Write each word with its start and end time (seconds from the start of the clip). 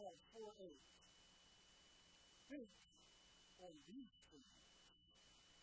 called 0.00 0.16
4A. 0.32 0.72
Think 2.48 2.72
on 3.60 3.74
these 3.84 4.16
things. 4.32 4.56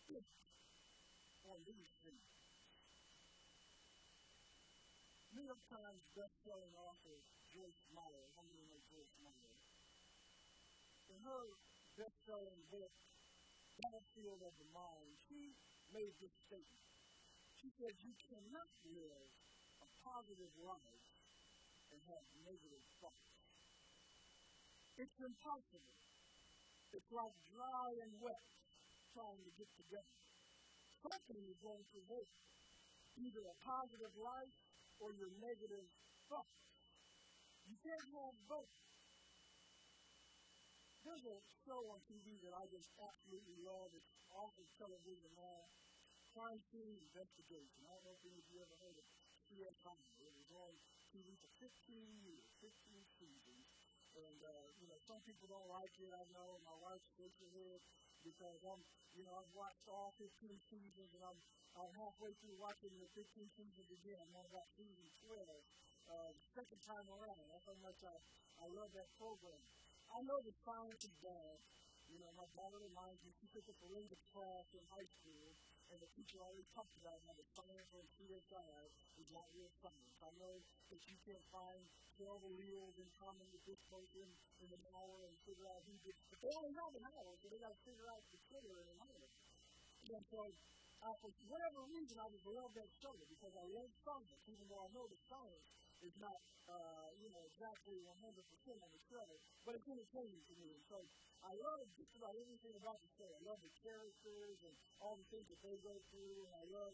Think 0.06 0.26
on 1.50 1.58
these 1.66 1.90
things. 2.06 2.22
New 5.34 5.42
York 5.42 5.58
Times 5.66 6.02
best-selling 6.14 6.70
author 6.78 7.18
Joyce 7.50 7.82
Meyer, 7.90 8.26
know 8.38 8.78
Joyce 8.94 9.16
Meyer? 9.26 9.54
In 11.10 11.18
her 11.26 11.44
best-selling 11.98 12.62
book, 12.70 12.94
Battlefield 13.82 14.38
of 14.46 14.54
the 14.62 14.70
Mind, 14.70 15.18
she 15.26 15.50
made 15.90 16.14
this 16.22 16.34
statement. 16.46 16.86
She 17.58 17.74
says, 17.74 17.90
you 18.06 18.14
cannot 18.30 18.70
live 18.86 19.30
a 19.82 19.88
positive 20.06 20.54
life 20.62 21.10
and 21.90 21.98
have 22.06 22.22
negative 22.46 22.86
thoughts. 23.02 23.37
It's 24.98 25.18
impossible. 25.22 25.94
It's 26.90 27.10
like 27.14 27.36
dry 27.54 27.90
and 28.02 28.10
wet 28.18 28.42
trying 29.14 29.38
to 29.46 29.52
get 29.54 29.70
together. 29.78 30.18
Something 30.98 31.38
is 31.46 31.58
going 31.62 31.86
to 31.94 31.98
work. 32.10 32.26
Either 33.14 33.46
a 33.46 33.56
positive 33.62 34.10
life 34.18 34.58
or 34.98 35.14
your 35.14 35.30
negative 35.38 35.86
thoughts. 36.26 36.58
You 37.70 37.78
can't 37.78 38.06
have 38.10 38.34
both. 38.50 38.74
There's 41.06 41.26
a 41.30 41.38
show 41.62 41.78
on 41.94 42.02
TV 42.10 42.34
that 42.42 42.54
I 42.58 42.66
just 42.66 42.90
absolutely 42.98 43.58
love. 43.62 43.94
It's 43.94 44.18
off 44.34 44.50
of 44.58 44.66
television 44.82 45.30
now. 45.38 45.70
Crime 46.34 46.58
Scene 46.74 46.98
Investigation. 46.98 47.86
I 47.86 47.94
don't 47.94 48.02
know 48.02 48.18
if 48.18 48.26
any 48.26 48.38
of 48.42 48.46
you 48.50 48.58
ever 48.66 48.76
heard 48.82 48.98
of 48.98 49.06
CSI. 49.46 49.98
It 50.26 50.34
was 50.34 50.50
on 50.52 50.74
TV 51.14 51.38
for 51.38 51.50
15 51.62 51.70
years, 52.26 52.50
15 52.60 52.74
seasons. 53.14 53.57
And, 54.18 54.40
uh, 54.42 54.66
you 54.82 54.86
know, 54.90 54.98
some 55.06 55.20
people 55.22 55.46
don't 55.46 55.68
like 55.70 55.94
it, 56.02 56.10
I 56.10 56.24
know. 56.34 56.58
My 56.66 56.76
wife's 56.82 57.06
her 57.18 57.30
head 57.54 57.80
because 58.26 58.58
I'm, 58.66 58.82
you 59.14 59.22
know, 59.22 59.34
I've 59.38 59.52
watched 59.54 59.86
all 59.86 60.10
15 60.18 60.26
seasons 60.66 61.10
and 61.14 61.22
I'm, 61.22 61.38
I'm 61.78 61.92
halfway 61.94 62.34
through 62.42 62.58
watching 62.58 62.90
the 62.98 63.06
15 63.14 63.46
seasons 63.54 63.88
again. 63.94 64.18
I'm 64.18 64.34
on 64.34 64.46
about 64.50 64.66
season 64.74 65.06
12, 65.22 65.38
uh, 66.10 66.30
the 66.34 66.46
second 66.58 66.80
time 66.82 67.06
around. 67.06 67.44
That's 67.46 67.66
how 67.66 67.78
much 67.78 68.00
I, 68.02 68.16
I 68.58 68.66
love 68.74 68.90
that 68.98 69.10
program. 69.14 69.62
I 70.10 70.18
know 70.26 70.40
the 70.42 70.56
science 70.64 71.02
is 71.04 71.14
bad. 71.22 71.56
You 72.08 72.16
know, 72.24 72.32
my 72.40 72.48
daughter 72.56 72.80
reminds 72.80 73.20
me, 73.20 73.30
she 73.36 73.46
took 73.52 73.68
a 73.68 73.76
forensic 73.84 74.16
class 74.32 74.64
in 74.72 74.80
high 74.88 75.08
school, 75.20 75.52
and 75.92 76.00
the 76.00 76.08
teacher 76.16 76.40
always 76.40 76.64
talked 76.72 76.96
about 76.96 77.20
how 77.28 77.36
the 77.36 77.44
science 77.52 77.90
on 77.92 78.04
CSI 78.16 78.80
is 79.20 79.28
not 79.28 79.44
real 79.52 79.68
science. 79.84 80.16
I 80.24 80.32
know 80.40 80.56
that 80.88 81.00
you 81.04 81.16
can't 81.28 81.44
find 81.52 81.84
12 82.16 82.48
alleles 82.48 82.96
in 82.96 83.08
common 83.20 83.44
with 83.52 83.60
this 83.68 83.80
person 83.92 84.24
in 84.64 84.68
an 84.72 84.84
hour 84.96 85.16
and 85.28 85.36
figure 85.44 85.68
out 85.68 85.84
who 85.84 85.94
did. 86.00 86.16
But 86.32 86.40
they 86.40 86.52
only 86.56 86.72
have 86.80 86.92
an 86.96 87.04
hour, 87.12 87.30
so 87.40 87.46
they 87.52 87.60
got 87.60 87.76
to 87.76 87.80
figure 87.84 88.08
out 88.08 88.24
the 88.32 88.40
killer 88.48 88.76
in 88.80 88.88
an 88.88 88.98
hour. 89.04 89.24
And 90.08 90.24
so, 90.32 90.40
uh, 91.04 91.14
for 91.20 91.30
whatever 91.52 91.84
reason, 91.92 92.16
I 92.16 92.26
just 92.32 92.48
love 92.48 92.72
that 92.72 92.88
show 93.04 93.12
because 93.28 93.52
I 93.52 93.64
love 93.68 93.90
science, 94.00 94.42
even 94.48 94.64
though 94.72 94.80
I 94.80 94.88
know 94.96 95.04
the 95.06 95.20
science 95.28 95.66
is 96.00 96.14
not, 96.16 96.40
uh, 96.72 97.08
you 97.20 97.28
know, 97.30 97.42
exactly 97.52 98.00
100% 98.00 98.78
on 98.80 98.90
the 98.96 99.02
show, 99.12 99.26
but 99.66 99.76
it's 99.76 99.88
entertaining 99.88 100.42
to 100.48 100.54
me. 100.56 100.72
So 100.88 101.04
I 101.48 101.56
love 101.56 101.80
just 101.96 102.12
about 102.20 102.36
everything 102.36 102.76
about 102.76 103.00
the 103.00 103.10
show. 103.16 103.30
I 103.32 103.40
love 103.48 103.60
the 103.64 103.72
characters 103.80 104.58
and 104.68 104.74
all 105.00 105.16
the 105.16 105.24
things 105.32 105.48
that 105.48 105.60
they 105.64 105.76
go 105.80 105.96
through, 106.12 106.44
and 106.44 106.52
I 106.52 106.64
love 106.68 106.92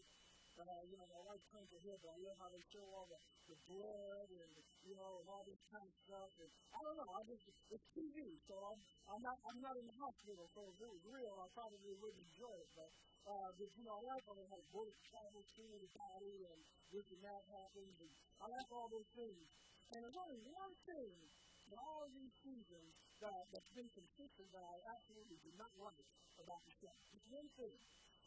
uh, 0.55 0.81
you 0.87 0.95
know, 0.95 1.03
my 1.11 1.19
wife 1.27 1.43
claims 1.51 1.67
her 1.67 1.83
hair, 1.83 1.99
but 1.99 2.15
I 2.15 2.19
love 2.23 2.37
how 2.39 2.47
they 2.47 2.63
show 2.71 2.85
all 2.95 3.07
the, 3.11 3.19
the 3.51 3.59
blood 3.67 4.29
and, 4.31 4.51
you 4.87 4.95
know, 4.95 5.19
and 5.19 5.27
all 5.27 5.43
this 5.43 5.59
kind 5.67 5.83
of 5.83 5.95
stuff. 6.07 6.31
And 6.39 6.47
I 6.71 6.79
don't 6.79 6.95
know, 6.95 7.11
I 7.11 7.21
just, 7.27 7.43
it's 7.75 7.87
TV, 7.91 8.39
so 8.47 8.55
I'm, 8.55 8.79
I'm 9.11 9.19
not, 9.19 9.35
I'm 9.51 9.59
not 9.59 9.75
in 9.75 9.83
the 9.83 9.97
hospital, 9.99 10.47
so 10.55 10.71
if 10.71 10.79
it 10.79 10.87
was 10.87 11.03
real, 11.11 11.35
I 11.43 11.47
probably 11.51 11.91
wouldn't 11.99 12.23
enjoy 12.23 12.55
it, 12.55 12.71
but, 12.71 12.87
uh, 13.27 13.49
but, 13.59 13.67
you 13.75 13.83
know, 13.83 13.99
I 13.99 14.15
like 14.15 14.23
when 14.31 14.39
they 14.39 14.47
have 14.47 14.63
bullets 14.71 15.01
travel 15.11 15.43
through 15.59 15.75
the 15.75 15.91
body 15.91 16.37
and 16.47 16.59
this 16.95 17.07
and 17.11 17.19
that 17.27 17.43
happens, 17.51 17.95
and 17.99 18.11
I 18.39 18.45
like 18.47 18.69
all 18.71 18.87
those 18.87 19.11
things. 19.11 19.43
And 19.91 20.07
there's 20.07 20.17
only 20.23 20.39
one 20.49 20.73
thing 20.87 21.11
in 21.19 21.44
all 21.79 22.07
these 22.11 22.33
seasons 22.43 22.91
that, 23.21 23.47
that's 23.51 23.71
been 23.75 23.89
consistent 23.95 24.47
that 24.51 24.65
I 24.65 24.75
absolutely 24.91 25.39
do 25.43 25.51
not 25.55 25.71
like 25.79 26.05
about 26.39 26.61
the 26.67 26.73
show. 26.79 26.93
Just 27.11 27.27
one 27.31 27.49
thing. 27.55 27.77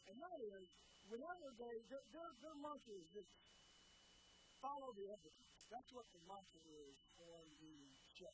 And 0.08 0.16
that 0.16 0.38
is, 0.40 0.66
whenever 1.12 1.46
they, 1.60 1.76
their, 1.92 2.04
their, 2.12 2.30
their 2.40 2.56
mantra 2.60 2.94
is 2.96 3.08
just 3.12 3.32
follow 4.60 4.90
the 4.96 5.06
evidence. 5.12 5.48
That's 5.68 5.90
what 5.92 6.08
the 6.16 6.22
mantra 6.24 6.60
is 6.64 6.96
on 7.20 7.44
the 7.60 7.76
show. 8.16 8.32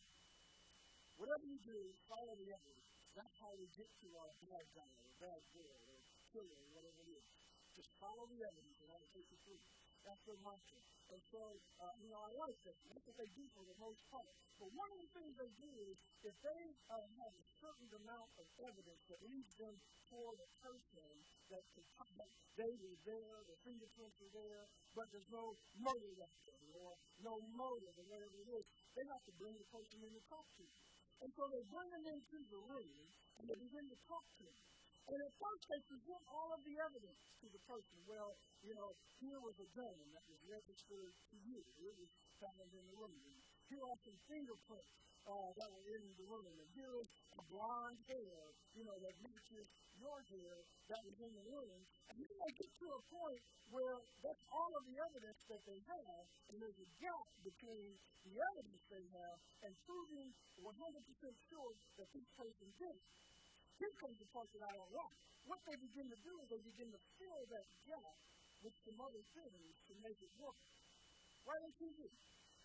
Whatever 1.19 1.45
you 1.47 1.59
do, 1.63 1.79
follow 2.07 2.35
the 2.39 2.51
evidence. 2.51 2.87
That's 3.15 3.35
how 3.39 3.55
we 3.55 3.71
get 3.79 3.87
to 4.03 4.09
our 4.19 4.31
bad 4.43 4.67
guy 4.75 4.91
or 5.03 5.11
bad 5.23 5.43
girl 5.55 5.79
or 5.91 5.99
killer 6.35 6.59
or 6.59 6.71
whatever 6.75 6.99
it 7.07 7.11
is. 7.15 7.27
Just 7.75 7.91
follow 8.03 8.27
the 8.31 8.43
evidence 8.43 8.79
and 8.83 8.91
that'll 8.91 9.11
take 9.15 9.27
you 9.31 9.39
through. 9.47 9.63
That's 10.07 10.23
their 10.27 10.39
mantra. 10.43 10.79
And 11.13 11.21
so, 11.29 11.43
uh, 11.81 11.95
you 12.01 12.09
know, 12.09 12.21
I 12.25 12.33
like 12.41 12.59
that. 12.65 12.77
That's 12.89 13.05
what 13.05 13.17
they 13.21 13.29
do 13.37 13.45
for 13.53 13.65
the 13.69 13.77
most 13.77 14.01
part. 14.09 14.29
But 14.57 14.71
one 14.73 14.89
of 14.89 14.99
the 15.05 15.11
things 15.13 15.37
they 15.37 15.53
do 15.61 15.71
is 15.91 15.97
if 16.25 16.37
they 16.41 16.63
uh, 16.89 17.07
have 17.21 17.33
a 17.35 17.45
certain 17.61 17.91
amount 17.93 18.31
of 18.41 18.47
evidence 18.65 19.03
that 19.13 19.21
leads 19.29 19.53
them 19.61 19.75
toward 20.09 20.41
a 20.41 20.49
person 20.65 21.11
that, 21.53 21.65
they 22.57 22.73
were 22.81 22.99
there, 23.05 23.37
the 23.51 23.59
fingerprints 23.67 24.17
are 24.23 24.33
there, 24.33 24.65
but 24.95 25.11
there's 25.11 25.29
no 25.29 25.59
motive 25.77 26.19
or 26.75 26.95
no 27.23 27.35
motive 27.55 27.95
or 27.99 28.07
whatever 28.09 28.37
it 28.41 28.51
is, 28.51 28.65
they 28.95 29.05
have 29.11 29.23
to 29.27 29.35
bring 29.39 29.55
the 29.59 29.69
person 29.75 29.99
in 30.03 30.13
to 30.15 30.23
talk 30.31 30.47
to 30.57 30.63
them. 30.63 30.81
And 31.23 31.31
so 31.35 31.47
they 31.51 31.63
bring 31.71 31.89
them 31.91 32.07
into 32.07 32.39
the 32.51 32.61
room 32.63 33.07
and 33.39 33.45
they 33.51 33.59
begin 33.59 33.87
to 33.91 33.99
talk 34.07 34.25
to 34.39 34.43
them. 34.47 34.74
And 35.05 35.21
at 35.21 35.35
first 35.37 35.65
they 35.69 35.81
present 35.85 36.23
all 36.33 36.49
of 36.57 36.61
the 36.65 36.77
evidence 36.81 37.21
to 37.45 37.47
the 37.53 37.61
person. 37.69 37.97
Well, 38.09 38.33
you 38.65 38.73
know, 38.73 38.89
here 39.21 39.37
was 39.45 39.57
a 39.61 39.69
gun 39.77 39.97
that 40.17 40.25
was 40.33 40.41
registered 40.49 41.13
to 41.13 41.37
you. 41.45 41.61
It 41.85 41.95
was 42.01 42.09
found 42.41 42.73
in 42.73 42.85
the 42.89 42.97
room. 42.97 43.13
And 43.13 43.37
here 43.69 43.85
are 43.85 44.01
some 44.01 44.17
fingerprints 44.25 44.97
uh, 45.29 45.51
that 45.61 45.69
were 45.77 45.89
in 45.93 46.05
the 46.17 46.25
room. 46.25 46.49
And 46.57 46.69
here 46.73 46.95
is 47.01 47.09
a 47.37 47.43
blonde 47.53 48.01
hair, 48.09 48.37
you 48.73 48.85
know, 48.89 48.97
that 48.97 49.15
matches 49.21 49.69
your 50.01 50.19
hair 50.25 50.55
that 50.89 51.01
was 51.05 51.17
in 51.21 51.33
the 51.37 51.47
room. 51.53 51.81
And 52.09 52.17
then 52.17 52.35
they 52.41 52.53
get 52.57 52.73
to 52.73 52.89
a 52.97 53.03
point 53.13 53.43
where 53.69 53.97
that's 54.25 54.45
all 54.53 54.73
of 54.73 54.85
the 54.89 54.97
evidence 55.01 55.41
that 55.53 55.63
they 55.69 55.81
have, 55.85 56.25
and 56.49 56.57
there's 56.61 56.81
a 56.81 56.91
gap 57.01 57.27
between 57.45 57.93
the 58.25 58.35
evidence 58.41 58.83
they 58.89 59.05
have 59.21 59.37
and 59.69 59.73
proving 59.85 60.29
100% 60.61 60.73
sure 61.49 61.73
that 62.01 62.09
this 62.13 62.29
person 62.37 62.69
did. 62.81 63.01
Here 63.79 63.95
comes 63.99 64.17
the 64.23 64.29
part 64.31 64.49
that 64.55 64.65
I 64.65 64.75
don't. 64.79 65.15
What 65.45 65.61
they 65.67 65.77
begin 65.77 66.07
to 66.09 66.19
do 66.25 66.33
is 66.41 66.47
they 66.49 66.63
begin 66.63 66.89
to 66.95 67.01
fill 67.19 67.43
that 67.53 67.67
gap 67.85 68.17
with 68.63 68.75
some 68.87 68.99
other 69.03 69.25
things 69.35 69.73
to 69.91 69.93
make 70.01 70.19
it 70.23 70.33
work. 70.41 70.59
Why 71.45 71.55
don't 71.61 71.77
you 71.83 71.91
do? 72.01 72.09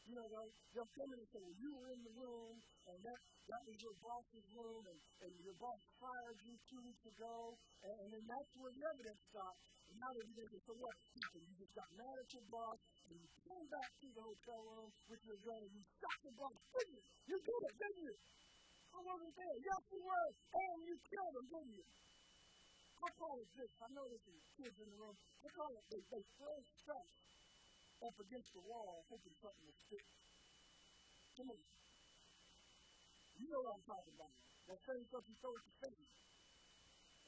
You 0.08 0.16
know, 0.16 0.26
they'll, 0.32 0.54
they'll 0.74 0.94
come 0.96 1.12
in 1.12 1.20
and 1.20 1.30
say, 1.30 1.42
well, 1.44 1.58
you 1.60 1.70
were 1.76 1.90
in 1.92 2.02
the 2.02 2.14
room, 2.18 2.56
and 2.88 2.98
that, 3.04 3.20
that 3.52 3.62
was 3.68 3.78
your 3.84 3.94
boss's 4.00 4.48
room, 4.56 4.82
and, 4.90 5.00
and 5.28 5.32
your 5.44 5.54
boss 5.60 5.78
fired 6.00 6.40
you 6.48 6.56
two 6.72 6.82
weeks 6.82 7.04
ago, 7.04 7.54
and, 7.84 7.96
and 8.06 8.10
then 8.16 8.24
that's 8.26 8.52
where 8.58 8.72
the 8.74 8.84
evidence 8.90 9.22
stops. 9.30 9.62
And 9.92 9.96
now 10.00 10.10
they're 10.16 10.30
going 10.34 10.50
to 10.50 10.62
say, 10.66 10.76
what? 10.80 10.96
You 11.14 11.54
just 11.60 11.74
got 11.76 11.90
mad 12.00 12.16
at 12.16 12.30
your 12.32 12.46
boss, 12.50 12.80
and 13.10 13.18
you 13.20 13.30
came 13.44 13.68
back 13.70 13.90
to 14.02 14.08
the 14.14 14.24
hotel 14.24 14.62
room 14.72 14.90
with 15.10 15.22
your 15.28 15.40
gun, 15.46 15.62
and 15.62 15.74
you 15.74 15.84
shot 16.00 16.18
your 16.24 16.36
boss. 16.40 16.58
Didn't 16.58 16.94
you? 16.96 17.04
You 17.30 17.38
did 17.44 17.62
it, 17.70 17.76
didn't 17.76 18.02
you? 18.08 18.14
I 18.94 19.00
wasn't 19.06 19.36
there. 19.38 19.58
Yes, 19.62 19.82
you 19.94 20.02
were. 20.02 20.30
And 20.54 20.76
oh, 20.76 20.88
you 20.88 20.96
killed 21.08 21.36
him, 21.38 21.48
didn't 21.50 21.76
you? 21.78 21.88
I 23.00 23.10
call 23.16 23.40
it 23.40 23.50
this. 23.56 23.72
I 23.80 23.88
know 23.96 24.04
there's 24.12 24.28
kids 24.60 24.76
in 24.76 24.88
the 24.92 25.00
room. 25.00 25.16
I 25.46 25.50
call 25.56 25.72
it 25.72 25.84
they, 25.88 26.04
they 26.12 26.24
throw 26.36 26.58
stuff 26.84 27.08
up 28.04 28.16
against 28.20 28.52
the 28.52 28.64
wall 28.68 29.08
hoping 29.08 29.36
something 29.40 29.64
will 29.64 29.82
stick. 29.88 30.08
Come 31.40 31.48
on. 31.56 31.62
You 33.40 33.48
know 33.48 33.64
what 33.64 33.80
I'm 33.80 33.86
talking 33.88 34.16
about. 34.20 34.36
That 34.68 34.80
same 34.84 35.04
stuff 35.08 35.24
you 35.32 35.38
throw 35.40 35.56
at 35.56 35.64
the 35.64 35.76
face. 35.88 36.12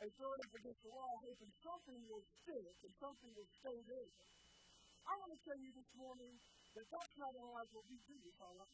They 0.03 0.09
throw 0.19 0.33
it 0.35 0.41
up 0.43 0.53
against 0.59 0.81
the 0.83 0.91
wall 0.91 1.23
hoping 1.23 1.51
something 1.63 1.99
will 2.11 2.25
stick 2.43 2.75
and 2.83 2.93
something 2.99 3.31
will 3.31 3.51
stay 3.63 3.77
there. 3.87 4.11
I 5.07 5.13
want 5.23 5.31
to 5.31 5.39
tell 5.47 5.59
you 5.61 5.71
this 5.71 5.91
morning 5.95 6.35
that 6.75 6.85
that's 6.91 7.15
not 7.15 7.31
unlike 7.31 7.71
what 7.71 7.87
we 7.87 7.95
do 8.11 8.17
with 8.19 8.37
our. 8.43 8.67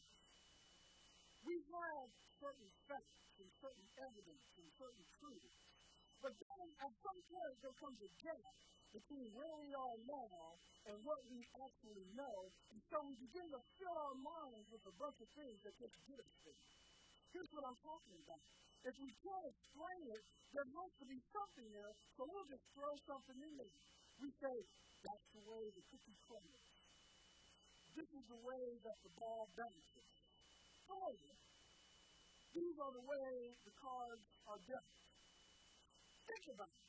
We 1.46 1.62
have 1.62 2.10
certain 2.38 2.70
facts 2.86 3.34
and 3.38 3.48
certain 3.58 3.86
evidence 3.98 4.44
and 4.58 4.68
certain 4.78 5.06
truths. 5.18 5.56
But 6.18 6.34
then 6.34 6.66
at 6.82 6.92
some 6.98 7.20
point 7.30 7.54
there 7.62 7.76
comes 7.78 7.98
a 8.02 8.10
gap 8.22 8.54
between 8.94 9.26
where 9.36 9.54
we 9.60 9.70
are 9.74 9.96
now 10.08 10.48
and 10.88 10.96
what 11.04 11.20
we 11.28 11.44
actually 11.60 12.08
know. 12.16 12.36
And 12.72 12.80
so 12.88 12.96
we 13.04 13.14
begin 13.20 13.46
to 13.52 13.60
fill 13.76 13.96
our 13.96 14.16
minds 14.18 14.66
with 14.72 14.82
a 14.88 14.94
bunch 14.96 15.18
of 15.20 15.28
things 15.36 15.58
that 15.62 15.74
just 15.76 15.96
get 16.08 16.18
us 16.18 16.36
there. 16.42 16.64
Here's 17.36 17.52
what 17.52 17.64
I'm 17.68 17.80
talking 17.84 18.16
about. 18.24 18.42
If 18.88 18.94
we 18.96 19.10
can't 19.20 19.46
explain 19.52 20.02
it, 20.16 20.22
there 20.54 20.64
has 20.64 20.92
to 21.02 21.06
be 21.06 21.20
something 21.28 21.68
there, 21.76 21.92
so 22.16 22.24
we'll 22.24 22.48
just 22.48 22.64
throw 22.72 22.94
something 23.04 23.36
in 23.36 23.52
there. 23.58 23.76
We 24.22 24.32
say, 24.40 24.54
that's 25.04 25.26
the 25.36 25.42
way 25.44 25.62
the 25.76 25.84
cookie 25.92 26.18
crumbles. 26.24 26.72
This 27.92 28.08
is 28.08 28.24
the 28.30 28.40
way 28.40 28.64
that 28.86 28.98
the 29.04 29.12
ball 29.18 29.44
bounces. 29.58 30.10
Come 30.88 31.02
on. 31.04 31.47
These 32.58 32.74
are 32.82 32.90
the 32.90 33.06
way 33.06 33.54
the 33.62 33.74
cards 33.78 34.26
are 34.50 34.58
dealt. 34.66 34.90
Think 36.26 36.44
about 36.58 36.66
it. 36.66 36.86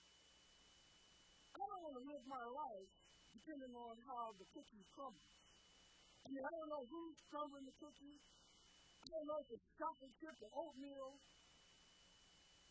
I 1.54 1.62
don't 1.62 1.84
want 1.86 1.94
to 1.94 2.06
live 2.10 2.26
my 2.26 2.42
life 2.42 2.90
depending 3.38 3.74
on 3.78 3.94
how 4.10 4.34
the 4.42 4.50
cookies 4.50 4.90
crumble. 4.98 5.30
I 6.26 6.28
mean, 6.34 6.42
I 6.42 6.50
don't 6.50 6.74
know 6.74 6.90
who's 6.90 7.22
crumbling 7.30 7.70
the 7.70 7.78
cookies. 7.78 8.24
I 8.98 9.06
don't 9.14 9.30
know 9.30 9.38
if 9.46 9.50
it's 9.54 9.68
chocolate 9.78 10.16
chip 10.18 10.42
or 10.42 10.50
oatmeal. 10.58 11.22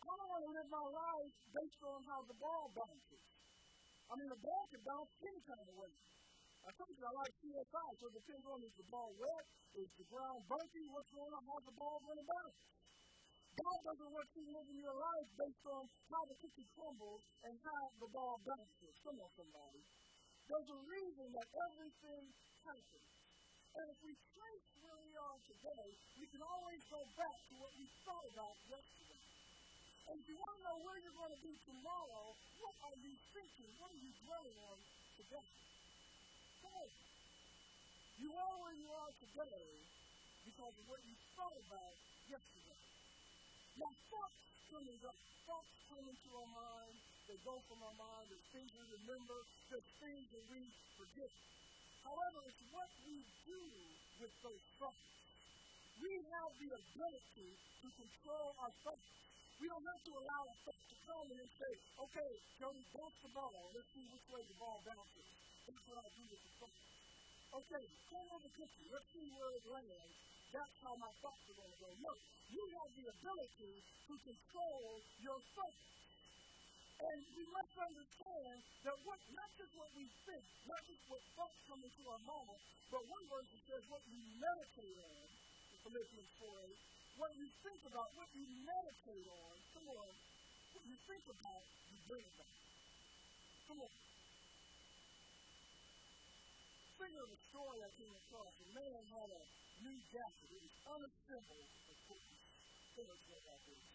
I 0.03 0.13
don't 0.19 0.31
want 0.35 0.43
to 0.43 0.51
live 0.59 0.67
my 0.67 0.83
life 0.91 1.35
based 1.55 1.81
on 1.87 2.03
how 2.03 2.27
the 2.27 2.35
ball 2.35 2.67
bounces. 2.75 3.23
I 4.11 4.19
mean, 4.19 4.27
the 4.27 4.43
ball 4.43 4.67
can 4.75 4.83
bounce 4.83 5.11
any 5.23 5.41
kind 5.47 5.63
of 5.63 5.75
way. 5.79 5.93
I 6.67 6.69
told 6.75 6.91
I 6.99 7.11
like 7.15 7.31
CSI, 7.39 7.89
so 7.95 8.11
it 8.11 8.15
depends 8.19 8.43
on 8.43 8.59
is 8.59 8.75
the 8.75 8.87
ball 8.91 9.15
wet, 9.15 9.45
is 9.79 9.87
the 9.95 10.03
ground 10.11 10.43
bumpy, 10.51 10.83
what's 10.91 11.07
going 11.15 11.31
on, 11.31 11.47
how's 11.47 11.63
the 11.63 11.77
ball 11.79 12.03
going 12.03 12.19
to 12.19 12.27
bounce. 12.27 12.59
God 13.59 13.79
doesn't 13.83 14.11
want 14.15 14.29
you 14.39 14.43
living 14.55 14.79
your 14.79 14.95
life 14.95 15.29
based 15.35 15.65
on 15.67 15.83
how 16.07 16.23
the 16.31 16.35
cookie 16.39 16.69
crumbles 16.79 17.23
and 17.43 17.53
how 17.59 17.81
the 17.99 18.07
ball 18.07 18.39
bounces. 18.47 18.95
Come 19.03 19.19
on, 19.19 19.31
somebody. 19.35 19.81
There's 20.47 20.69
a 20.71 20.79
reason 20.87 21.27
that 21.35 21.47
everything 21.67 22.23
happens. 22.63 23.09
And 23.75 23.85
if 23.91 23.99
we 24.01 24.13
trace 24.15 24.67
where 24.79 24.99
we 25.03 25.11
are 25.13 25.37
today, 25.43 25.87
we 26.19 26.25
can 26.31 26.41
always 26.41 26.81
go 26.87 27.01
back 27.19 27.35
to 27.35 27.53
what 27.59 27.73
we 27.75 27.85
thought 28.07 28.25
about 28.31 28.55
yesterday. 28.65 29.21
And 30.09 30.15
if 30.17 30.25
you 30.25 30.37
want 30.39 30.55
to 30.55 30.61
know 30.63 30.77
where 30.79 30.97
you're 31.03 31.19
going 31.19 31.35
to 31.35 31.43
be 31.43 31.53
tomorrow, 31.69 32.25
what 32.63 32.75
are 32.81 32.97
you 32.97 33.13
thinking? 33.35 33.71
What 33.77 33.91
are 33.91 34.01
you 34.01 34.13
dwelling 34.25 34.57
on 34.71 34.77
today? 35.19 35.47
Hey, 36.63 36.87
you 38.23 38.29
are 38.33 38.55
where 38.63 38.75
you 38.79 38.89
are 38.89 39.11
today 39.19 39.69
because 40.47 40.73
of 40.79 40.85
what 40.89 41.01
you 41.05 41.15
thought 41.35 41.57
about 41.59 41.93
yesterday. 42.25 42.68
Now, 43.79 43.91
thoughts 44.11 44.39
come 44.67 44.83
and 44.83 44.99
go. 44.99 45.11
Thoughts 45.47 45.71
come 45.87 46.03
into 46.03 46.29
our 46.35 46.51
mind. 46.51 46.95
They 47.31 47.39
go 47.47 47.55
from 47.71 47.79
our 47.79 47.95
mind. 47.95 48.25
There's 48.27 48.47
things 48.51 48.69
we 48.75 48.83
remember. 48.99 49.37
There's 49.71 49.89
things 50.03 50.25
that 50.35 50.43
we 50.51 50.59
forget. 50.99 51.31
However, 52.03 52.39
it's 52.43 52.63
what 52.75 52.91
we 53.07 53.23
do 53.47 53.61
with 54.19 54.33
those 54.43 54.63
thoughts. 54.83 55.03
We 55.99 56.11
have 56.11 56.51
the 56.59 56.69
ability 56.75 57.49
to 57.55 57.87
control 57.87 58.47
our 58.59 58.73
thoughts. 58.83 59.07
We 59.59 59.67
don't 59.67 59.87
have 59.87 60.03
to 60.07 60.13
allow 60.15 60.41
our 60.43 60.59
thoughts 60.63 60.83
to 60.91 60.95
come 61.07 61.27
in 61.31 61.37
and 61.39 61.51
say, 61.55 61.71
okay, 62.03 62.31
Jody, 62.59 62.83
bounce 62.95 63.17
the 63.23 63.31
ball. 63.31 63.51
Let's 63.75 63.87
see 63.95 64.05
which 64.11 64.27
way 64.31 64.43
the 64.43 64.57
ball 64.59 64.79
bounces. 64.83 65.27
That's 65.67 65.83
what 65.87 66.03
I 66.03 66.07
do 66.19 66.23
with 66.27 66.41
the 66.43 66.51
thoughts. 66.59 66.83
Okay, 67.63 67.83
come 68.11 68.27
on 68.27 68.41
the 68.43 68.51
cookie. 68.59 68.87
Let's 68.91 69.07
see 69.15 69.27
where 69.39 69.51
it 69.55 69.65
lands. 69.71 70.28
That's 70.49 70.75
how 70.81 70.97
my 70.97 71.11
thoughts 71.21 71.45
are 71.45 71.57
going 71.61 71.69
to 71.69 71.79
go. 71.79 71.89
No, 72.01 72.11
you 72.49 72.63
have 72.81 72.91
the 72.97 73.05
ability 73.05 73.73
to 73.85 74.13
control 74.17 74.89
your 75.21 75.37
thoughts. 75.53 75.85
And 76.99 77.19
we 77.37 77.45
must 77.53 77.73
understand 77.79 78.57
that 78.83 78.97
what, 79.05 79.19
not 79.31 79.49
just 79.55 79.71
what 79.77 79.87
we 79.93 80.09
think, 80.25 80.43
not 80.67 80.81
just 80.89 81.03
what 81.07 81.21
thoughts 81.37 81.59
come 81.69 81.79
into 81.85 82.03
our 82.09 82.23
mind, 82.25 82.59
but 82.89 83.01
one 83.07 83.25
verse 83.29 83.47
says 83.69 83.83
what 83.93 84.01
we 84.09 84.19
meditate 84.41 84.97
on, 84.99 85.27
Philippians 85.85 86.31
4 86.41 86.49
8, 86.49 87.21
what 87.21 87.31
you 87.37 87.47
think 87.61 87.81
about, 87.87 88.09
what 88.17 88.27
you 88.33 88.43
meditate 88.65 89.27
on, 89.29 89.53
come 89.77 89.87
on, 89.95 90.11
what 90.73 90.83
you 90.89 90.97
think 91.07 91.25
about, 91.29 91.63
you 91.93 91.97
bring 92.09 92.25
about. 92.25 92.55
Come 93.69 93.79
on. 93.85 93.93
Figure 96.99 97.23
of 97.23 97.31
story 97.53 97.79
I 97.79 97.91
came 97.95 98.15
across. 98.27 98.53
A 98.59 98.67
man 98.75 99.03
had 99.13 99.29
a 99.29 99.41
jacket. 99.79 100.49
It 100.51 100.59
was 100.59 100.75
unassembled, 100.91 101.69
of 101.87 101.97
course. 102.11 102.29
Figures 102.99 103.23
about 103.31 103.61
this. 103.63 103.85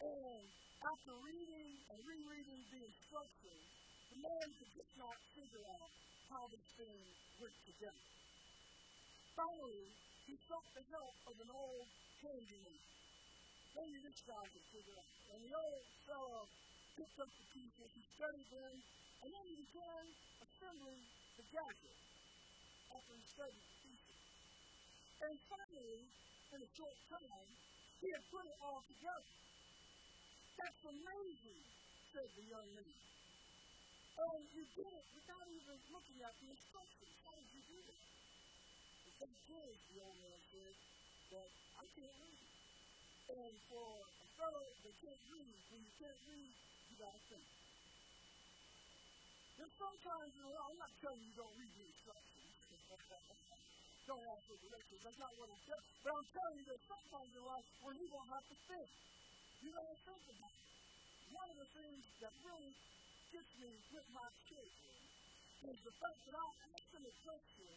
And 0.00 0.44
after 0.80 1.12
reading 1.28 1.70
and 1.92 1.98
rereading 2.08 2.62
the 2.72 2.80
instructions, 2.88 3.64
the 4.08 4.18
man 4.24 4.48
could 4.56 4.72
not 4.96 5.18
figure 5.36 5.66
out 5.76 5.90
how 6.32 6.48
this 6.48 6.64
thing 6.80 7.00
went 7.36 7.56
together. 7.68 8.06
Finally, 9.36 9.92
he 10.24 10.34
sought 10.48 10.64
the 10.72 10.84
help 10.88 11.14
of 11.28 11.36
an 11.36 11.50
old 11.52 11.88
handyman. 12.24 12.80
Maybe 13.76 13.98
this 14.00 14.18
guy 14.24 14.44
could 14.48 14.66
figure 14.72 14.96
out. 14.96 15.12
And 15.36 15.40
the 15.44 15.52
old 15.52 15.84
fellow 16.08 16.48
picked 16.96 17.18
up 17.20 17.28
the 17.28 17.46
pieces, 17.52 17.90
he 17.92 18.02
studied 18.16 18.48
them, 18.50 18.74
and 19.22 19.28
then 19.36 19.44
he 19.52 19.54
began 19.68 20.04
assembling 20.40 21.02
the 21.36 21.44
gadget 21.52 21.98
after 22.88 23.12
he 23.12 23.24
studied 23.28 23.62
the. 23.62 23.77
And 25.18 25.34
finally, 25.50 26.06
in 26.54 26.58
a 26.62 26.70
short 26.78 26.96
time, 27.10 27.50
he 27.98 28.06
had 28.14 28.22
put 28.30 28.46
it 28.46 28.58
all 28.62 28.78
together. 28.86 29.34
That's 30.58 30.82
amazing, 30.86 31.62
said 32.14 32.30
the 32.38 32.46
young 32.46 32.68
man. 32.78 32.98
And 34.18 34.42
you 34.54 34.62
did 34.78 34.92
it 34.94 35.06
without 35.14 35.46
even 35.50 35.78
looking 35.90 36.18
at 36.22 36.34
the 36.38 36.48
instructions. 36.54 37.14
How 37.26 37.34
did 37.34 37.50
you 37.50 37.62
do 37.66 37.78
that? 37.82 38.02
The 39.06 39.12
fact 39.18 39.42
is, 39.50 39.74
the 39.90 39.98
old 40.06 40.18
man 40.22 40.40
said, 40.54 40.74
that 41.34 41.50
I 41.78 41.84
can't 41.98 42.18
read. 42.22 42.48
And 43.28 43.54
for 43.68 43.86
a 43.98 44.26
fellow 44.38 44.66
that 44.82 44.94
can't 45.02 45.24
read, 45.34 45.54
when 45.70 45.82
you 45.82 45.92
can't 45.98 46.22
read, 46.30 46.52
you 46.88 46.94
gotta 46.98 47.22
think. 47.26 47.48
There's 49.58 49.74
sometimes 49.82 50.30
in 50.38 50.46
life, 50.46 50.66
I'm 50.70 50.78
not 50.78 50.94
telling 51.02 51.22
you 51.26 51.34
don't 51.34 51.56
read 51.58 51.74
the 51.74 51.84
instructions. 51.90 52.54
don't 54.08 54.24
ask 54.24 54.42
for 54.48 54.56
directions. 54.56 55.00
That's 55.04 55.20
not 55.20 55.32
what 55.36 55.48
I'm 55.52 55.62
saying. 55.68 55.84
But 56.00 56.10
I'm 56.16 56.28
telling 56.32 56.56
you 56.56 56.66
that 56.72 56.80
sometimes 56.88 57.30
in 57.36 57.44
life 57.44 57.66
where 57.84 57.94
you 58.00 58.06
don't 58.08 58.30
have 58.32 58.46
to 58.48 58.56
think. 58.64 58.88
You 59.60 59.70
know 59.76 59.84
what 59.84 60.00
think 60.08 60.24
about 60.32 60.54
it. 60.56 60.68
One 61.28 61.48
of 61.52 61.56
the 61.60 61.68
things 61.76 62.02
that 62.24 62.32
really 62.40 62.72
gets 63.28 63.50
me 63.60 63.70
with 63.92 64.08
my 64.16 64.28
children 64.48 64.96
is 65.68 65.78
the 65.84 65.94
fact 66.00 66.18
that 66.24 66.34
I'll 66.40 66.56
ask 66.72 66.86
them 66.88 67.04
a 67.04 67.14
question 67.20 67.74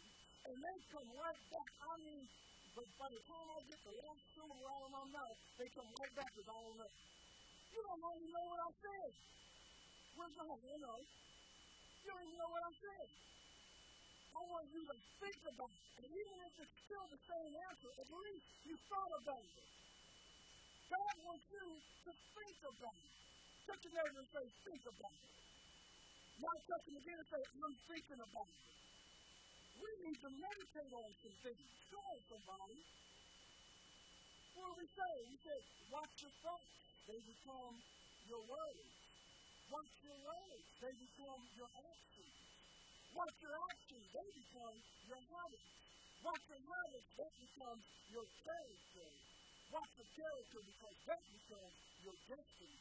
and 0.48 0.56
they 0.56 0.76
come 0.88 1.08
right 1.12 1.40
back. 1.52 1.70
I 1.84 1.94
mean, 2.00 2.24
but 2.72 2.86
by 2.96 3.08
the 3.12 3.22
time 3.28 3.46
I 3.52 3.58
get 3.68 3.80
the 3.84 3.94
last 4.00 4.22
syllable 4.32 4.68
out 4.72 4.82
of 4.88 4.92
my 4.96 5.06
mouth, 5.12 5.38
they 5.60 5.68
come 5.76 5.88
right 5.92 6.12
back 6.16 6.32
with 6.32 6.48
all 6.48 6.72
of. 6.80 6.92
You 7.72 7.80
don't 7.84 8.00
even 8.00 8.30
know 8.32 8.46
what 8.48 8.60
I 8.64 8.70
said. 8.80 9.10
Where's 10.16 10.34
my 10.36 10.44
home? 10.48 10.64
You 10.64 10.80
know. 10.80 11.00
You 12.02 12.08
don't 12.08 12.24
even 12.24 12.38
know 12.40 12.50
what 12.52 12.64
I 12.64 12.72
said. 12.72 13.08
I 14.32 14.40
want 14.48 14.66
you 14.72 14.82
to 14.88 14.96
think 15.20 15.40
about 15.44 15.70
it. 15.72 15.84
And 16.00 16.08
even 16.08 16.36
if 16.48 16.54
it's 16.56 16.76
still 16.88 17.06
the 17.12 17.20
same 17.28 17.52
answer, 17.52 17.90
at 18.00 18.08
least 18.08 18.46
you 18.64 18.74
thought 18.88 19.12
about 19.20 19.44
it. 19.44 19.68
God 20.88 21.14
wants 21.24 21.46
you 21.52 21.66
to 22.08 22.12
think 22.12 22.58
about 22.64 22.96
it. 22.96 23.12
Touch 23.68 23.80
your 23.84 23.94
neighbor 23.96 24.20
and 24.20 24.30
say, 24.32 24.44
think 24.66 24.82
about 24.88 25.16
it. 25.16 25.32
Not 26.40 26.58
touch 26.68 26.84
him 26.88 26.96
again 26.96 27.18
and 27.20 27.28
say, 27.28 27.42
I'm 27.62 27.76
thinking 27.86 28.20
about 28.20 28.48
it. 28.48 28.60
We 29.78 29.90
need 30.04 30.18
to 30.20 30.30
meditate 30.30 30.92
on 30.92 31.10
some 31.22 31.36
things. 31.44 31.64
Show 31.92 32.10
somebody. 32.28 32.80
What 34.56 34.66
do 34.68 34.74
we 34.80 34.88
say? 34.92 35.12
We 35.32 35.36
say, 35.44 35.58
watch 35.92 36.12
your 36.20 36.34
thoughts. 36.44 36.72
They 37.08 37.18
become 37.20 37.74
your 38.28 38.42
words. 38.48 38.92
Watch 39.72 39.92
your 40.04 40.18
words. 40.28 40.66
They 40.82 40.92
become 40.92 41.40
your 41.56 41.70
actions. 41.72 42.41
Watch 43.12 43.36
your 43.44 43.56
actions. 43.68 44.06
They 44.12 44.28
become 44.32 44.76
your 45.04 45.20
habits. 45.20 45.68
Watch 46.24 46.44
your 46.48 46.62
habits. 46.64 47.08
They 47.20 47.30
become 47.44 47.78
your 48.08 48.26
character. 48.40 49.08
Watch 49.68 49.92
your 50.00 50.08
character 50.16 50.60
because 50.64 50.96
that 51.06 51.22
becomes 51.28 51.76
your 52.04 52.16
destiny. 52.24 52.80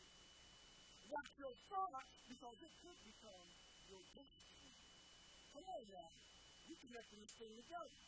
Watch 1.11 1.31
your 1.35 1.53
thoughts 1.67 2.11
because 2.31 2.57
it 2.63 2.73
could 2.79 2.99
become 3.03 3.47
your 3.91 4.03
destiny. 4.15 4.75
Come 5.51 5.67
on 5.67 5.83
now. 5.91 6.11
You 6.67 6.75
connecting 6.79 7.19
this 7.19 7.33
thing 7.35 7.53
together. 7.59 7.99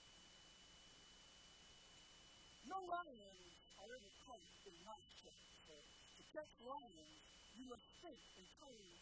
No 2.63 2.79
lions 2.87 3.51
are 3.83 3.91
ever 3.91 4.11
caught 4.23 4.47
in 4.63 4.75
mice 4.87 5.11
traps. 5.19 5.51
So 5.67 5.75
to 5.75 6.23
catch 6.31 6.53
lions, 6.63 7.19
you 7.59 7.67
must 7.67 7.87
think 7.99 8.19
in 8.39 8.47
terms 8.63 8.99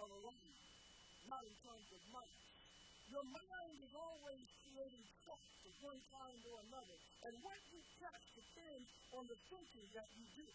of 0.00 0.08
a 0.12 0.18
lion, 0.28 0.56
not 1.24 1.42
in 1.48 1.56
terms 1.64 1.88
of 1.96 2.00
mice. 2.12 2.47
Your 3.08 3.24
mind 3.24 3.76
is 3.80 3.94
always 3.96 4.44
creating 4.68 5.06
thoughts 5.24 5.64
of 5.64 5.72
one 5.80 5.96
kind 6.12 6.40
or 6.44 6.60
another. 6.60 6.96
And 7.24 7.32
what 7.40 7.56
you 7.72 7.80
catch 8.04 8.24
depends 8.36 8.88
on 9.16 9.24
the 9.24 9.38
thinking 9.48 9.88
that 9.96 10.08
you 10.12 10.24
do. 10.36 10.48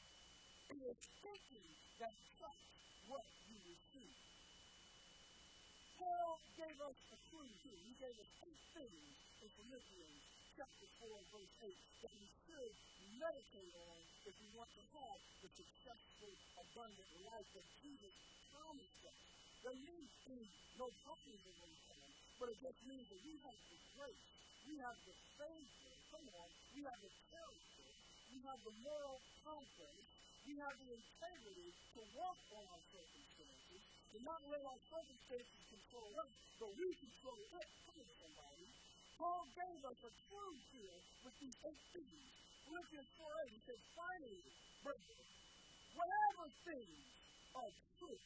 It 0.69 0.79
is 0.86 1.00
thinking 1.25 1.69
that 1.98 2.13
trust 2.38 2.65
what 3.10 3.25
you 3.50 3.57
receive. 3.57 4.17
Paul 5.98 6.38
gave 6.53 6.77
us 6.77 6.98
a 7.10 7.17
clue 7.33 7.51
too. 7.65 7.77
He 7.89 7.93
gave 7.98 8.17
us 8.22 8.29
two 8.45 8.57
things 8.77 9.13
in 9.41 9.50
Philippians 9.57 10.22
chapter 10.53 10.88
4, 11.10 11.10
verse 11.33 11.53
8, 11.57 11.74
that 12.05 12.13
we 12.22 12.27
should 12.45 12.74
meditate 13.17 13.74
on 13.81 13.98
if 14.29 14.33
we 14.38 14.48
want 14.53 14.69
to 14.77 14.83
have 14.93 15.19
the 15.41 15.50
successful, 15.57 16.33
abundant 16.62 17.10
life 17.33 17.50
that 17.57 17.65
Jesus 17.81 18.13
promised 18.53 19.01
us. 19.10 19.17
There 19.65 19.79
needs 19.89 20.13
to 20.22 20.38
be 20.38 20.45
no 20.77 20.86
problems 21.01 21.41
in 21.50 21.55
but 22.43 22.51
it 22.51 22.59
just 22.59 22.83
means 22.83 23.07
that 23.07 23.23
we 23.23 23.39
have 23.39 23.55
the 23.71 23.79
grace, 23.95 24.27
we 24.67 24.75
have 24.83 25.00
the 25.07 25.15
favor, 25.39 25.95
come 26.12 26.27
on, 26.27 26.50
we 26.75 26.83
have 26.83 27.00
the 27.00 27.13
character, 27.31 27.88
we 28.35 28.38
have 28.43 28.59
the 28.67 28.75
moral 28.83 29.23
compass, 29.47 30.03
we 30.43 30.59
have 30.59 30.75
the 30.75 30.91
integrity 30.91 31.71
to 31.95 32.03
walk 32.12 32.35
on 32.51 32.63
our 32.67 32.83
circumstances, 32.91 33.79
to 34.12 34.17
not 34.27 34.43
let 34.51 34.59
our 34.59 34.81
circumstances 34.91 35.62
control 35.71 36.12
us, 36.19 36.31
but 36.59 36.67
we 36.75 36.88
control 37.00 37.39
it. 37.63 37.69
Come 37.88 38.03
on, 38.03 38.12
somebody. 38.19 38.67
Paul 39.15 39.47
gave 39.55 39.79
us 39.88 40.00
a 40.03 40.12
true 40.27 40.55
seal 40.67 41.00
with 41.23 41.35
these 41.39 41.55
eight 41.63 41.83
things. 41.95 42.27
Philippians 42.67 43.07
4 43.23 43.23
8, 43.23 43.55
he 43.55 43.59
says, 43.71 43.79
finally, 43.95 44.43
brethren, 44.83 45.27
whatever 45.95 46.45
things 46.67 47.07
are 47.55 47.71
true, 48.03 48.19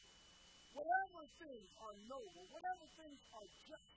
whatever 0.74 1.21
things 1.41 1.69
are 1.86 1.95
noble, 2.09 2.45
whatever 2.53 2.86
things 2.97 3.17
are 3.33 3.50
just, 3.65 3.97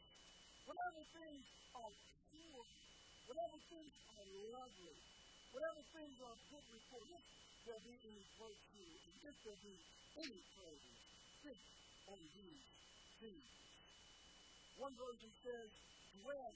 whatever 0.67 1.03
things 1.15 1.45
are 1.77 1.93
pure, 2.31 2.65
whatever 3.27 3.59
things 3.71 3.93
are 4.17 4.29
lovely, 4.53 4.99
whatever 5.53 5.83
things 5.95 6.17
are 6.25 6.37
good 6.51 6.67
report, 6.75 7.07
if 7.11 7.25
there 7.67 7.81
be 7.85 7.95
any 8.05 8.25
virtue, 8.41 8.91
and 9.07 9.15
if 9.25 9.37
there 9.45 9.61
be 9.65 9.77
any 10.21 10.41
praise, 10.57 10.87
think 11.45 11.61
on 12.09 12.21
these 12.35 12.65
things. 13.21 13.49
One 14.81 14.95
version 14.97 15.31
says, 15.45 15.71
dwell, 16.25 16.53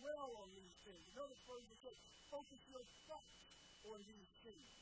dwell 0.00 0.30
on 0.42 0.48
these 0.56 0.76
things. 0.84 1.02
Another 1.12 1.36
version 1.44 1.76
says, 1.84 1.98
focus 2.32 2.60
your 2.72 2.84
thoughts 3.08 3.36
on 3.92 3.98
these 4.08 4.32
things. 4.42 4.81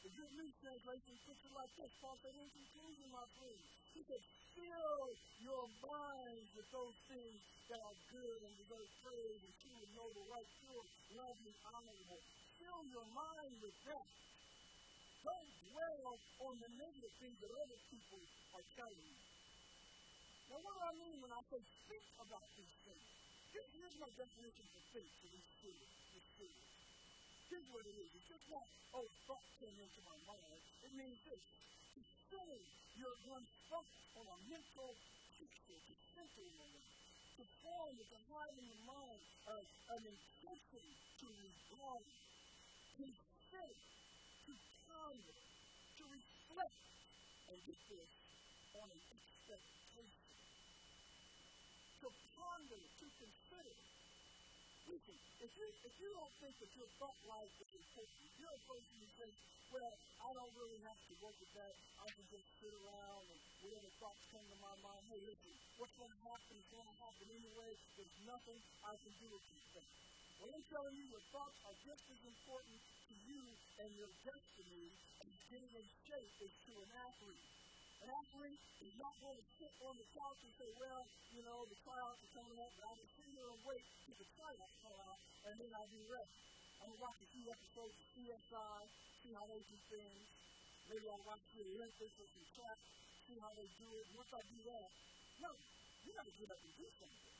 The 0.00 0.12
Good 0.16 0.32
News 0.32 0.54
Translation 0.64 1.14
puts 1.28 1.40
it 1.44 1.52
like 1.52 1.72
this. 1.76 1.92
Paul 2.00 2.16
said, 2.24 2.32
in 2.32 2.48
conclusion, 2.48 3.06
my 3.12 3.26
friends, 3.36 3.64
he 3.92 4.00
said, 4.08 4.22
fill 4.56 5.12
your 5.44 5.64
mind 5.84 6.44
with 6.56 6.68
those 6.72 6.96
things 7.04 7.36
that 7.68 7.80
are 7.84 7.98
good 8.08 8.38
and 8.40 8.52
deserve 8.64 8.88
praise 9.04 9.40
and 9.44 9.54
true 9.60 9.76
and 9.76 9.92
noble, 9.92 10.24
right, 10.32 10.48
pure, 10.64 10.84
lovely, 11.20 11.52
honorable. 11.68 12.20
Fill 12.56 12.80
your 12.88 13.08
mind 13.12 13.52
with 13.60 13.76
that. 13.92 14.08
Don't 15.20 15.52
dwell 15.68 16.16
on 16.48 16.54
the 16.64 16.70
negative 16.80 17.14
things 17.20 17.36
that 17.44 17.52
other 17.52 17.80
people 17.92 18.22
are 18.56 18.64
telling 18.80 19.04
you. 19.04 19.20
Now, 20.48 20.64
what 20.64 20.80
do 20.80 20.82
I 20.82 20.94
mean 20.96 21.16
when 21.20 21.32
I 21.36 21.44
say 21.52 21.60
think 21.60 22.06
about 22.24 22.48
these 22.56 22.76
things? 22.88 23.06
Here's 23.52 23.96
my 24.00 24.08
definition 24.16 24.64
for 24.64 24.80
think 24.96 25.08
for 25.20 25.28
these 25.28 25.48
students. 25.60 25.99
Here's 27.50 27.66
what 27.74 27.82
it 27.82 27.98
is. 27.98 28.10
It's 28.14 28.30
just 28.30 28.46
not, 28.46 28.62
oh, 28.94 29.10
thought 29.26 29.42
came 29.58 29.74
into 29.74 30.00
my 30.06 30.14
mind. 30.22 30.62
It 30.86 30.92
means 30.94 31.18
this. 31.26 31.42
To 31.98 32.00
fill 32.30 32.58
your 32.94 33.14
one's 33.26 33.50
thoughts 33.66 33.90
on 34.14 34.22
a 34.22 34.38
mental 34.46 34.94
picture, 35.34 35.78
to 35.82 35.94
center 36.14 36.46
your 36.46 36.70
to 37.40 37.42
form 37.64 37.96
with 37.96 38.06
the 38.06 38.22
heart 38.30 38.52
in 38.54 38.64
your 38.68 38.84
mind 38.86 39.20
uh, 39.48 39.64
an 39.96 40.02
intention 40.04 40.84
to 41.18 41.26
regard, 41.40 42.06
to 43.00 43.04
think, 43.50 43.78
to 44.46 44.52
ponder, 44.86 45.40
to 45.98 46.02
reflect, 46.06 46.80
and 47.50 47.58
get 47.66 47.80
this 47.88 48.10
on 48.76 48.86
an 48.94 49.00
expectation. 49.10 50.06
To 52.04 52.08
ponder, 52.36 52.78
to 52.78 53.06
consider, 53.18 53.39
Listen, 55.10 55.42
if 55.42 55.50
you, 55.58 55.66
if 55.82 55.94
you 55.98 56.08
don't 56.14 56.34
think 56.38 56.54
that 56.62 56.70
your 56.78 56.86
thought 57.02 57.18
life 57.26 57.50
is 57.58 57.70
important, 57.74 58.14
if 58.22 58.34
you're 58.38 58.54
a 58.54 58.62
person 58.70 58.94
who 58.94 59.08
says, 59.18 59.34
well, 59.74 59.94
I 60.22 60.30
don't 60.38 60.54
really 60.54 60.78
have 60.86 61.00
to 61.10 61.12
work 61.18 61.34
with 61.34 61.50
that, 61.58 61.74
I 61.98 62.06
can 62.14 62.26
just 62.30 62.46
sit 62.62 62.70
around 62.78 63.26
and 63.26 63.40
whatever 63.58 63.90
thoughts 63.98 64.22
come 64.30 64.46
to 64.46 64.58
my 64.62 64.74
mind, 64.86 65.02
hey, 65.10 65.18
listen, 65.26 65.50
what's 65.82 65.94
going 65.98 66.14
to 66.14 66.22
happen 66.30 66.54
is 66.62 66.68
going 66.70 66.86
to 66.86 66.96
happen 67.02 67.26
anyway, 67.26 67.70
there's 67.98 68.16
nothing 68.22 68.58
I 68.86 68.94
can 69.02 69.14
do 69.18 69.26
with 69.34 69.44
these 69.50 69.66
things. 69.74 69.94
Well, 70.38 70.50
I'm 70.54 70.66
telling 70.70 70.94
you, 70.94 71.04
your 71.10 71.26
thoughts 71.34 71.58
are 71.66 71.76
just 71.82 72.04
as 72.06 72.20
important 72.30 72.78
to 72.78 73.14
you 73.26 73.40
and 73.82 73.90
your 73.98 74.10
destiny 74.22 74.94
as 75.26 75.30
getting 75.50 75.74
in 75.74 75.86
shape 76.06 76.34
is 76.38 76.54
to 76.70 76.72
an 76.86 76.90
athlete. 77.02 77.59
An 78.00 78.08
athlete 78.08 78.64
is 78.80 78.94
not 78.96 79.12
going 79.20 79.36
to 79.36 79.46
sit 79.60 79.72
on 79.84 79.94
the 80.00 80.08
couch 80.16 80.40
and 80.40 80.52
say, 80.56 80.70
well, 80.80 81.02
you 81.36 81.42
know, 81.44 81.58
the 81.68 81.76
tryouts 81.84 82.20
are 82.24 82.32
coming 82.32 82.58
up, 82.64 82.72
but 82.80 82.84
I'll 82.88 82.96
just 82.96 83.12
sit 83.12 83.28
here 83.28 83.44
and 83.44 83.60
wait 83.68 83.84
till 84.08 84.16
the 84.16 84.28
tryouts 84.40 84.74
come 84.80 84.96
out, 85.04 85.20
and 85.44 85.54
then 85.60 85.70
I'll 85.76 85.92
be 85.92 86.04
ready. 86.08 86.36
I'm 86.80 86.88
going 86.88 86.96
to 86.96 87.04
watch 87.04 87.18
a 87.20 87.28
few 87.28 87.44
episodes 87.44 87.92
of 87.92 88.06
CSI, 88.16 88.80
see 89.20 89.32
how 89.36 89.44
they 89.52 89.60
do 89.68 89.76
things. 89.92 90.24
Maybe 90.88 91.06
I'll 91.12 91.26
watch 91.28 91.44
the 91.52 91.60
Olympics 91.60 92.16
or 92.16 92.28
some 92.32 92.48
track, 92.56 92.78
see 93.28 93.36
how 93.36 93.52
they 93.52 93.68
do 93.76 93.88
it. 93.92 94.04
Once 94.16 94.32
I 94.32 94.42
do 94.48 94.58
that, 94.64 94.88
no, 95.44 95.50
you 96.00 96.10
got 96.16 96.24
to 96.24 96.34
get 96.40 96.48
up 96.48 96.60
and 96.64 96.74
do 96.80 96.88
something. 96.96 97.36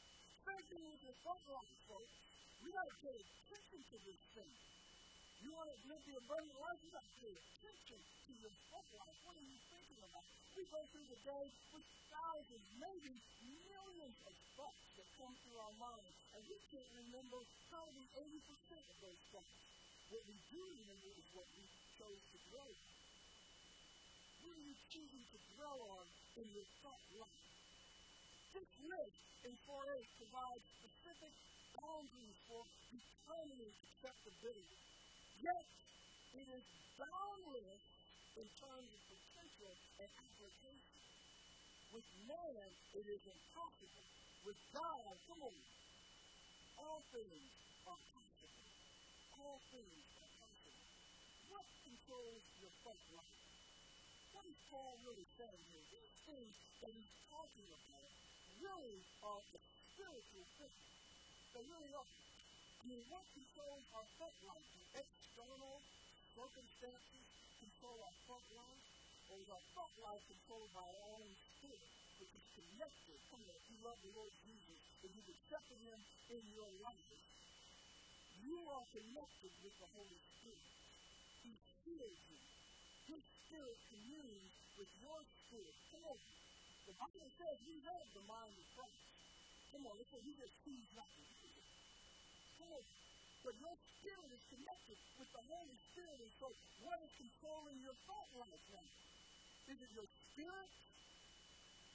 Thing 0.70 0.86
with 0.86 1.02
your 1.02 1.16
thought 1.24 1.42
life, 1.50 1.78
folks. 1.88 2.14
We 2.60 2.68
got 2.70 2.84
to 2.84 2.96
pay 3.00 3.16
attention 3.16 3.80
to 3.80 3.96
this 4.06 4.20
thing. 4.36 4.54
You 5.40 5.56
want 5.56 5.72
to 5.72 5.78
live 5.88 6.02
the 6.04 6.16
abundant 6.20 6.58
life, 6.60 6.78
you 6.84 6.92
got 6.92 7.00
to 7.00 7.16
pay 7.16 7.32
attention 7.32 7.96
to 7.96 8.32
your 8.44 8.52
thought 8.68 8.88
life. 8.92 9.16
What 9.24 9.34
are 9.40 9.48
you 9.48 9.56
thinking 9.72 10.00
about? 10.04 10.24
We 10.52 10.62
go 10.68 10.80
through 10.92 11.08
the 11.08 11.20
day 11.24 11.44
with 11.72 11.86
thousands, 12.12 12.66
maybe 12.76 13.12
millions 13.40 14.18
of 14.28 14.34
thoughts 14.60 14.84
that 15.00 15.08
come 15.16 15.32
through 15.40 15.56
our 15.56 15.76
minds, 15.80 16.12
and 16.36 16.44
we 16.44 16.56
can't 16.68 16.92
remember 16.92 17.40
probably 17.72 18.04
80% 18.20 18.84
of 18.84 18.96
those 19.00 19.20
thoughts. 19.32 19.56
What 20.12 20.24
we 20.28 20.36
do 20.52 20.60
remember 20.60 21.08
is 21.08 21.26
what 21.32 21.48
we 21.56 21.64
chose 21.96 22.20
to 22.20 22.38
dwell 22.52 22.72
on. 22.76 22.92
What 24.44 24.54
are 24.60 24.66
you 24.68 24.76
choosing 24.92 25.24
to 25.24 25.38
dwell 25.56 25.80
on 25.96 26.04
in 26.36 26.46
your 26.52 26.68
thought 26.84 27.04
life? 27.16 27.40
This 28.52 28.70
list 28.92 29.20
in 29.48 29.56
4A 29.64 29.98
provides 30.20 30.64
specific 30.84 31.32
boundaries 31.80 32.38
for 32.44 32.60
determining 32.92 33.72
acceptability. 33.88 34.89
Yet, 35.40 35.64
it 36.36 36.46
is 36.52 36.64
boundless 37.00 37.84
in 38.36 38.48
terms 38.60 38.88
of 38.92 39.00
potential 39.08 39.72
and 40.04 40.10
application. 40.20 41.00
With 41.96 42.08
man, 42.28 42.68
it 42.92 43.06
is 43.08 43.22
impossible. 43.24 44.04
With 44.44 44.60
God, 44.76 45.16
come 45.26 45.40
on, 45.48 45.56
all 46.76 47.00
things 47.08 47.50
are 47.88 48.00
possible. 48.12 48.68
All 49.40 49.58
things 49.72 50.04
are 50.20 50.32
possible. 50.44 50.84
What 51.48 51.66
controls 51.88 52.44
your 52.60 52.74
faith 52.84 53.06
life? 53.16 53.40
What 54.36 54.44
is 54.44 54.58
Paul 54.68 54.92
really 55.08 55.28
saying 55.40 55.64
here? 55.72 55.84
These 55.88 56.16
things 56.28 56.52
that 56.84 56.92
he's 56.92 57.12
talking 57.32 57.68
about 57.80 58.12
really 58.60 59.00
are 59.24 59.40
the 59.56 59.60
spiritual 59.88 60.46
things. 60.60 60.84
They 61.56 61.64
really 61.64 61.92
are. 61.96 62.29
I 62.80 62.88
mean, 62.88 63.04
what 63.12 63.20
controls 63.36 63.84
our 63.92 64.08
faith 64.16 64.40
life? 64.48 64.68
The 64.72 65.04
external 65.04 65.76
circumstances 66.32 67.26
control 67.60 67.96
our 68.00 68.16
thought 68.24 68.48
life, 68.56 68.84
or 69.28 69.36
is 69.36 69.48
our 69.52 69.64
thought 69.76 69.94
life 70.00 70.24
controlled 70.24 70.72
by 70.72 70.80
our 70.88 71.02
own 71.12 71.28
spirit, 71.60 71.92
which 72.16 72.32
is 72.32 72.46
connected? 72.56 73.18
Come 73.28 73.44
on, 73.44 73.60
you 73.68 73.76
love 73.84 74.00
the 74.00 74.12
Lord 74.16 74.32
Jesus, 74.40 74.80
if 75.04 75.12
you've 75.12 75.28
accepted 75.28 75.76
Him 75.76 76.00
in 76.32 76.42
your 76.56 76.72
life, 76.80 77.20
you 78.40 78.56
are 78.72 78.86
connected 78.96 79.52
with 79.60 79.76
the 79.76 79.88
Holy 79.92 80.20
Spirit. 80.40 80.64
He 81.44 81.52
heals 81.84 82.20
you. 82.32 82.40
His 83.12 83.22
spirit 83.44 83.78
communes 83.92 84.52
with 84.80 84.88
your 85.04 85.20
spirit. 85.20 85.76
Come 85.92 86.04
on. 86.16 86.20
The 86.88 86.96
Bible 86.96 87.28
says 87.36 87.54
you 87.60 87.76
have 87.92 88.08
the 88.16 88.24
mind 88.24 88.56
of 88.56 88.66
Christ. 88.72 89.04
Come 89.68 89.84
on, 89.84 89.94
says 90.00 90.24
you 90.24 90.32
just 90.32 90.56
choose 90.64 90.88
not 90.96 91.10
on. 92.68 92.84
But 93.40 93.54
your 93.56 93.76
spirit 93.76 94.30
is 94.36 94.44
connected 94.52 94.98
with 95.16 95.30
the 95.32 95.42
Holy 95.48 95.78
Spirit, 95.90 96.18
and 96.20 96.32
so 96.36 96.46
what 96.84 96.98
is 97.00 97.12
controlling 97.16 97.78
your 97.80 97.96
thought 98.04 98.28
life 98.36 98.64
now? 98.68 98.88
Is 99.70 99.78
it 99.80 99.90
your 99.96 100.08
spirit? 100.08 100.70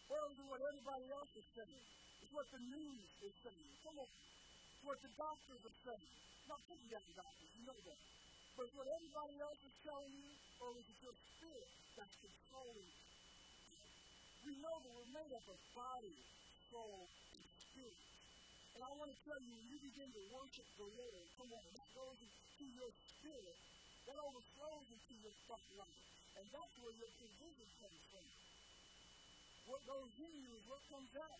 Or 0.05 0.22
is 0.29 0.38
it 0.38 0.48
what 0.50 0.62
everybody 0.62 1.07
else 1.10 1.31
is 1.34 1.48
saying? 1.57 1.86
It's 2.22 2.34
what 2.34 2.48
the 2.53 2.62
news 2.62 3.05
is 3.25 3.34
saying. 3.41 3.74
Come 3.86 3.98
on. 4.00 4.10
It's 4.10 4.84
what 4.86 5.00
the 5.01 5.12
doctors 5.17 5.62
are 5.65 5.79
saying. 5.86 6.10
Not 6.45 6.62
putting 6.69 6.89
down 6.93 7.05
doctors, 7.17 7.51
you 7.57 7.63
know 7.65 7.79
that. 7.89 8.00
But 8.53 8.69
it's 8.69 8.77
what 8.77 8.88
everybody 8.88 9.36
else 9.41 9.62
is 9.65 9.75
telling 9.81 10.13
you, 10.13 10.29
or 10.62 10.69
is 10.77 10.86
it 10.86 11.00
your 11.01 11.17
spirit 11.36 11.69
that's 11.98 12.15
controlling 12.22 12.86
you? 12.86 13.05
We 14.45 14.53
know 14.62 14.75
that 14.77 14.91
we're 14.93 15.10
made 15.10 15.34
up 15.34 15.45
of 15.50 15.60
body, 15.74 16.15
soul, 16.69 17.10
and 17.34 17.43
spirit. 17.65 18.04
And 18.75 18.84
I 18.84 18.91
want 19.00 19.08
to 19.08 19.20
tell 19.24 19.39
you, 19.39 19.55
when 19.55 19.67
you 19.72 19.79
begin 19.88 20.10
to 20.12 20.22
worship 20.36 20.67
the 20.75 20.84
Lord, 20.84 21.24
come 21.39 21.48
on, 21.48 21.63
that 21.79 21.89
goes 21.96 22.20
into 22.20 22.65
your 22.75 22.91
spirit, 22.91 23.58
that 24.03 24.20
overflows 24.20 24.88
into 24.91 25.13
your 25.24 25.32
thought 25.48 25.63
life. 25.79 26.00
And 26.36 26.44
that's 26.51 26.75
where 26.84 26.91
your 27.00 27.08
provision 27.15 27.70
comes 27.79 28.01
from. 28.12 28.25
What 29.72 29.79
goes 29.88 30.12
in 30.20 30.34
you 30.44 30.51
is 30.60 30.63
what 30.67 30.84
comes 30.91 31.08
out. 31.15 31.39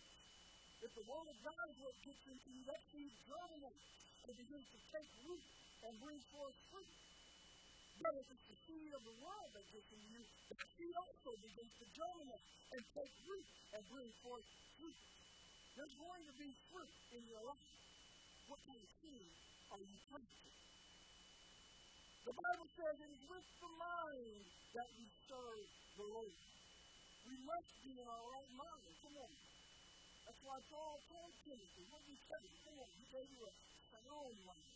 If 0.80 0.90
the 0.96 1.04
Word 1.04 1.28
of 1.28 1.36
God 1.44 1.64
is 1.68 1.78
what 1.84 1.96
gets 2.08 2.24
into 2.24 2.48
you, 2.56 2.62
that 2.72 2.80
seed 2.88 3.12
germinates 3.28 3.84
and 4.24 4.32
begins 4.32 4.66
to 4.72 4.78
take 4.96 5.10
root 5.28 5.44
and 5.84 5.92
bring 6.00 6.20
forth 6.32 6.56
fruit. 6.72 6.92
But 8.00 8.16
if 8.16 8.26
it's 8.32 8.46
the 8.48 8.58
seed 8.64 8.90
of 8.96 9.02
the 9.04 9.16
world 9.20 9.50
that 9.52 9.66
gets 9.76 9.88
into 9.92 10.08
you, 10.08 10.24
that 10.56 10.68
seed 10.72 10.94
also 10.96 11.30
begins 11.44 11.72
to 11.80 11.86
germinate 12.00 12.44
and 12.72 12.80
take 12.96 13.12
root 13.28 13.46
and 13.76 13.82
bring 13.92 14.08
forth 14.24 14.46
fruit. 14.80 14.96
There's 15.76 15.92
going 16.00 16.24
to 16.24 16.34
be 16.40 16.48
fruit 16.72 16.94
in 17.12 17.22
your 17.28 17.44
life. 17.44 17.68
What 18.48 18.60
kind 18.64 18.80
of 18.80 18.90
seed 18.96 19.28
are 19.76 19.82
you 19.84 19.98
planting? 20.08 20.56
The 22.24 22.32
Bible 22.32 22.68
says 22.80 22.94
it 22.96 23.10
is 23.12 23.24
with 23.28 23.46
the 23.60 23.70
mind 23.76 24.40
that 24.72 24.88
we 24.96 25.04
serve 25.28 25.68
the 26.00 26.06
Lord. 26.16 26.36
We 27.28 27.36
must 27.44 27.70
be 27.84 27.92
in 27.92 28.08
our 28.08 28.24
right 28.32 28.52
mind. 28.56 28.88
Come 29.04 29.16
on. 29.20 29.32
That's 30.24 30.40
why 30.48 30.58
Paul 30.72 30.96
told 31.12 31.32
Timothy, 31.44 31.84
what 31.92 32.00
did 32.08 32.16
he 32.16 32.18
say? 32.24 32.42
Come 32.64 32.76
on, 32.80 32.90
he 32.96 33.04
gave 33.12 33.28
you 33.36 33.42
a 33.44 33.52
sound 33.92 34.36
mind. 34.48 34.68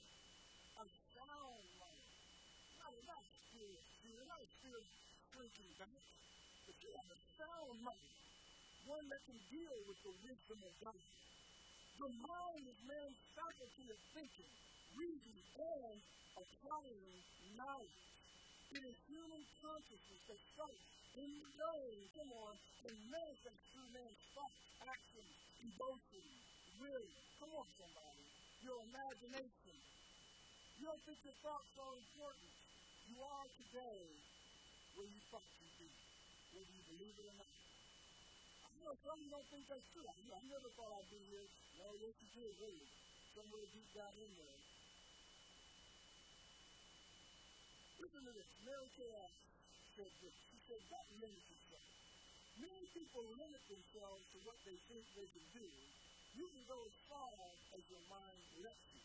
A 0.76 0.84
sound 1.16 1.64
mind. 1.80 2.04
Not, 2.76 2.92
not 3.08 3.22
spirit, 3.48 3.82
spirit, 4.04 4.26
not 4.28 4.40
a 4.44 4.48
spirit 4.60 4.86
shrinking 5.32 5.72
back, 5.80 6.02
but 6.68 6.76
you 6.76 6.90
have 6.92 7.08
a 7.08 7.18
sound 7.40 7.76
mind. 7.88 8.19
One 8.86 9.06
that 9.10 9.22
can 9.26 9.40
deal 9.50 9.76
with 9.86 10.00
the 10.02 10.14
wisdom 10.24 10.60
of 10.64 10.74
God. 10.80 11.02
The 12.00 12.10
mind 12.10 12.64
is 12.64 12.80
man's 12.88 13.20
faculty 13.36 13.86
of 13.92 14.00
thinking, 14.16 14.52
reasoning, 14.96 15.48
and 15.60 15.96
applying 16.40 17.12
knowledge. 17.60 18.00
It 18.72 18.82
is 18.86 18.96
human 19.10 19.42
consciousness 19.60 20.22
that 20.30 20.40
starts 20.54 20.84
in 21.18 21.30
the 21.42 21.50
brain, 21.58 21.98
come 22.16 22.30
on, 22.40 22.54
and 22.86 22.96
manifests 23.10 23.66
through 23.74 23.90
man's 23.92 24.22
thoughts, 24.32 24.62
actions, 24.86 25.34
emotions, 25.60 26.32
will. 26.80 27.06
Come 27.42 27.52
on, 27.60 27.66
somebody. 27.76 28.24
Your 28.64 28.78
imagination. 28.80 29.76
You 30.78 30.84
don't 30.86 31.02
think 31.04 31.20
your 31.26 31.38
thoughts 31.44 31.72
are 31.76 31.94
important. 31.98 32.52
You 33.10 33.16
are 33.20 33.48
today 33.60 34.00
where 34.96 35.08
you 35.10 35.20
thought 35.28 35.44
you'd 35.60 35.76
be, 35.76 35.90
whether 36.56 36.72
you 36.72 36.84
believe 36.94 37.16
it 37.20 37.26
or 37.28 37.36
not. 37.36 37.49
Know 38.80 38.96
some 39.04 39.20
don't 39.28 39.48
think 39.52 39.64
that's 39.68 39.88
true. 39.92 40.08
I, 40.08 40.16
I 40.16 40.40
never 40.48 40.68
thought 40.72 40.88
I'd 40.96 41.10
be 41.12 41.20
here. 41.28 41.48
No, 41.76 41.92
yes, 42.00 42.16
you 42.16 42.28
did, 42.32 42.52
really. 42.64 42.88
Somewhere 43.36 43.66
deep 43.76 43.90
down 43.92 44.14
in 44.16 44.32
there. 44.40 44.60
Listen 48.00 48.24
to 48.24 48.32
this. 48.32 48.48
Mary 48.64 48.88
Kay 48.96 49.12
said 50.00 50.12
this. 50.24 50.36
She 50.48 50.58
said, 50.64 50.80
don't 50.88 51.10
limit 51.20 51.44
yourself. 51.44 51.84
Many 52.56 52.84
people 52.96 53.24
limit 53.36 53.62
themselves 53.68 54.24
to 54.32 54.38
what 54.48 54.56
they 54.64 54.76
think 54.88 55.04
they 55.12 55.28
can 55.28 55.46
do. 55.52 55.68
You 56.40 56.48
can 56.48 56.64
go 56.64 56.80
as 56.80 56.96
far 57.04 57.36
as 57.76 57.82
your 57.84 58.04
mind 58.08 58.40
lets 58.64 58.84
you. 58.96 59.04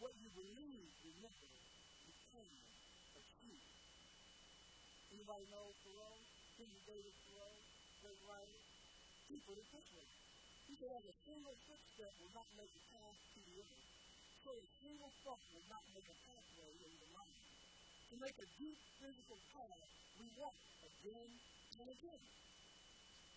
What 0.00 0.16
you 0.16 0.32
believe, 0.32 0.88
remember, 1.04 1.50
you 2.08 2.14
can 2.32 2.48
achieve. 3.20 3.68
Anybody 5.12 5.44
know 5.52 5.76
Thoreau? 5.84 6.16
King 6.56 6.72
David 6.88 7.16
Thoreau, 7.28 7.52
great 8.00 8.20
writer? 8.24 8.69
He 9.30 9.38
put 9.46 9.54
it 9.62 9.68
this 9.70 9.86
way. 9.94 10.10
He 10.66 10.74
a 10.74 11.14
single 11.22 11.54
footstep 11.62 12.10
will 12.18 12.34
not 12.34 12.50
make 12.58 12.74
a 12.74 12.82
path 12.90 13.14
to 13.14 13.38
the 13.46 13.62
other. 13.62 13.82
So 14.42 14.50
a 14.50 14.66
single 14.82 15.12
thought 15.22 15.38
will 15.54 15.68
not 15.70 15.86
make 15.94 16.08
a 16.10 16.18
pathway 16.26 16.70
in 16.82 16.92
the 16.98 17.08
mind. 17.14 17.38
To 18.10 18.14
make 18.18 18.34
a 18.42 18.48
deep 18.58 18.78
physical 18.98 19.38
path, 19.54 19.86
we 20.18 20.26
walk 20.34 20.58
again 20.82 21.30
and 21.78 21.86
again. 21.94 22.22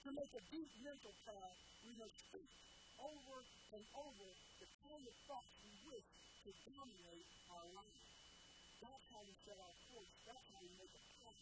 To 0.01 0.09
make 0.17 0.33
a 0.33 0.43
deep 0.49 0.69
mental 0.81 1.13
path, 1.29 1.57
we 1.85 1.93
must 2.01 2.17
think 2.33 2.49
over 2.97 3.37
and 3.77 3.83
over 3.93 4.27
the 4.65 4.69
kind 4.89 5.03
of 5.05 5.15
thoughts 5.29 5.53
we 5.61 5.73
wish 5.93 6.09
to 6.41 6.49
dominate 6.73 7.29
our 7.53 7.67
life. 7.77 8.01
That's 8.81 9.05
how 9.13 9.21
we 9.21 9.33
set 9.45 9.61
our 9.61 9.75
course. 9.93 10.13
That's 10.25 10.47
how 10.57 10.59
we 10.65 10.73
make 10.73 10.93
a 10.97 11.03
path. 11.21 11.37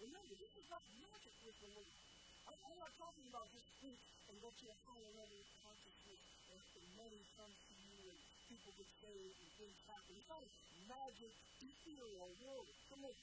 Remember, 0.00 0.32
this 0.32 0.52
is 0.56 0.64
not 0.72 0.80
magic 0.96 1.36
with 1.44 1.56
the 1.60 1.70
Lord. 1.76 2.09
I'm 2.50 2.78
not 2.82 2.92
talking 2.98 3.26
about 3.30 3.46
just 3.54 3.68
think 3.78 3.98
and 4.26 4.34
go 4.42 4.50
to 4.50 4.66
a 4.66 4.76
higher 4.86 5.12
level 5.14 5.38
of 5.38 5.48
consciousness 5.62 6.22
and, 6.50 6.58
and 6.58 6.86
money 6.98 7.22
comes 7.38 7.54
to 7.54 7.74
you 7.78 7.98
and 8.10 8.18
people 8.50 8.70
get 8.74 8.90
saved 8.98 9.38
and 9.38 9.50
things 9.54 9.78
happen. 9.86 10.12
It's 10.18 10.30
not 10.30 10.42
magic, 10.90 11.32
ethereal 11.62 12.30
world. 12.42 12.66
Come 12.90 13.06
on. 13.06 13.16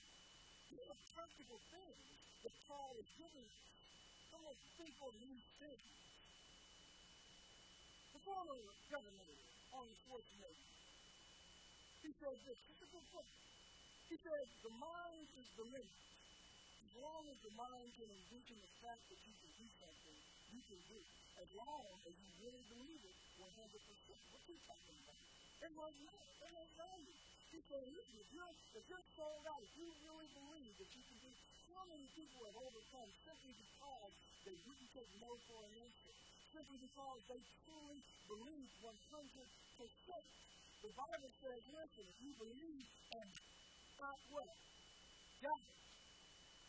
These 0.72 1.00
practical 1.12 1.60
things 1.72 2.00
that 2.44 2.54
Paul 2.72 2.92
is 2.96 3.10
giving 3.20 3.44
us. 3.44 3.68
Come 4.32 4.44
on, 4.48 4.56
on 5.08 5.13
these 5.24 5.48
things. 5.60 5.88
The 8.12 8.22
former 8.24 8.60
governor, 8.92 9.32
Arnold 9.72 10.00
Schwarzenegger, 10.04 10.68
he 12.02 12.10
said 12.18 12.38
this. 12.48 12.60
It's 12.72 12.84
a 12.84 12.90
good 12.92 13.08
book. 13.12 13.30
He 14.08 14.16
said, 14.24 14.46
the 14.63 14.74
mind 14.80 15.28
is 15.36 15.48
the 15.60 15.66
limit. 15.68 16.07
Long 16.95 17.23
as 17.28 17.39
the 17.43 17.54
mind 17.60 17.89
can 18.00 18.08
envision 18.08 18.58
the 18.63 18.71
fact 18.80 19.04
that 19.12 19.19
you 19.28 19.34
can 19.43 19.52
do 19.60 19.67
something, 19.84 20.17
you 20.56 20.62
can 20.71 20.80
do 20.88 20.95
it. 20.95 21.10
As 21.36 21.50
long 21.60 21.84
as 22.08 22.13
you 22.15 22.30
really 22.39 22.63
believe 22.71 23.02
it 23.04 23.17
100%. 23.38 23.52
What's 24.32 24.47
he 24.47 24.56
talking 24.63 24.97
about? 25.04 25.19
It 25.67 25.71
was 25.76 25.93
not. 26.08 26.23
It 26.47 26.52
was 26.56 26.69
value. 26.80 27.17
He 27.52 27.60
said, 27.67 27.84
if 27.84 28.28
you're, 28.32 28.56
if 28.78 28.84
you're 28.88 29.08
sold 29.19 29.43
out, 29.52 29.62
if 29.62 29.73
you 29.76 29.88
really 30.08 30.30
believe 30.32 30.73
that 30.80 30.89
you 30.95 31.04
can 31.12 31.19
do 31.21 31.32
how 31.78 31.86
many 31.93 32.08
people 32.17 32.41
have 32.50 32.58
overcome 32.58 33.10
simply 33.21 33.54
because 33.54 34.12
they 34.41 34.58
didn't 34.58 34.89
take 34.97 35.12
no 35.21 35.30
for 35.45 35.60
an 35.62 35.73
answer? 35.78 36.13
Simply 36.50 36.78
because 36.82 37.19
they 37.30 37.41
truly 37.67 38.00
believe 38.26 38.69
100%. 38.82 38.97
The 40.82 40.91
Bible 40.97 41.32
says, 41.45 41.62
listen, 41.69 42.06
if 42.10 42.17
you 42.26 42.32
believe 42.41 42.86
and 43.13 43.30
not 44.02 44.17
what? 44.34 44.50
Doubt. 45.45 45.77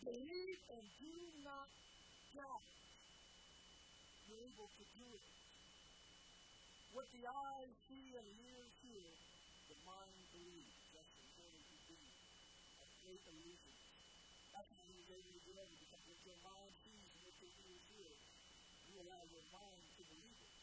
Believe 0.05 0.61
and 0.71 0.87
do 1.03 1.15
not 1.43 1.69
doubt. 2.35 2.67
You're 4.29 4.45
able 4.47 4.71
to 4.71 4.85
do 4.95 5.07
it. 5.11 5.25
What 6.95 7.07
the 7.13 7.25
eyes 7.27 7.73
see 7.89 8.15
and 8.15 8.29
ears 8.39 8.75
hear, 8.83 9.11
the 9.69 9.79
mind 9.87 10.19
believes. 10.35 10.79
That's 10.95 11.15
important 11.19 11.67
to. 11.67 11.95
That's 12.79 12.97
faith 13.03 13.25
and 13.27 13.39
reason. 13.43 13.75
That's 14.55 14.71
how 14.71 14.85
you 14.87 15.03
able 15.09 15.33
to 15.35 15.43
do 15.47 15.53
it 15.59 15.71
because 15.83 16.03
what 16.07 16.21
your 16.27 16.41
mind 16.47 16.73
sees 16.83 17.09
and 17.15 17.21
what 17.27 17.37
your 17.43 17.55
ears 17.69 17.85
hear, 17.95 18.13
you 18.89 18.95
allow 19.03 19.23
your 19.29 19.47
mind 19.51 19.83
to 19.99 20.03
believe 20.09 20.39
it. 20.43 20.55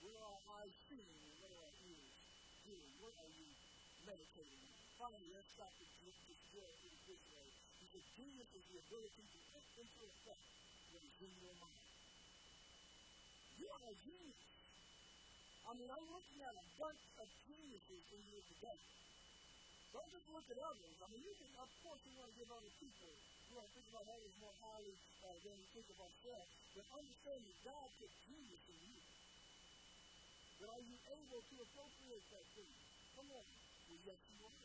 Are 0.00 0.16
our 0.24 0.40
eyes 0.60 0.74
seeing 0.88 1.24
and 1.40 1.50
are 1.52 1.64
our 1.64 1.76
ears 1.88 2.14
hearing? 2.64 2.94
What 3.00 3.14
are 3.20 3.32
you 3.32 3.48
meditating 4.04 4.60
on? 4.64 4.76
Finally, 5.00 5.30
let's 5.32 5.50
stop 5.56 5.72
this 5.80 5.92
drill 6.52 6.72
in 6.84 6.92
this 7.08 7.22
way. 7.32 7.48
Because 7.48 7.59
genius 7.98 8.50
is 8.54 8.64
the 8.70 8.78
ability 8.86 9.24
to 9.26 9.38
put 9.50 9.64
into 9.74 9.98
effect 10.06 10.44
what 10.94 11.02
is 11.02 11.16
in 11.26 11.34
your 11.42 11.56
mind. 11.58 11.82
You 13.58 13.66
are 13.66 13.84
a 13.90 13.94
genius. 14.06 14.40
I 15.66 15.74
mean, 15.74 15.90
I'm 15.90 16.06
looking 16.06 16.40
at 16.46 16.54
a 16.54 16.66
bunch 16.78 17.02
of 17.18 17.26
geniuses 17.50 18.02
in 18.14 18.20
here 18.30 18.44
today. 18.46 18.78
Don't 19.90 20.10
just 20.14 20.26
look 20.30 20.46
at 20.46 20.58
others. 20.62 20.94
I 21.02 21.06
mean, 21.10 21.22
you 21.26 21.34
can, 21.34 21.50
of 21.58 21.70
course, 21.82 21.98
you 22.06 22.14
want 22.14 22.30
to 22.30 22.36
give 22.38 22.50
other 22.54 22.72
people, 22.78 23.10
you 23.50 23.52
want 23.58 23.66
to 23.66 23.74
think 23.74 23.88
about 23.90 24.06
others 24.06 24.34
more 24.38 24.54
highly 24.62 24.94
uh, 25.26 25.34
than 25.42 25.54
you 25.58 25.66
think 25.74 25.86
of 25.90 25.98
ourselves. 25.98 26.50
But 26.78 26.86
understand 26.94 27.40
that 27.42 27.58
God 27.66 27.86
put 27.98 28.10
genius 28.22 28.64
in 28.70 28.78
you. 28.86 29.02
But 30.62 30.68
are 30.70 30.84
you 30.86 30.94
able 30.94 31.42
to 31.42 31.54
appropriate 31.58 32.24
that 32.30 32.46
thing? 32.54 32.70
Come 33.18 33.28
on. 33.34 33.46
Well, 33.90 34.00
yes, 34.06 34.20
you 34.30 34.38
are. 34.46 34.62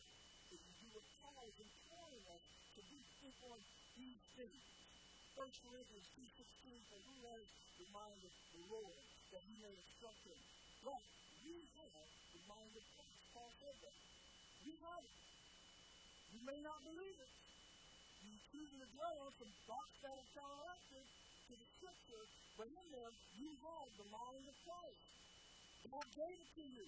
If 0.53 0.61
you 0.61 0.73
do 0.77 0.87
what 0.93 1.05
Paul 1.25 1.43
is 1.49 1.57
imploring 1.57 2.25
us 2.29 2.54
to 2.75 2.81
be 2.91 2.99
think 3.23 3.37
on 3.51 3.59
these 3.95 4.21
things. 4.35 4.63
First 5.35 5.57
Corinthians 5.63 6.07
2.16, 6.15 6.91
for 6.91 6.99
who 7.07 7.15
has 7.31 7.43
the 7.79 7.87
mind 7.91 8.19
of 8.23 8.33
the 8.51 8.63
Lord, 8.71 9.03
that 9.31 9.43
he 9.47 9.55
may 9.63 9.73
instruct 9.75 10.21
him. 10.27 10.39
But 10.83 11.01
we 11.43 11.55
have 11.79 12.07
the 12.35 12.41
mind 12.51 12.73
of 12.75 12.83
Christ. 12.95 13.23
Paul 13.31 13.51
said 13.63 13.77
that. 13.79 13.95
We 14.63 14.73
have 14.79 15.03
it. 15.03 15.15
You 16.35 16.41
may 16.43 16.59
not 16.63 16.79
believe 16.83 17.19
it. 17.19 17.31
You 18.23 18.33
choose 18.51 18.71
to 18.75 18.87
on 19.23 19.31
some 19.39 19.53
thoughts 19.67 19.95
that 20.03 20.19
are 20.35 20.75
to 21.45 21.53
the 21.53 21.67
scripture, 21.77 22.25
but 22.57 22.67
in 22.67 22.85
them 22.91 23.13
you 23.37 23.49
have 23.61 23.89
the 24.01 24.09
mind 24.09 24.45
of 24.49 24.55
Christ. 24.65 25.05
God 25.91 26.07
gave 26.17 26.37
it 26.41 26.51
to 26.57 26.65
you. 26.65 26.85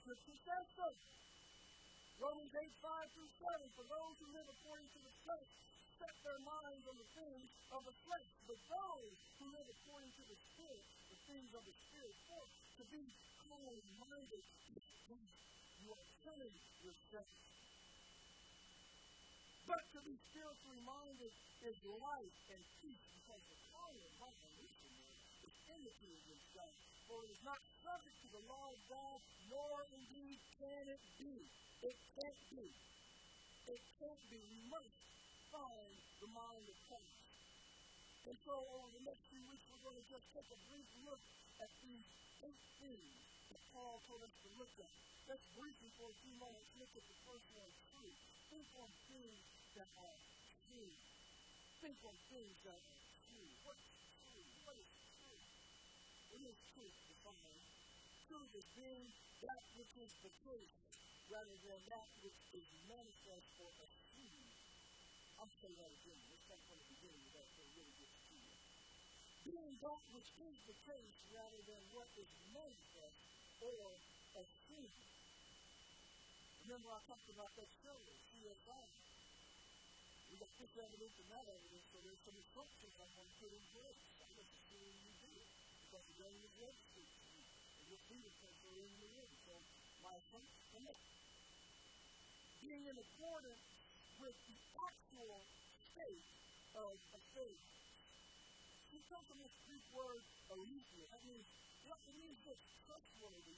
Scripture 0.00 0.38
says 0.46 0.66
so. 0.78 0.86
Romans 2.20 2.52
8, 2.52 2.68
5 2.84 3.16
through 3.16 3.32
7, 3.32 3.80
for 3.80 3.86
those 3.88 4.14
who 4.20 4.28
live 4.36 4.44
according 4.44 4.88
to 4.92 5.00
the 5.00 5.14
flesh 5.24 5.50
set 5.96 6.12
their 6.20 6.40
minds 6.44 6.84
on 6.84 6.96
the 7.00 7.08
things 7.16 7.48
of 7.72 7.80
the 7.80 7.96
flesh, 8.04 8.28
but 8.44 8.60
those 8.68 9.16
who 9.40 9.46
live 9.56 9.68
according 9.72 10.12
to 10.20 10.24
the 10.28 10.36
Spirit, 10.52 10.84
the 11.08 11.20
things 11.32 11.48
of 11.56 11.64
the 11.64 11.76
Spirit. 11.88 12.12
For 12.28 12.44
to 12.76 12.84
be 12.92 13.04
carnally 13.40 13.80
minded 14.04 14.44
you 15.80 15.88
are 15.96 16.08
killing 16.20 16.56
yourself. 16.84 17.32
But 19.64 19.80
to 19.96 19.98
be 20.04 20.12
spiritually 20.28 20.82
minded 20.84 21.32
is 21.64 21.76
life 21.88 22.36
and 22.52 22.60
peace, 22.84 23.04
because 23.16 23.42
the 23.48 23.58
carnal 23.72 24.12
mind, 24.20 24.52
listen, 24.60 24.92
is 25.40 25.54
enmity 25.72 26.10
against 26.20 26.48
God. 26.52 26.89
For 27.10 27.26
it 27.26 27.34
is 27.34 27.42
not 27.42 27.58
subject 27.82 28.14
to 28.22 28.28
the 28.38 28.42
law 28.46 28.70
of 28.70 28.78
God, 28.86 29.18
nor 29.50 29.82
indeed 29.90 30.38
can 30.62 30.84
it 30.94 31.02
be. 31.18 31.42
It 31.82 31.98
can't 32.14 32.40
be. 32.54 32.70
It 33.66 33.82
can't 33.98 34.22
be. 34.30 34.38
We 34.38 34.62
must 34.70 34.94
find 35.50 35.90
the 36.22 36.30
mind 36.30 36.70
of 36.70 36.78
Christ. 36.86 37.18
And 38.30 38.36
so 38.46 38.54
over 38.54 38.88
the 38.94 39.02
next 39.10 39.26
few 39.26 39.42
weeks, 39.42 39.66
we're 39.74 39.90
going 39.90 39.98
to 39.98 40.06
just 40.06 40.22
take 40.30 40.46
a 40.54 40.58
brief 40.70 40.86
look 41.02 41.18
at 41.58 41.70
these 41.82 42.06
eight 42.46 42.62
things 42.78 43.10
that 43.50 43.62
Paul 43.74 43.98
told 44.06 44.22
us 44.22 44.34
to 44.46 44.48
look 44.54 44.70
at. 44.78 44.92
Let's 45.26 45.42
briefly 45.58 45.90
for 45.98 46.06
a 46.06 46.16
few 46.22 46.34
moments 46.38 46.70
look 46.78 46.94
at 46.94 47.02
the 47.10 47.18
first 47.26 47.48
one, 47.58 47.70
truth. 47.90 48.18
Think 48.54 48.66
on 48.78 48.90
things 49.10 49.42
that 49.74 49.90
are 49.98 50.18
true. 50.70 50.94
Think 51.82 51.98
on 52.06 52.14
things 52.30 52.54
that 52.70 52.78
are 52.78 53.02
true. 53.26 53.50
What's 53.66 53.82
true? 54.30 54.46
What 54.62 54.78
is 54.78 54.90
true? 55.26 55.42
It 56.30 56.42
is 56.46 56.58
truth 56.70 56.94
defined. 57.10 57.66
Truth 58.30 58.54
is 58.54 58.68
being 58.78 59.10
that 59.42 59.64
which 59.74 59.94
is 59.98 60.14
truth 60.46 60.74
rather 61.26 61.56
than 61.66 61.80
that 61.90 62.08
which 62.22 62.38
is 62.54 62.66
manifest 62.86 63.50
or 63.58 63.70
assumed. 63.82 64.54
I'll 65.42 65.50
say 65.58 65.74
that 65.74 65.90
again. 65.90 66.20
Let's 66.30 66.42
start 66.46 66.62
from 66.70 66.78
the 66.78 66.86
beginning 66.86 67.26
of 67.34 67.46
so 67.50 67.62
really 67.74 67.94
gets 67.98 68.18
to 68.30 68.34
you. 68.38 68.54
Being 69.42 69.74
that 69.82 70.02
which 70.14 70.30
is 70.38 70.58
case 70.86 71.18
rather 71.34 71.60
than 71.66 71.82
what 71.90 72.06
is 72.14 72.30
manifest 72.54 73.22
or 73.58 73.98
assumed. 74.38 75.02
Remember 76.62 76.94
I 76.94 77.00
talked 77.10 77.30
about 77.34 77.50
that 77.58 77.70
shoulder, 77.82 78.14
CSI. 78.30 78.86
We 80.30 80.38
got 80.38 80.52
this 80.62 80.74
evidence 80.78 81.16
and 81.18 81.28
that 81.34 81.46
evidence, 81.50 81.86
so 81.90 81.98
there's 82.06 82.22
some 82.22 82.38
assumptions 82.38 82.94
I'm 83.02 83.10
going 83.18 83.26
to 83.26 83.36
put 83.42 83.50
in 83.50 83.64
place. 83.74 83.98
I'm 84.22 84.30
just 84.38 84.60
assuming 86.20 86.36
you 86.44 86.52
registered 86.60 87.08
you. 87.32 87.40
And 87.80 87.84
your 87.88 88.00
fingerprints 88.04 88.60
are 88.68 88.76
in 88.76 88.92
the 89.00 89.08
ring. 89.16 89.32
So 89.48 89.56
my 90.04 90.16
come 90.28 90.84
on. 90.84 91.00
Being 92.60 92.84
in 92.84 92.96
accordance 93.00 93.64
with 94.20 94.36
the 94.44 94.58
actual 94.84 95.40
state 95.96 96.28
of 96.76 96.92
affairs. 97.16 97.64
We 98.92 99.00
come 99.08 99.24
from 99.32 99.38
this 99.40 99.54
Greek 99.64 99.86
word 99.96 100.20
aletheia. 100.52 101.08
That 101.08 101.24
means, 101.24 101.48
what 101.88 101.96
it 102.04 102.12
means 102.20 102.36
just 102.44 102.60
trustworthy, 102.84 103.56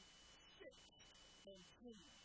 fixed, 0.63 1.03
and 1.51 1.59
genuine. 1.83 2.23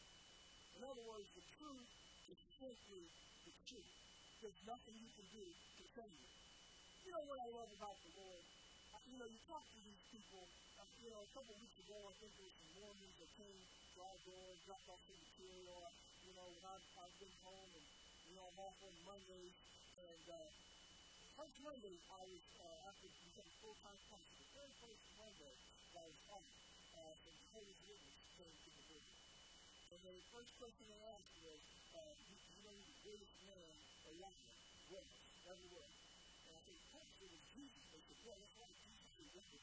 In 0.78 0.82
other 0.86 1.02
words, 1.10 1.26
the 1.34 1.46
truth 1.58 1.90
is 2.30 2.38
simply 2.62 3.10
the 3.42 3.54
truth. 3.66 3.94
There's 4.46 4.62
nothing 4.70 4.94
you 5.02 5.10
can 5.18 5.28
do 5.34 5.46
to 5.50 5.84
change 5.98 6.20
it. 6.22 6.34
You 7.10 7.18
know 7.18 7.26
what 7.26 7.42
I 7.42 7.50
love 7.58 7.72
about 7.74 7.98
the 8.06 8.14
Lord? 8.22 8.57
You 9.08 9.24
know, 9.24 9.30
you 9.32 9.40
talk 9.48 9.64
to 9.64 9.80
these 9.88 10.04
people. 10.12 10.44
Uh, 10.76 10.84
you 11.00 11.08
know, 11.08 11.24
a 11.24 11.32
couple 11.32 11.56
of 11.56 11.60
weeks 11.64 11.80
ago, 11.80 11.96
I 11.96 12.14
think 12.20 12.28
there 12.36 12.44
was 12.44 12.58
some 12.60 12.74
Mormons 12.76 13.16
that 13.24 13.32
came 13.40 13.56
to 13.96 13.98
our 14.04 14.20
door 14.28 14.46
and 14.52 14.60
dropped 14.68 14.88
off 14.92 15.00
some 15.08 15.16
material. 15.16 15.80
Uh, 15.80 15.96
you 16.28 16.36
know, 16.36 16.48
when 16.52 16.66
I've, 16.68 16.84
I've 17.00 17.16
been 17.16 17.32
home 17.40 17.72
and, 17.72 17.88
you 18.28 18.36
know, 18.36 18.44
I'm 18.52 18.60
off 18.60 18.76
on 18.84 18.92
Mondays. 19.08 19.56
And 19.96 20.26
uh, 20.28 20.52
first 21.40 21.56
Monday, 21.64 21.96
I 22.04 22.22
was, 22.28 22.44
uh, 22.60 22.92
after 22.92 23.08
becoming 23.24 23.56
full-time 23.64 23.96
pastor, 24.12 24.36
the 24.44 24.52
very 24.52 24.76
first 24.84 25.00
Monday 25.16 25.56
I 25.96 26.04
was 26.04 26.20
off, 26.28 26.48
uh, 27.00 27.16
from 27.24 27.36
the 27.40 27.48
Holy 27.56 27.76
Witness 27.88 28.20
came 28.36 28.52
to 28.60 28.70
the 28.76 28.84
business. 28.92 29.24
And 29.88 30.00
the 30.04 30.16
first 30.36 30.52
question 30.60 30.84
they 30.92 31.00
asked 31.16 31.36
was, 31.48 31.64
uh, 31.96 32.12
you, 32.28 32.36
you 32.44 32.60
know 32.60 32.76
the 32.76 32.98
greatest 33.08 33.40
man 33.48 33.72
alive 34.04 34.52
was, 34.92 35.08
ever 35.48 35.68
was. 35.80 35.96
And 36.44 36.52
I 36.52 36.60
said, 36.68 36.76
it 37.24 37.32
was 37.32 37.46
Jesus. 37.56 37.87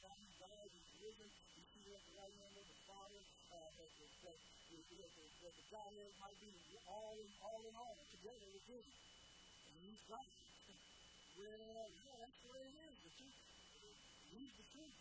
The 0.04 0.36
God 0.36 0.68
he's 0.68 1.88
at 1.88 2.02
the 2.04 2.14
right 2.20 2.34
hand 2.36 2.54
of 2.60 2.66
the 2.68 2.78
Father, 2.84 3.20
uh, 3.24 3.70
that, 3.72 3.90
that, 3.96 4.12
that, 4.24 4.38
that, 4.68 4.84
that, 5.00 5.32
that 5.40 5.54
the 5.56 5.66
Godhead 5.72 6.12
might 6.20 6.38
be 6.40 6.52
all 6.84 7.16
in 7.16 7.30
all, 7.40 7.60
in 7.64 7.74
all 7.74 7.96
together 8.12 8.48
with 8.52 8.66
him. 8.68 8.84
And 8.84 9.74
he's 9.80 10.02
God. 10.08 10.28
Well, 11.34 11.88
yeah, 11.88 12.16
that's 12.20 12.38
the 12.44 12.48
way 12.52 12.62
it 12.68 12.76
is. 12.84 12.96
The 13.00 13.10
truth. 13.16 13.38
He's 14.28 14.52
the 14.54 14.66
truth. 14.76 14.98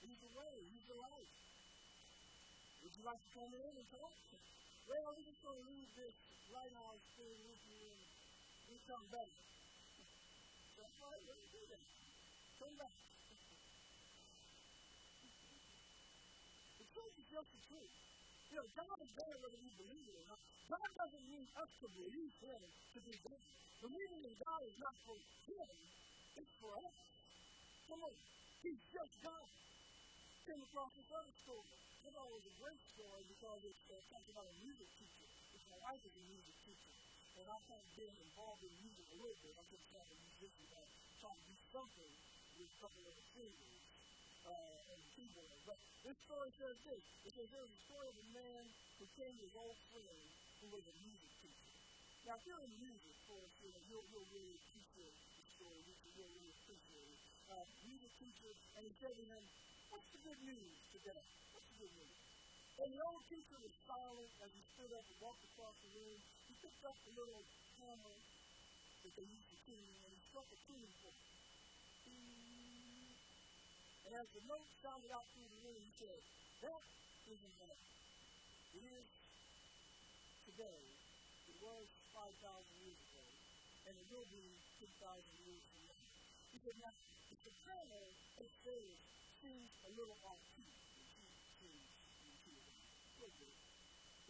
He's 0.00 0.20
the 0.24 0.32
way. 0.32 0.54
He's 0.72 0.86
the 0.88 0.98
life. 0.98 1.32
Would 2.80 2.94
you 2.96 3.04
like 3.04 3.20
to 3.20 3.30
come 3.36 3.52
in 3.54 3.72
and 3.76 3.88
talk? 3.92 4.14
Well, 4.88 5.12
we're 5.14 5.22
just 5.22 5.42
going 5.44 5.60
to 5.60 5.66
leave 5.68 5.90
this 5.94 6.16
right 6.50 6.72
now 6.74 6.90
thing 7.14 7.38
with 7.46 7.62
you 7.70 7.78
and 7.86 8.00
we 8.66 8.76
come 8.88 9.06
back. 9.12 9.30
That's 10.80 10.96
right. 10.98 11.22
Let's 11.28 11.46
do 11.52 11.62
that. 11.70 11.84
Come 12.58 12.74
back. 12.80 12.94
The 16.80 16.86
truth 16.90 17.14
is 17.19 17.19
just 17.30 17.46
the 17.54 17.62
truth. 17.70 17.94
You 18.50 18.56
know, 18.58 18.66
God 18.74 18.98
is 18.98 19.10
better 19.14 19.36
whether 19.38 19.60
we 19.62 19.70
believe 19.78 20.06
it 20.10 20.16
or 20.18 20.26
not. 20.26 20.40
God 20.66 20.88
doesn't 20.98 21.26
need 21.30 21.48
us 21.54 21.70
to 21.78 21.86
believe 21.94 22.34
Him 22.42 22.62
to 22.66 22.98
be 23.06 23.14
God. 23.22 23.42
Believing 23.80 24.22
in 24.26 24.34
God 24.42 24.60
is 24.66 24.76
not 24.82 24.94
for 25.06 25.14
Him, 25.46 25.70
it's 26.42 26.54
for 26.58 26.72
us. 26.74 26.96
Come 27.86 28.02
on. 28.02 28.14
He's 28.66 28.82
just 28.90 29.14
God. 29.22 29.46
Came 30.50 30.62
across 30.66 30.90
this 30.98 31.10
other 31.14 31.34
story. 31.46 31.70
I 32.02 32.08
thought 32.10 32.26
it 32.26 32.36
was 32.42 32.48
a 32.50 32.56
great 32.58 32.82
story 32.98 33.22
because 33.30 33.60
it 33.62 33.76
uh, 33.86 33.94
talks 34.10 34.28
about 34.34 34.46
a 34.50 34.54
music 34.66 34.90
teacher. 34.98 35.28
It's 35.54 35.66
my 35.70 35.78
wife 35.86 36.02
is 36.02 36.14
a 36.18 36.24
music 36.26 36.56
teacher. 36.66 36.94
And 37.38 37.46
I've 37.46 37.66
kind 37.70 37.78
of 37.78 37.92
been 37.94 38.16
involved 38.18 38.62
in 38.66 38.72
music 38.82 39.06
a 39.14 39.16
little 39.22 39.38
bit. 39.38 39.54
I'm 39.54 39.70
just 39.70 39.86
kind 39.94 40.08
of 40.10 40.18
musician, 40.18 40.66
uh, 40.74 40.82
trying 41.22 41.38
to 41.38 41.46
do 41.46 41.56
something 41.70 42.12
with 42.58 42.66
a 42.66 42.76
couple 42.82 43.02
of 43.06 43.14
the 43.14 43.24
singers 43.38 43.89
uh, 44.46 44.92
and 44.92 45.00
keyboard. 45.16 45.58
But 45.66 45.78
this 46.04 46.16
story 46.24 46.50
says 46.56 46.76
this. 46.86 47.02
It 47.26 47.32
says 47.36 47.48
there's 47.52 47.72
a 47.72 47.82
story 47.88 48.08
of 48.08 48.16
a 48.16 48.28
man 48.32 48.62
who 49.00 49.04
came 49.16 49.34
to 49.36 49.44
his 49.44 49.56
old 49.56 49.78
friend 49.92 50.26
who 50.60 50.66
was 50.72 50.84
a 50.84 50.94
music 51.00 51.32
teacher. 51.40 51.70
Now, 52.28 52.36
if 52.36 52.44
you're 52.44 52.60
in 52.60 52.74
music, 52.80 53.16
of 53.16 53.20
course, 53.32 53.52
you 53.64 53.72
know, 53.72 53.82
you'll, 53.88 54.06
you'll 54.12 54.30
really 54.32 54.56
appreciate 54.60 55.16
the 55.36 55.44
story. 55.56 55.80
You'll 55.88 56.16
really 56.20 56.52
appreciate 56.52 57.08
it. 57.16 57.20
Uh, 57.50 57.64
music 57.82 58.12
teacher, 58.20 58.52
and 58.76 58.82
he 58.86 58.92
said 59.00 59.14
to 59.16 59.24
him, 59.24 59.42
what's 59.90 60.08
the 60.14 60.20
good 60.22 60.40
news 60.44 60.76
today? 60.92 61.22
What's 61.50 61.66
the 61.72 61.78
good 61.80 61.94
news? 61.96 62.16
And 62.80 62.88
the 62.94 63.00
old 63.02 63.24
teacher 63.28 63.58
was 63.60 63.74
silent 63.84 64.30
as 64.40 64.50
he 64.52 64.62
stood 64.76 64.92
up 64.94 65.04
and 65.04 65.18
walked 65.20 65.44
across 65.48 65.76
the 65.84 65.90
room. 65.96 66.18
He 66.48 66.54
picked 66.60 66.84
up 66.86 66.96
the 67.04 67.12
little 67.18 67.42
hammer 67.76 68.16
that 69.04 69.12
they 69.16 69.26
used 69.26 69.48
to 69.50 69.58
tune, 69.64 69.94
and 70.04 70.10
he 70.12 70.20
struck 70.28 70.48
a 70.48 70.58
tuning 70.68 70.94
fork. 71.00 71.20
And 74.06 74.12
as 74.16 74.26
the 74.32 74.42
note 74.48 74.68
sounded 74.80 75.10
out 75.12 75.26
through 75.34 75.48
the 75.50 75.60
room, 75.64 75.80
he 75.80 75.92
said, 76.00 76.20
That 76.64 76.82
isn't 77.28 77.56
enough. 77.60 77.84
It 78.74 78.84
is 78.86 79.06
today. 80.46 80.82
It 81.50 81.56
was 81.60 81.86
5,000 82.14 82.30
years 82.80 83.00
ago. 83.10 83.26
And 83.86 83.94
it 83.96 84.06
will 84.08 84.28
be 84.30 84.46
2,000 84.80 84.88
years 85.44 85.62
from 85.68 85.82
now. 85.90 86.02
He 86.50 86.58
said, 86.64 86.76
Now, 86.80 86.94
the 87.28 87.36
soprano 87.44 88.00
at 88.40 88.50
first 88.64 89.02
seems 89.44 89.70
a 89.84 89.90
little 89.94 90.18
off 90.24 90.42
key. 90.56 90.70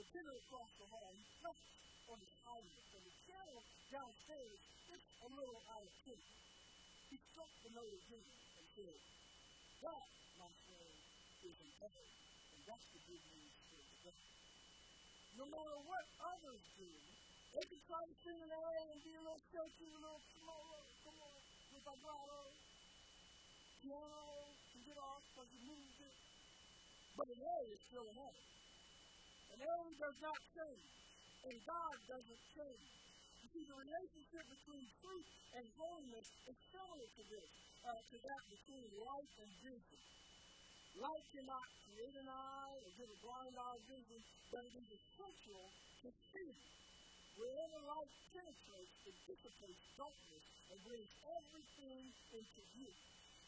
The 0.00 0.08
tenor 0.16 0.32
across 0.32 0.72
the 0.80 0.88
hall, 0.88 1.12
he 1.12 1.28
touched 1.44 1.76
on 2.08 2.16
his 2.24 2.32
audience, 2.48 2.88
and 2.96 3.04
the 3.04 3.12
piano 3.28 3.60
downstairs 3.92 4.60
is 4.96 5.02
a 5.20 5.28
little 5.28 5.60
out 5.76 5.84
of 5.84 5.92
tune. 6.08 6.24
He 7.12 7.20
struck 7.20 7.52
the 7.60 7.70
note 7.76 7.92
again 7.92 8.32
and 8.56 8.64
said, 8.80 8.96
that, 9.80 10.06
my 10.36 10.50
friend, 10.68 10.96
is 11.40 11.56
in 11.56 11.70
heaven. 11.80 12.08
And 12.52 12.60
that's 12.68 12.88
the 12.92 13.00
good 13.08 13.24
news 13.32 13.54
for 13.72 13.80
today. 13.80 14.20
No 15.40 15.44
matter 15.48 15.76
what 15.88 16.04
others 16.20 16.62
do, 16.76 16.90
they 17.56 17.64
can 17.64 17.80
try 17.88 18.02
to 18.04 18.14
sing 18.20 18.38
an 18.44 18.52
A 18.52 18.64
and 18.92 19.00
be 19.00 19.12
a 19.16 19.22
little 19.24 19.40
sketchy, 19.48 19.88
a 19.88 20.00
little 20.04 20.24
smaller, 20.36 20.82
come 21.00 21.18
on, 21.24 21.40
with 21.72 21.80
a 21.80 21.96
vibrato. 21.96 22.40
Piano 23.80 24.24
can 24.68 24.80
get 24.84 24.98
off 25.00 25.24
because 25.32 25.48
you 25.48 25.60
moved 25.64 26.00
it. 26.04 26.16
But 27.16 27.26
an 27.32 27.40
A 27.40 27.56
is 27.72 27.80
still 27.88 28.04
an 28.04 28.18
A. 28.20 28.30
An 29.56 29.60
A 29.64 29.76
does 29.96 30.16
not 30.20 30.38
change. 30.52 30.88
And 31.48 31.56
God 31.64 31.94
doesn't 32.04 32.42
change. 32.52 32.84
You 33.40 33.48
see, 33.48 33.64
the 33.64 33.78
relationship 33.80 34.44
between 34.44 34.84
truth 35.00 35.28
and 35.56 35.64
holiness 35.80 36.28
is 36.52 36.56
similar 36.68 37.08
to 37.08 37.22
this 37.32 37.48
uh, 37.86 37.96
to 37.96 38.16
that 38.20 38.42
between 38.50 38.88
light 39.00 39.32
and 39.40 39.50
vision. 39.64 40.00
Light 41.00 41.24
cannot 41.32 41.66
create 41.86 42.16
an 42.18 42.28
eye 42.28 42.76
or 42.82 42.90
give 42.98 43.08
a 43.08 43.18
blind 43.24 43.54
eye 43.56 43.80
vision, 43.88 44.20
but 44.50 44.62
it 44.66 44.74
is 44.74 44.88
essential 44.90 45.64
to 46.02 46.08
see. 46.10 46.52
Wherever 47.38 47.78
light 47.88 48.12
penetrates, 48.34 48.96
it 49.06 49.16
dissipates 49.24 49.84
darkness 49.96 50.44
and 50.68 50.78
brings 50.84 51.10
everything 51.24 52.04
into 52.36 52.60
view. 52.74 52.92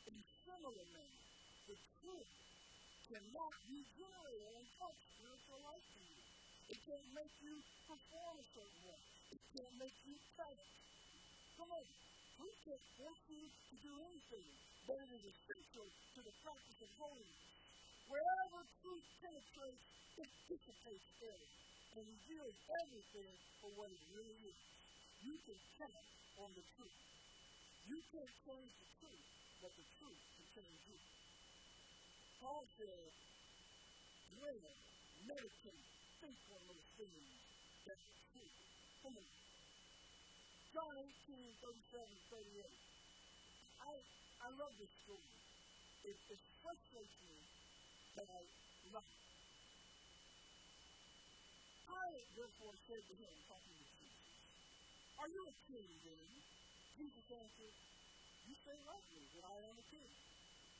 In 0.08 0.16
similar 0.48 0.86
manner, 0.96 1.24
the 1.68 1.76
truth 2.00 2.30
cannot 3.10 3.52
regenerate 3.68 4.54
and 4.56 4.66
touch 4.80 4.98
spiritual 5.12 5.60
life 5.60 5.86
to 5.92 6.00
you. 6.00 6.20
It 6.72 6.78
can't 6.88 7.08
make 7.12 7.34
you 7.42 7.54
perform 7.84 8.34
a 8.40 8.46
certain 8.56 8.80
way. 8.86 9.00
It 9.34 9.42
can't 9.52 9.76
make 9.76 9.98
you 10.08 10.16
better. 10.40 10.68
Come 11.58 11.70
on. 11.74 12.11
We 12.42 12.50
force 12.98 13.22
you 13.30 13.38
to 13.38 13.74
do 13.86 13.92
anything, 14.02 14.48
it 14.90 15.08
is 15.14 15.22
essential 15.30 15.86
to 15.86 16.20
the 16.26 16.34
practice 16.42 16.80
of 16.82 16.90
holiness. 16.98 17.38
Wherever 18.10 18.60
truth 18.82 19.06
penetrates, 19.22 19.86
it 20.18 20.30
dissipates 20.50 21.06
error 21.22 21.50
and 21.94 22.02
reveals 22.02 22.56
everything 22.82 23.30
for 23.62 23.70
what 23.78 23.94
it 23.94 24.02
really 24.10 24.38
is. 24.42 24.58
You 25.22 25.34
can 25.46 25.58
count 25.86 26.06
on 26.42 26.50
the 26.58 26.64
truth. 26.74 26.98
You 27.86 27.98
can't 28.10 28.34
change 28.42 28.72
the 28.74 28.88
truth, 28.98 29.26
but 29.62 29.70
the 29.78 29.86
truth 30.02 30.22
can 30.34 30.46
change 30.58 30.82
you. 30.90 30.98
Paul 32.42 32.66
said, 32.74 33.10
dwell, 34.34 34.66
meditate, 35.30 35.86
think 36.18 36.38
on 36.50 36.62
those 36.66 36.88
things 36.98 37.22
that 37.86 37.98
are 38.02 38.18
true. 38.34 39.41
John 40.72 40.96
18, 40.96 41.52
37, 41.60 42.16
38. 42.32 42.80
I, 43.84 43.92
I 44.40 44.48
love 44.56 44.74
this 44.80 44.94
story. 45.04 45.36
It, 46.08 46.16
it 46.32 46.40
frustrates 46.64 47.18
me 47.28 47.38
that 48.16 48.28
I 48.32 48.40
love 48.88 49.04
it. 49.04 49.22
Therefore 52.32 52.72
said 52.88 53.04
to 53.04 53.14
him, 53.14 53.34
talking 53.44 53.76
to 53.76 53.84
Jesus, 53.84 54.24
Are 55.20 55.28
you 55.28 55.42
a 55.44 55.54
king 55.68 55.90
then? 56.00 56.28
Jesus 56.96 57.26
answered, 57.28 57.76
You 58.48 58.54
say 58.56 58.76
rightly 58.88 59.24
that 59.36 59.44
I 59.44 59.56
am 59.68 59.76
a 59.76 59.86
king. 59.92 60.12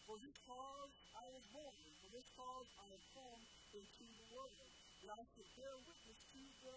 For 0.09 0.17
this 0.19 0.37
cause 0.49 0.93
I 1.13 1.25
was 1.29 1.45
born, 1.53 1.77
for 2.01 2.09
this 2.09 2.29
cause 2.33 2.69
I 2.81 2.87
have 2.89 3.07
come 3.13 3.43
into 3.77 4.05
the 4.17 4.27
world, 4.33 4.73
that 5.05 5.13
I 5.13 5.23
should 5.37 5.51
bear 5.55 5.77
witness 5.77 6.21
to 6.33 6.41
the 6.65 6.77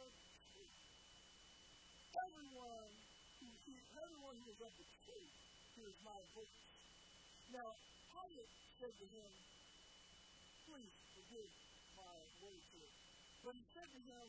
truth. 0.52 0.76
Everyone 2.28 3.05
who, 3.66 3.74
who, 3.74 3.98
everyone 3.98 4.38
who 4.46 4.50
is 4.54 4.62
of 4.62 4.74
the 4.78 4.88
truth 5.02 5.34
hears 5.74 5.98
my 6.06 6.20
voice. 6.38 6.62
Now, 7.50 7.74
Pilate 8.14 8.54
said 8.78 8.94
to 8.94 9.08
him, 9.10 9.32
Please 10.70 10.94
forgive 11.18 11.50
my 11.98 12.16
words 12.46 12.66
here. 12.74 12.94
But 13.42 13.58
he 13.58 13.64
said 13.74 13.90
to 13.90 14.02
him, 14.06 14.28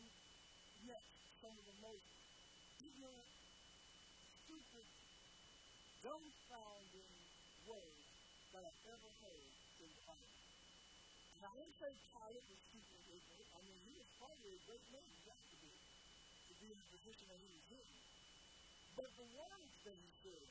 Yes, 0.88 1.04
some 1.40 1.52
of 1.52 1.64
the 1.68 1.76
most 1.84 2.08
ignorant, 2.80 3.30
stupid, 4.44 4.88
dumbfounding 6.00 7.14
words 7.68 8.04
that 8.56 8.64
I've 8.64 8.82
ever 8.88 9.10
heard 9.20 9.52
in 9.84 9.90
Bible. 10.08 10.36
And 11.36 11.42
I 11.44 11.52
didn't 11.60 11.76
say 11.76 11.92
Pilate 11.92 12.46
was 12.48 12.60
stupid. 12.72 12.96
I 13.52 13.60
mean, 13.68 13.80
he 13.84 13.92
was 14.00 14.08
probably 14.16 14.52
a 14.56 14.62
great 14.64 14.84
man, 14.92 15.04
he 15.04 15.28
has 15.28 15.44
to 15.52 15.56
be, 15.60 15.72
to 15.72 16.54
be 16.56 16.68
in 16.72 16.78
the 16.80 16.88
position 16.88 17.24
that 17.28 17.40
he 17.40 17.48
was 17.52 17.68
in. 17.76 18.15
But 18.96 19.12
the 19.12 19.28
words 19.28 19.76
that 19.84 19.92
he 19.92 20.10
said 20.24 20.48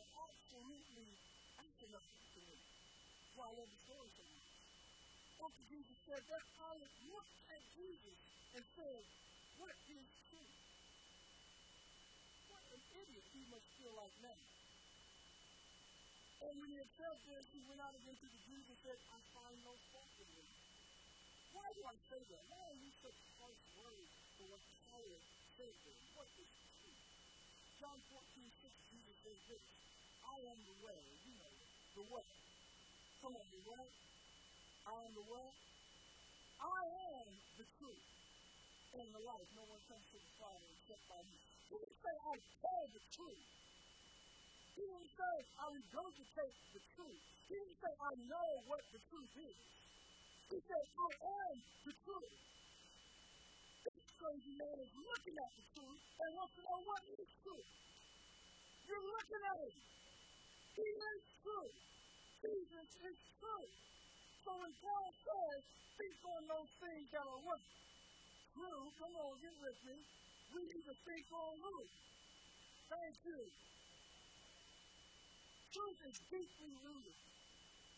are 0.00 0.08
absolutely 0.16 1.12
asinine 1.60 2.16
to 2.32 2.40
me. 2.40 2.56
That's 2.56 3.36
why 3.36 3.52
I 3.52 3.54
love 3.60 3.68
the 3.68 3.80
story 3.84 4.10
so. 4.16 4.24
After 5.44 5.62
Jesus 5.68 5.96
said 6.08 6.22
that, 6.24 6.42
Pilate 6.56 6.96
looked 7.12 7.36
at 7.52 7.62
Jesus 7.76 8.18
and 8.56 8.64
said, 8.80 9.02
What 9.60 9.76
is 9.92 10.08
truth? 10.32 10.56
What 12.48 12.64
an 12.72 12.80
idiot 12.96 13.24
he 13.36 13.44
must 13.52 13.68
feel 13.76 13.92
like 13.92 14.16
now. 14.24 14.40
And 16.48 16.52
when 16.56 16.68
he 16.72 16.80
had 16.80 16.92
said 16.96 17.16
this, 17.28 17.44
he 17.52 17.60
went 17.68 17.84
out 17.84 17.92
again 17.92 18.16
to 18.16 18.28
the 18.32 18.40
Jews 18.48 18.64
and 18.72 18.78
said, 18.88 18.96
I 19.12 19.20
find 19.36 19.56
no 19.60 19.76
fault 19.92 20.12
in 20.16 20.28
him. 20.32 20.48
Why 21.52 21.68
do 21.76 21.84
I 21.84 21.96
say 22.08 22.20
that? 22.24 22.42
Why 22.48 22.62
are 22.72 22.80
you 22.80 22.90
such 23.04 23.20
harsh 23.36 23.62
words 23.76 24.12
for 24.40 24.44
what 24.48 24.64
Pilate 24.64 25.28
said 25.60 25.74
there? 25.84 26.00
What 26.16 26.28
is? 26.40 26.65
John 27.86 28.02
14, 28.02 28.18
6, 28.66 28.90
Jesus 28.90 29.16
says 29.22 29.40
this, 29.46 29.62
I 30.26 30.36
am 30.42 30.58
the 30.58 30.76
way, 30.82 30.98
you 31.22 31.34
know, 31.38 31.54
the 31.94 32.04
way. 32.10 32.26
Come 33.22 33.38
on, 33.38 33.46
the 33.46 33.62
way. 33.62 33.86
I 34.90 34.94
am 35.06 35.12
the 35.14 35.26
way. 35.30 35.46
I 36.58 36.82
am 37.14 37.26
the 37.30 37.66
truth 37.78 38.06
and 38.90 39.06
the 39.14 39.22
life. 39.22 39.46
No 39.54 39.62
one 39.70 39.78
comes 39.86 40.02
to 40.02 40.18
the 40.18 40.32
Father 40.34 40.66
except 40.66 41.04
by 41.06 41.20
me. 41.30 41.38
He 41.70 41.78
didn't 41.78 42.00
say, 42.02 42.14
I 42.26 42.34
tell 42.58 42.84
the 42.90 43.02
truth. 43.14 43.46
He 44.74 44.82
didn't 44.82 45.14
say, 45.14 45.34
I 45.62 45.66
regurgitate 45.70 46.58
the 46.74 46.82
truth. 46.98 47.22
He 47.46 47.54
didn't 47.54 47.78
say, 47.86 47.92
I 48.02 48.12
know 48.18 48.48
what 48.66 48.82
the 48.90 48.98
truth 49.14 49.34
is. 49.46 49.58
He 50.50 50.58
said, 50.58 50.84
I 50.90 51.10
am 51.22 51.54
the 51.86 51.94
truth. 52.02 52.34
Crazy 54.26 54.58
man 54.58 54.74
is 54.82 54.90
looking 54.90 55.36
at 55.38 55.50
the 55.54 55.64
truth 55.70 56.02
and 56.02 56.30
wants 56.34 56.54
to 56.58 56.62
know 56.66 56.80
what 56.82 57.02
is 57.14 57.30
truth. 57.46 57.68
You're 58.82 59.06
looking 59.06 59.42
at 59.46 59.58
him. 59.62 59.74
He 60.74 60.88
is 60.98 61.22
true. 61.46 61.70
Jesus 62.42 62.88
is 63.06 63.18
true. 63.38 63.66
So 64.42 64.50
when 64.50 64.74
Paul 64.82 65.08
says, 65.14 65.62
think 65.94 66.18
on 66.26 66.42
those 66.42 66.72
things 66.74 67.06
that 67.14 67.22
are 67.22 67.38
what? 67.38 67.62
True. 68.50 68.82
Come 68.98 69.14
on, 69.14 69.32
get 69.38 69.54
with 69.62 69.78
me. 69.86 69.96
We 70.50 70.60
need 70.74 70.84
to 70.90 70.96
think 71.06 71.26
on 71.30 71.52
who? 71.62 71.76
Thank 72.90 73.14
you 73.30 73.40
truth 75.70 76.00
is 76.08 76.18
deeply 76.32 76.72
rooted 76.82 77.18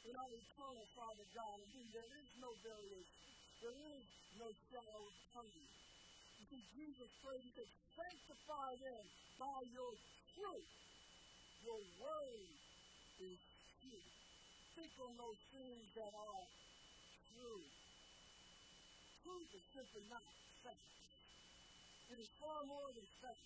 in 0.02 0.12
our 0.18 0.32
eternal 0.34 0.86
Father 0.98 1.26
God, 1.30 1.62
and 1.62 1.86
there 1.94 2.10
is 2.18 2.28
no 2.42 2.50
variation. 2.58 3.22
There 3.62 3.78
is 3.96 4.04
no 4.34 4.50
shadow 4.66 5.00
of. 5.06 5.77
You 6.48 6.60
Jesus 6.72 7.10
prayed, 7.20 7.44
He 7.44 7.52
said, 7.52 7.68
sanctify 7.92 8.70
them 8.80 9.04
by 9.36 9.58
your 9.68 9.92
truth. 10.32 10.72
Your 11.60 11.80
word 12.00 12.48
is 13.20 13.38
truth. 13.84 14.12
Think 14.76 14.92
on 15.04 15.12
those 15.18 15.40
things 15.52 15.84
that 15.98 16.12
are 16.14 16.44
true. 17.34 17.64
Truth 19.24 19.50
is 19.52 19.64
simply 19.76 20.04
not 20.08 20.24
fact. 20.64 20.88
It 22.08 22.18
is 22.24 22.30
far 22.40 22.64
more 22.64 22.88
than 22.96 23.06
fact. 23.20 23.44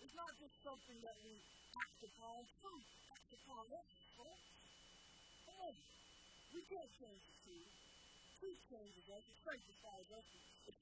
It's 0.00 0.16
not 0.16 0.32
just 0.40 0.54
something 0.64 0.98
that 1.04 1.16
we 1.20 1.36
act 1.76 2.00
upon. 2.00 2.40
Truth 2.64 2.88
upon 3.36 3.64
us? 3.76 3.88
Come 4.16 4.32
on. 4.32 4.40
We 6.50 6.62
can't 6.66 6.92
change 6.98 7.20
the 7.20 7.36
truth. 7.44 7.74
Truth 8.40 8.60
changes 8.72 9.06
us, 9.12 9.22
it 9.22 9.38
sanctifies 9.44 10.08
us, 10.16 10.26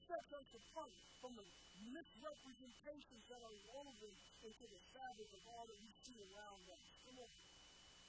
sets 0.09 0.29
us 0.35 0.49
apart 0.51 0.93
from 1.21 1.31
the 1.39 1.45
misrepresentations 1.93 3.23
that 3.31 3.41
are 3.43 3.57
woven 3.71 4.13
into 4.43 4.65
the 4.67 4.81
fabric 4.91 5.29
of 5.31 5.43
all 5.53 5.65
that 5.69 5.79
we 5.79 5.91
see 6.03 6.17
around 6.33 6.63
us. 6.67 6.83
Come 7.05 7.17
on. 7.23 7.31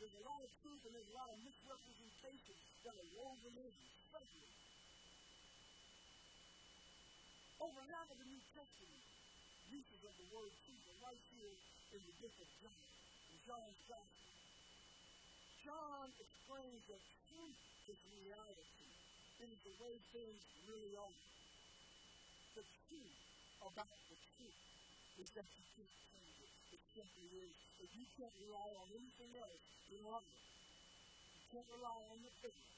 There's 0.00 0.16
a 0.16 0.24
lot 0.24 0.40
of 0.40 0.50
truth 0.64 0.83
and 0.88 0.92
there's 0.96 1.12
a 1.12 1.18
lot 1.18 1.28
of 1.28 1.38
misrepresentations 1.44 2.61
that 2.83 2.94
are 2.96 3.11
woven 3.20 3.54
in, 3.54 3.74
especially. 4.00 4.52
Over 7.61 7.80
half 7.92 8.09
of 8.09 8.16
the 8.16 8.28
New 8.33 8.42
Testament 8.56 9.04
uses 9.68 10.00
of 10.02 10.14
the 10.16 10.26
word 10.33 10.52
truth 10.64 10.85
are 10.88 11.00
right 11.04 11.24
here 11.37 11.54
in 11.92 12.00
the 12.00 12.14
book 12.16 12.37
of 12.40 12.48
John, 12.64 12.80
in 13.28 13.37
John's 13.44 13.80
Gospel. 13.85 14.30
John 15.61 16.09
explains 16.16 16.80
that 16.88 17.02
truth 17.28 17.61
is 17.92 17.98
reality. 18.24 18.88
It 19.44 19.48
is 19.52 19.61
the 19.61 19.76
way 19.85 19.94
things 20.16 20.40
really 20.64 20.96
are. 20.96 21.12
The 22.54 22.64
truth 22.88 23.18
about 23.62 23.86
the 24.10 24.16
truth 24.36 24.60
is 25.22 25.28
that 25.38 25.46
you 25.46 25.64
can't 25.76 25.96
change 26.10 26.36
it. 26.40 26.52
It 26.74 26.82
simply 26.94 27.28
is. 27.46 27.54
If 27.78 27.90
you 27.94 28.06
can't 28.18 28.36
rely 28.42 28.68
on 28.74 28.86
anything 28.90 29.32
else, 29.38 29.62
you're 29.90 30.02
lying. 30.02 30.40
You 31.30 31.42
can't 31.54 31.68
rely 31.78 31.98
on 32.10 32.18
your 32.18 32.34
parents. 32.42 32.70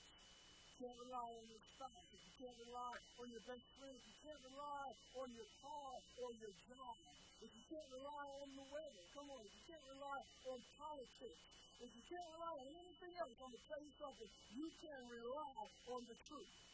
You 0.63 0.75
can't 0.77 0.99
rely 1.09 1.29
on 1.33 1.45
your 1.49 1.63
spouse. 1.73 2.09
You 2.13 2.33
can't 2.43 2.59
rely 2.69 2.95
on 3.23 3.27
your 3.31 3.45
best 3.47 3.67
friend, 3.79 3.97
you 3.97 4.15
can't 4.27 4.43
rely 4.51 4.87
on 5.15 5.29
your 5.31 5.51
car 5.63 5.93
or 6.21 6.29
your 6.43 6.55
job, 6.67 6.97
if 7.43 7.51
you 7.51 7.65
can't 7.71 7.91
rely 7.91 8.27
on 8.39 8.49
the 8.55 8.67
weather, 8.71 9.05
come 9.19 9.27
on, 9.31 9.43
if 9.43 9.51
you 9.51 9.65
can't 9.67 9.87
rely 9.91 10.19
on 10.47 10.59
politics, 10.79 11.43
if 11.83 11.91
you 11.91 12.03
can't 12.07 12.29
rely 12.39 12.55
on 12.55 12.71
anything 12.71 13.13
else, 13.19 13.35
I'm 13.43 13.51
going 13.51 13.59
to 13.59 13.63
tell 13.67 13.83
you 13.83 13.95
something. 13.99 14.31
You 14.55 14.67
can 14.79 15.01
rely 15.11 15.67
on 15.91 16.01
the 16.07 16.17
truth. 16.31 16.72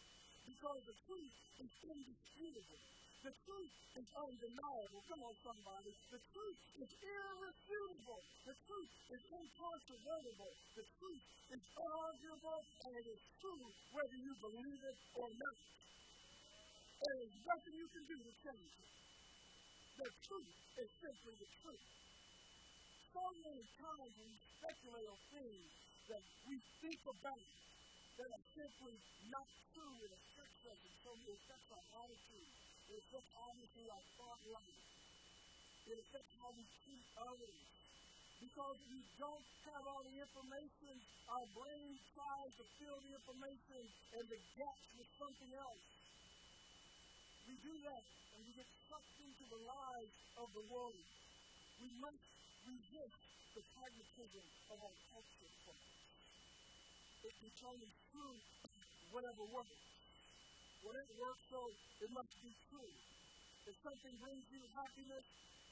Because 0.48 0.80
the 0.88 0.96
truth 1.04 1.32
is 1.60 1.70
indisputable. 1.84 2.80
The 3.20 3.32
truth 3.44 3.72
is 4.00 4.06
undeniable. 4.16 5.00
Come 5.12 5.20
on, 5.28 5.34
somebody. 5.44 5.92
The 6.08 6.20
truth 6.32 6.58
is 6.80 6.90
irrefutable. 7.04 8.20
The 8.48 8.56
truth 8.64 8.92
is 9.12 9.22
incontrovertible. 9.28 10.52
The 10.72 10.86
truth 10.96 11.24
is 11.52 11.62
unarguable, 11.76 12.60
and 12.64 12.92
it 12.96 13.06
is 13.12 13.22
true 13.44 13.66
whether 13.92 14.18
you 14.24 14.32
believe 14.40 14.80
it 14.88 14.98
or 15.20 15.28
not. 15.28 15.56
There 16.96 17.18
is 17.28 17.32
nothing 17.44 17.74
you 17.76 17.88
can 17.92 18.04
do 18.08 18.16
to 18.24 18.32
change 18.40 18.72
it. 18.72 18.90
The 20.00 20.08
truth 20.24 20.52
is 20.80 20.88
simply 21.04 21.34
the 21.44 21.50
truth 21.60 21.84
so 23.18 23.24
many 23.42 23.64
times 23.82 24.12
we 24.14 24.30
speculate 24.62 25.08
on 25.10 25.18
things 25.34 25.68
that 26.06 26.22
we 26.46 26.54
think 26.80 27.00
about 27.08 27.42
that 28.18 28.28
are 28.30 28.46
simply 28.54 28.94
not 29.32 29.48
true. 29.74 29.96
It 30.06 30.12
affects 30.14 30.37
us 30.66 30.78
in 30.82 30.94
so 31.04 31.10
many 31.14 31.32
affects 31.38 31.70
our 31.70 31.86
attitude. 32.02 32.50
It 32.88 32.96
affects 32.98 33.32
obviously 33.38 33.86
our 33.86 34.04
thought 34.18 34.42
life. 34.50 34.80
It 35.88 35.96
affects 36.02 36.32
how 36.42 36.50
we 36.56 36.64
treat 36.82 37.04
others. 37.16 37.58
Because 38.38 38.78
we 38.86 39.00
don't 39.18 39.46
have 39.66 39.82
all 39.86 40.02
the 40.06 40.16
information, 40.18 40.94
our 41.26 41.46
brain 41.58 41.90
tries 42.14 42.52
to 42.58 42.64
fill 42.78 42.98
the 43.02 43.12
information 43.18 43.82
and 44.14 44.24
the 44.30 44.40
gaps 44.54 44.86
with 44.94 45.10
something 45.18 45.52
else. 45.58 45.84
We 47.50 47.54
do 47.58 47.74
that 47.82 48.04
and 48.34 48.40
we 48.46 48.52
get 48.54 48.68
sucked 48.86 49.18
into 49.18 49.44
the 49.50 49.60
lies 49.66 50.12
of 50.38 50.48
the 50.54 50.64
world. 50.70 51.02
We 51.82 51.88
must 51.98 52.22
resist 52.62 53.18
the 53.58 53.62
pragmatism 53.74 54.46
of 54.70 54.78
our 54.86 54.96
culture. 55.10 55.52
It 57.26 57.34
determines 57.42 57.96
true 58.14 58.38
whatever 59.10 59.44
works. 59.50 59.87
Whatever 60.82 61.12
works, 61.18 61.42
so 61.50 61.60
it 62.00 62.10
must 62.14 62.32
be 62.42 62.52
true. 62.70 62.92
If 63.66 63.74
something 63.84 64.14
brings 64.22 64.44
you 64.48 64.62
happiness, 64.72 65.26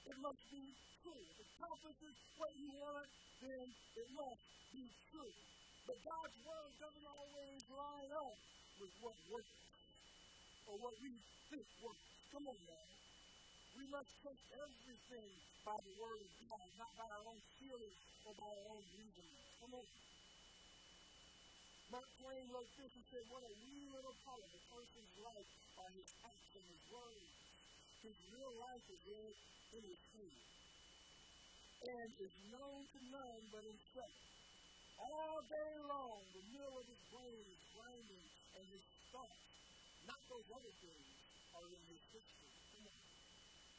it 0.06 0.16
must 0.20 0.42
be 0.52 0.64
true. 1.02 1.24
If 1.32 1.38
it 1.40 1.48
accomplishes 1.56 2.16
what 2.36 2.52
you 2.58 2.68
want, 2.82 3.08
then 3.40 3.66
it 3.96 4.08
must 4.12 4.42
be 4.74 4.84
true. 5.14 5.34
But 5.86 5.96
God's 6.02 6.36
word 6.42 6.72
doesn't 6.82 7.06
always 7.06 7.62
line 7.70 8.10
up 8.12 8.36
with 8.82 8.92
what 9.00 9.16
works 9.30 9.54
or 10.66 10.74
what 10.82 10.94
we 11.00 11.10
think 11.50 11.66
works. 11.82 12.04
Come 12.34 12.44
on, 12.50 12.58
man. 12.66 12.88
We 13.78 13.84
must 13.92 14.10
trust 14.22 14.44
everything 14.56 15.30
by 15.64 15.76
the 15.78 15.94
word 16.00 16.20
of 16.20 16.30
God, 16.50 16.68
not 16.78 16.92
by 16.98 17.06
our 17.06 17.24
own 17.30 17.40
feelings 17.60 17.98
or 18.26 18.32
by 18.34 18.48
our 18.50 18.66
own 18.74 18.84
reasoning. 18.98 19.46
Come 19.62 19.72
on. 19.78 19.86
Mark 21.86 22.08
Twain 22.18 22.44
wrote 22.50 22.72
this 22.74 22.92
and 22.98 23.06
said, 23.14 23.24
What 23.30 23.46
a 23.46 23.52
wee 23.62 23.86
little 23.94 24.16
part 24.26 24.42
of 24.42 24.50
a 24.50 24.62
person's 24.74 25.14
life 25.22 25.50
are 25.78 25.92
his 25.94 26.08
acts 26.26 26.50
and 26.58 26.66
his 26.66 26.82
words. 26.90 27.30
His 28.02 28.16
real 28.34 28.54
life 28.58 28.86
is 28.90 29.02
in, 29.06 29.30
his 29.86 30.00
food. 30.10 30.38
And 31.86 32.10
is 32.18 32.34
known 32.50 32.80
to 32.82 32.98
none 33.06 33.42
but 33.54 33.62
himself. 33.62 34.14
All 34.98 35.38
day 35.46 35.72
long, 35.86 36.20
the 36.34 36.44
mill 36.56 36.74
of 36.74 36.86
his 36.90 37.02
brain 37.12 37.44
is 37.46 37.62
grinding, 37.70 38.26
and 38.56 38.64
his 38.66 38.86
thoughts, 39.12 39.46
not 40.08 40.20
those 40.26 40.48
other 40.56 40.74
things, 40.82 41.06
are 41.54 41.68
in 41.70 41.82
his 41.86 42.02
system. 42.10 42.50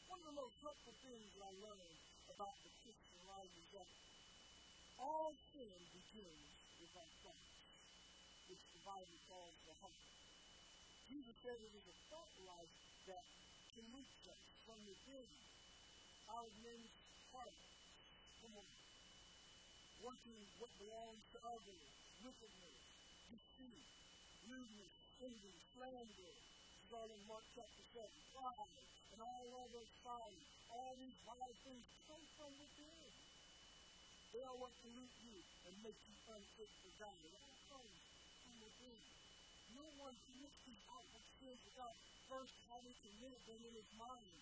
One 0.07 0.19
of 0.23 0.27
the 0.31 0.37
most 0.39 0.55
helpful 0.63 0.95
things 1.03 1.27
I 1.43 1.51
learned 1.59 1.99
about 2.31 2.55
the 2.63 2.71
Christian 2.85 3.21
life 3.27 3.53
is 3.57 3.67
that 3.75 3.89
all 4.95 5.31
sin 5.51 5.79
begins 5.91 6.47
with 6.79 6.93
our 6.95 7.11
thoughts, 7.27 7.46
Bible 8.87 9.19
calls 9.27 9.59
the 9.67 9.75
heart. 9.83 9.99
Jesus 11.11 11.35
said 11.43 11.59
it 11.59 11.73
is 11.75 11.87
a 11.91 11.97
thought 12.07 12.31
life 12.47 12.75
that 13.11 13.23
pollutes 13.75 14.23
us 14.31 14.43
from 14.63 14.79
within. 14.87 15.27
Our 16.31 16.47
men's 16.63 16.95
heart. 17.35 17.57
Come 18.39 18.55
on. 18.63 18.69
Wanting 20.07 20.43
what 20.55 20.71
belongs 20.79 21.23
to 21.35 21.39
others, 21.51 21.83
wickedness, 22.23 22.79
deceit, 23.27 23.87
rudeness, 24.47 24.93
envy, 25.19 25.55
slander, 25.75 26.33
starting 26.87 27.23
Mark 27.27 27.43
chapter 27.59 27.83
7, 27.91 28.07
pride, 28.39 28.71
and 29.11 29.19
all 29.19 29.47
other 29.67 29.83
folly. 29.99 30.43
All 30.71 30.95
these 30.95 31.19
vile 31.27 31.55
things 31.67 31.87
come 32.07 32.23
from 32.39 32.51
within. 32.55 33.11
They 34.31 34.43
are 34.47 34.57
what 34.63 34.71
pollute 34.79 35.15
you 35.27 35.37
and 35.67 35.75
make 35.83 35.99
you 36.07 36.15
unfit 36.31 36.71
for 36.79 36.91
God. 37.03 37.19
It 37.27 37.35
all 37.35 37.57
comes 37.67 38.06
from. 38.87 39.75
No 39.75 39.85
one 39.99 40.15
commits 40.31 40.59
these 40.63 40.83
outward 40.87 41.25
sins 41.39 41.59
without 41.67 41.95
first 42.31 42.55
having 42.71 42.95
committed 43.03 43.41
them 43.47 43.61
in 43.67 43.73
his 43.75 43.89
mind. 43.99 44.39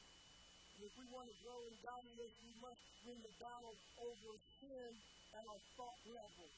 And 0.76 0.82
if 0.86 0.94
we 1.00 1.06
want 1.10 1.32
to 1.32 1.36
grow 1.42 1.60
in 1.66 1.76
godliness, 1.82 2.34
we 2.44 2.54
must 2.62 2.84
win 3.08 3.18
the 3.26 3.34
battle 3.42 3.76
over 4.02 4.32
sin 4.62 4.92
at 5.34 5.44
our 5.48 5.62
thought 5.80 6.00
level. 6.10 6.50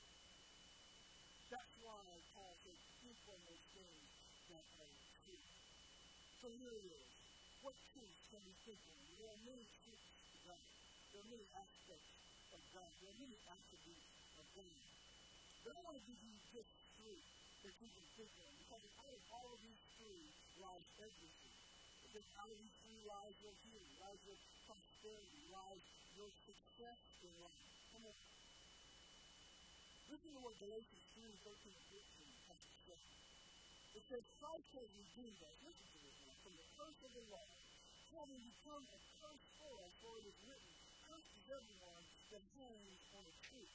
That's 1.48 1.74
why 1.80 2.04
Paul 2.36 2.54
says, 2.66 2.80
think 3.00 3.20
on 3.32 3.40
those 3.48 3.66
things 3.72 4.08
that 4.52 4.66
are 4.84 4.96
true. 5.24 5.44
So 6.44 6.46
here 6.52 6.74
it 6.76 6.86
is. 6.92 7.08
What 7.64 7.76
truth 7.96 8.18
can 8.34 8.42
we 8.44 8.54
think 8.68 8.82
on? 8.92 9.00
There 9.16 9.32
are 9.32 9.42
many 9.48 9.66
truths 9.86 10.12
to 10.34 10.38
God. 10.44 10.64
There 11.14 11.22
are 11.24 11.30
many 11.32 11.48
aspects 11.56 12.12
of 12.52 12.62
God. 12.76 12.90
There 13.00 13.10
are 13.10 13.20
many 13.22 13.38
attributes 13.48 14.08
of 14.38 14.46
God. 14.56 14.76
But 15.64 15.72
I 15.76 15.80
want 15.84 15.96
to 16.00 16.04
give 16.04 16.20
you 16.20 16.36
just 16.52 16.72
three 17.00 17.37
you 17.68 17.92
can. 17.92 18.08
Because 18.16 18.84
out 18.96 19.12
of 19.12 19.24
all 19.36 19.48
of 19.52 19.60
these 19.60 19.84
three 20.00 20.24
lies 20.64 20.88
everything. 21.04 21.56
Because 22.00 22.24
out 22.40 22.48
of 22.48 22.56
these 22.56 22.76
three 22.80 23.02
lies 23.04 23.36
your 23.44 23.56
healing, 23.68 23.92
lies 24.00 24.22
your 24.24 24.40
prosperity, 24.64 25.42
lies 25.52 25.84
your 26.16 26.32
success 26.48 27.00
in 27.28 27.32
life. 27.44 27.68
Come 27.92 28.08
on. 28.08 28.18
Listen 30.08 30.32
to 30.32 30.42
what 30.48 30.56
Galatians 30.64 31.04
3, 31.12 31.28
13, 31.44 31.76
and 31.76 31.86
14 31.92 32.48
has 32.48 32.60
to 32.64 32.76
say. 32.88 33.00
It 34.00 34.04
says, 34.08 34.24
Christ 34.40 34.70
has 34.80 34.88
redeemed 34.88 35.42
us. 35.44 35.56
Listen 35.68 35.88
to 35.92 36.00
this 36.08 36.16
now. 36.24 36.36
From 36.48 36.56
the 36.56 36.68
curse 36.80 37.00
of 37.04 37.12
the 37.20 37.26
law, 37.28 37.48
having 38.16 38.42
become 38.48 38.84
a 38.96 39.00
curse 39.20 39.46
for 39.60 39.74
us, 39.84 39.92
for 40.00 40.14
it 40.24 40.26
is 40.32 40.40
written, 40.48 40.72
Cursed 41.04 41.36
is 41.36 41.48
everyone 41.52 42.04
that 42.32 42.44
hangs 42.56 43.02
on 43.12 43.24
a 43.28 43.36
tree. 43.52 43.72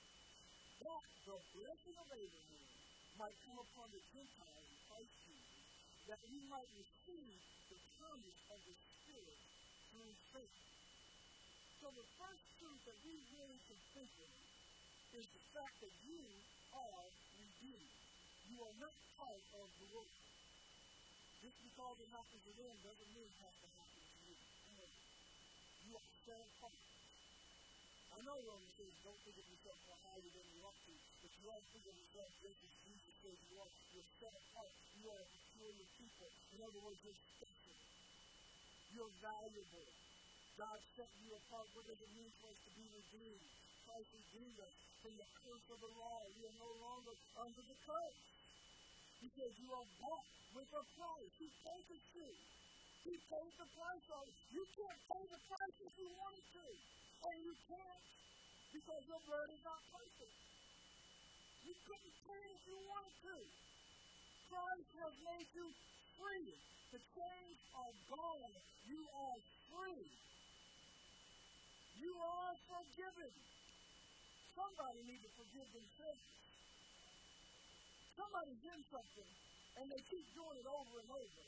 That 0.80 1.04
the 1.28 1.36
blessing 1.52 1.96
of 2.00 2.08
Abraham 2.08 2.81
might 3.20 3.36
come 3.44 3.58
upon 3.60 3.86
the 3.92 4.02
Gentiles 4.12 4.66
in 4.68 4.78
Christ 4.88 5.14
Jesus, 5.26 5.64
that 6.08 6.20
we 6.28 6.38
might 6.48 6.70
receive 6.76 7.38
the 7.68 7.78
promise 8.00 8.40
of 8.52 8.58
the 8.64 8.76
Spirit 8.76 9.40
through 9.92 10.12
faith. 10.32 10.58
So 11.82 11.86
the 11.92 12.08
first 12.16 12.44
truth 12.62 12.80
that 12.86 12.98
we 13.04 13.14
really 13.34 13.60
can 13.68 13.80
think 13.92 14.12
of 14.22 14.32
is 15.18 15.26
the 15.28 15.44
fact 15.52 15.76
that 15.82 15.94
you 16.08 16.22
are 16.72 17.06
redeemed. 17.36 17.92
You 18.48 18.56
are 18.64 18.76
not 18.80 18.94
part 19.18 19.42
of 19.60 19.66
the 19.76 19.86
world. 19.92 20.16
Just 21.42 21.58
because 21.58 21.96
it 22.00 22.10
happens 22.14 22.42
to 22.46 22.52
them 22.54 22.74
doesn't 22.86 23.10
mean 23.12 23.28
it 23.28 23.40
has 23.42 23.56
to 23.60 23.68
happen 23.76 24.02
to 24.02 24.18
you. 24.24 24.36
You 25.90 25.92
are 25.98 26.08
set 26.22 26.38
apart. 26.38 26.78
I 28.14 28.18
know 28.22 28.38
Romans 28.38 28.74
says 28.78 28.94
don't 29.02 29.18
think 29.26 29.36
of 29.42 29.46
yourself 29.50 29.78
more 29.90 29.98
highly 30.06 30.30
than 30.30 30.46
you 30.54 30.62
ought 30.62 30.78
to, 30.86 30.94
but 30.94 31.32
you 31.42 31.50
to 31.50 31.66
think 31.74 31.84
of 31.90 31.96
yourself 31.98 32.30
just 32.38 32.60
as 32.62 32.72
Jesus 32.86 33.01
says 33.22 33.38
you 33.46 33.56
are. 33.62 33.72
You're 33.94 34.10
set 34.18 34.34
apart. 34.34 34.72
You 34.98 35.06
are 35.06 35.22
a 35.22 35.28
peculiar 35.30 35.86
people. 35.94 36.30
In 36.52 36.58
other 36.66 36.80
words, 36.82 37.00
you're 37.06 37.22
special. 37.38 37.76
You're 38.90 39.14
valuable. 39.22 39.88
God 40.58 40.78
set 40.98 41.10
you 41.22 41.30
apart. 41.32 41.66
What 41.72 41.86
does 41.86 42.00
it 42.02 42.12
mean 42.18 42.32
for 42.42 42.50
us 42.50 42.60
to 42.66 42.70
be 42.74 42.84
redeemed? 42.90 43.46
Christ 43.86 44.10
redeemed 44.10 44.58
us 44.58 44.74
from 45.00 45.14
the 45.14 45.28
curse 45.38 45.66
of 45.70 45.78
the 45.78 45.92
law. 45.94 46.18
We 46.34 46.42
are 46.50 46.58
no 46.58 46.70
longer 46.82 47.14
under 47.38 47.62
the 47.62 47.78
curse. 47.86 48.20
Because 49.22 49.52
you 49.54 49.70
are 49.70 49.88
bought 50.02 50.28
with 50.58 50.70
a 50.74 50.84
price. 50.98 51.32
He 51.38 51.48
paid 51.62 51.84
the 51.86 52.00
fee. 52.10 52.38
He 53.06 53.14
paid 53.22 53.52
the 53.54 53.68
price 53.70 54.06
on 54.18 54.24
it. 54.26 54.36
You 54.50 54.62
can't 54.66 55.00
pay 55.14 55.24
the 55.30 55.40
price 55.46 55.76
if 55.78 55.94
you 55.94 56.08
wanted 56.10 56.46
to. 56.58 56.66
And 57.22 57.36
you 57.46 57.54
can't 57.70 58.04
because 58.72 59.02
your 59.06 59.22
blood 59.30 59.48
is 59.52 59.62
not 59.62 59.80
perfect. 59.94 60.41
You 61.62 61.74
couldn't 61.86 62.12
if 62.52 62.62
you 62.66 62.78
wanted 62.90 63.16
to. 63.22 63.36
Christ 64.50 64.90
has 64.98 65.14
made 65.22 65.48
you 65.54 65.66
free. 66.18 66.50
The 66.92 67.00
chains 67.00 67.58
are 67.72 67.94
gone. 68.10 68.54
You 68.84 69.00
are 69.06 69.38
free. 69.72 70.06
You 72.02 72.12
are 72.18 72.54
forgiven. 72.66 73.32
Somebody 74.52 75.00
needs 75.06 75.22
to 75.24 75.32
forgive 75.38 75.68
themselves. 75.72 76.26
Somebody's 78.12 78.62
in 78.68 78.80
something, 78.92 79.30
and 79.80 79.84
they 79.88 80.02
keep 80.12 80.26
doing 80.36 80.56
it 80.60 80.68
over 80.68 80.94
and 81.00 81.10
over. 81.16 81.44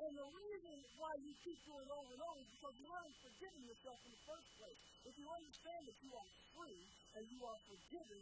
And 0.00 0.12
the 0.16 0.28
reason 0.32 0.76
why 0.96 1.12
you 1.20 1.30
keep 1.44 1.60
doing 1.68 1.84
it 1.84 1.92
over 1.92 2.10
and 2.10 2.22
over 2.24 2.40
is 2.40 2.50
because 2.56 2.76
you 2.80 2.88
haven't 2.88 3.18
forgiven 3.20 3.60
yourself 3.68 3.98
in 4.08 4.10
the 4.10 4.22
first 4.26 4.48
place. 4.56 4.80
If 5.04 5.14
you 5.20 5.26
understand 5.28 5.82
that 5.86 5.98
you 6.00 6.10
are 6.16 6.28
free 6.56 6.82
and 7.14 7.22
you 7.28 7.40
are 7.44 7.60
forgiven, 7.68 8.20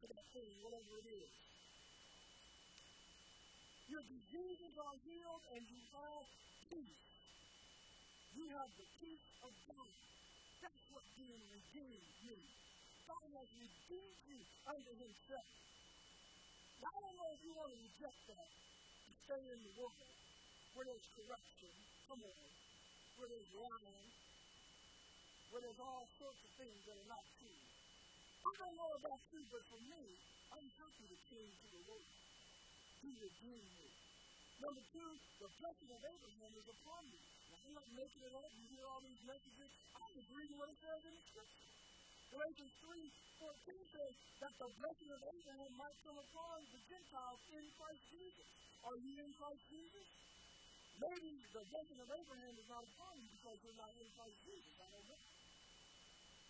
to 0.00 0.06
that 0.12 0.26
thing, 0.32 0.50
whatever 0.60 0.92
it 1.00 1.08
is. 1.08 1.32
Your 3.86 4.02
diseases 4.02 4.74
are 4.76 4.96
healed 5.06 5.44
and 5.54 5.62
you 5.62 5.80
have 5.94 6.26
peace. 6.68 7.06
You 8.34 8.44
have 8.52 8.70
the 8.76 8.88
peace 9.00 9.28
of 9.46 9.52
God. 9.70 9.92
That's 10.60 10.84
what 10.92 11.04
being 11.16 11.42
redeemed 11.48 12.10
means. 12.26 12.56
God 13.06 13.26
has 13.40 13.48
redeemed 13.56 14.20
you 14.26 14.40
unto 14.66 14.92
himself. 14.98 15.48
Now, 16.82 16.90
I 16.92 16.98
don't 17.00 17.16
know 17.16 17.30
if 17.32 17.40
you 17.46 17.52
want 17.56 17.70
to 17.72 17.78
reject 17.80 18.20
that 18.28 18.50
and 19.06 19.14
stay 19.24 19.42
in 19.48 19.60
the 19.64 19.72
world 19.80 20.12
where 20.76 20.84
there's 20.84 21.08
corruption, 21.16 21.72
come 22.04 22.20
on, 22.20 22.48
where 23.16 23.28
there's 23.32 23.52
lying, 23.56 24.08
where 25.48 25.62
there's 25.64 25.80
all 25.80 26.04
sorts 26.20 26.40
of 26.44 26.50
things 26.60 26.80
that 26.84 26.96
are 27.00 27.08
not 27.08 27.24
true. 27.40 27.75
I 28.46 28.52
don't 28.62 28.78
know 28.78 28.92
about 28.94 29.22
you, 29.34 29.42
but 29.50 29.62
for 29.66 29.80
me, 29.90 30.02
I'm 30.54 30.68
happy 30.78 31.04
to 31.10 31.18
cling 31.26 31.50
to 31.50 31.66
the 31.66 31.82
Lord. 31.90 32.06
He 33.02 33.10
redeemed 33.18 33.72
me. 33.74 33.88
Number 34.62 34.82
two, 34.94 35.10
the 35.42 35.50
blessing 35.58 35.90
of 35.90 36.00
Abraham 36.06 36.52
is 36.54 36.66
upon 36.70 37.02
me. 37.10 37.18
Now, 37.50 37.58
I'm 37.66 37.74
not 37.74 37.88
making 37.90 38.22
it 38.22 38.34
up. 38.38 38.46
You 38.54 38.66
hear 38.70 38.86
all 38.86 39.02
these 39.02 39.22
messages. 39.26 39.70
I'm 39.98 40.10
just 40.14 40.30
reading 40.30 40.56
what 40.62 40.70
it 40.70 40.78
says 40.78 41.02
in 41.10 41.14
scripture. 41.26 41.70
Galatians 42.30 42.74
3 42.86 43.10
14 43.42 43.94
says 43.98 44.14
that 44.40 44.54
the 44.62 44.70
blessing 44.78 45.10
of 45.10 45.20
Abraham 45.26 45.72
might 45.74 45.98
come 46.06 46.18
upon 46.18 46.56
the 46.70 46.80
Gentiles 46.86 47.40
in 47.50 47.64
Christ 47.74 48.02
Jesus. 48.14 48.46
Are 48.86 48.98
you 49.02 49.14
in 49.26 49.30
Christ 49.34 49.62
Jesus? 49.74 50.06
Maybe 51.02 51.30
the 51.50 51.64
blessing 51.66 51.98
of 51.98 52.08
Abraham 52.14 52.54
is 52.54 52.68
not 52.70 52.82
upon 52.86 53.14
you 53.18 53.28
because 53.42 53.58
you're 53.66 53.80
not 53.82 53.92
in 53.98 54.08
Christ 54.14 54.38
Jesus. 54.46 54.74
I 54.78 54.88
don't 54.94 55.06
know. 55.10 55.15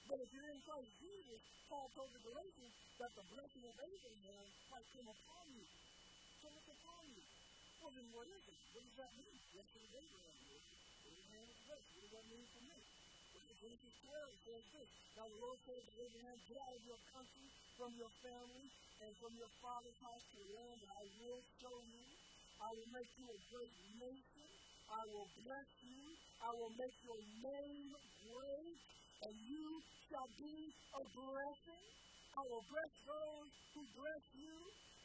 But 0.06 0.22
if 0.22 0.28
you're 0.30 0.50
in 0.50 0.60
Christ 0.62 0.92
Jesus, 1.02 1.40
Paul 1.66 1.90
told 1.98 2.10
the 2.14 2.22
Galatians 2.22 2.74
that 3.02 3.12
the 3.18 3.26
blessing 3.26 3.64
of 3.66 3.74
Abraham 3.74 4.46
might 4.70 4.86
come 4.94 5.08
upon 5.10 5.44
you. 5.50 5.66
So 6.42 6.46
it's 6.54 6.70
upon 6.70 7.02
you. 7.10 7.24
Well, 7.82 7.92
then 7.92 8.08
what 8.14 8.26
is 8.30 8.42
it? 8.46 8.58
What 8.70 8.82
does 8.86 8.96
that 9.02 9.12
mean? 9.18 9.36
Blessing 9.50 9.82
of 9.82 9.92
Abraham. 9.98 10.36
Abraham 11.06 11.46
is 11.50 11.58
blessed. 11.66 11.88
What 11.90 12.02
does 12.06 12.14
that 12.14 12.26
mean 12.30 12.46
for 12.54 12.62
me? 12.70 12.78
Genesis 13.56 13.94
12 14.04 14.46
says 14.46 14.64
this. 14.78 14.88
Now 15.16 15.26
the 15.26 15.40
Lord 15.42 15.58
said 15.66 15.80
to 15.80 15.92
Abraham, 15.98 16.36
Get 16.46 16.60
out 16.60 16.76
of 16.76 16.84
your 16.86 17.00
country, 17.10 17.48
from 17.74 17.90
your 17.98 18.12
family, 18.22 18.66
and 19.02 19.10
from 19.18 19.32
your 19.34 19.50
father's 19.58 19.98
house 20.06 20.22
to 20.22 20.36
the 20.38 20.54
land 20.54 20.76
that 20.86 20.92
I 20.92 21.04
will 21.18 21.42
show 21.58 21.76
you. 21.82 22.04
I 22.62 22.70
will 22.70 22.90
make 22.94 23.10
you 23.18 23.26
a 23.26 23.40
great 23.50 23.74
nation. 23.98 24.48
I 24.86 25.02
will 25.10 25.26
bless 25.42 25.68
you. 25.82 26.02
I 26.46 26.50
will 26.54 26.72
make 26.78 26.94
your 27.02 27.20
name 27.42 27.90
great, 28.22 28.78
and 29.22 29.34
you 29.48 29.66
shall 30.10 30.28
be 30.36 30.56
a 30.92 31.02
blessing. 31.16 31.86
I 32.36 32.42
will 32.52 32.64
bless 32.68 32.92
those 33.06 33.48
who 33.72 33.82
bless 33.96 34.24
you, 34.36 34.56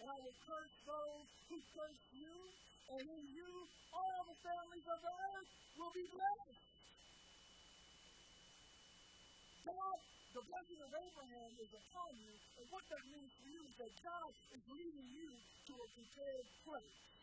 and 0.03 0.07
I 0.11 0.17
will 0.19 0.37
curse 0.43 0.75
those 0.83 1.25
who 1.47 1.57
curse 1.71 2.03
you, 2.11 2.35
and 2.91 3.03
in 3.07 3.23
you 3.31 3.51
all 3.95 4.21
the 4.27 4.37
families 4.43 4.87
of 4.91 4.99
the 4.99 5.13
earth 5.15 5.49
will 5.79 5.93
be 5.95 6.05
blessed. 6.11 6.59
God, 9.63 9.99
the 10.35 10.43
blessing 10.43 10.79
of 10.81 10.91
Abraham 10.91 11.51
is 11.55 11.71
upon 11.71 12.11
you, 12.19 12.33
and 12.59 12.65
what 12.67 12.83
that 12.91 13.03
means 13.07 13.31
for 13.31 13.47
you 13.47 13.61
is 13.63 13.75
that 13.79 13.93
God 14.03 14.31
is 14.51 14.63
leading 14.75 15.07
you 15.15 15.29
to 15.31 15.73
a 15.79 15.87
prepared 15.95 16.47
place. 16.67 17.20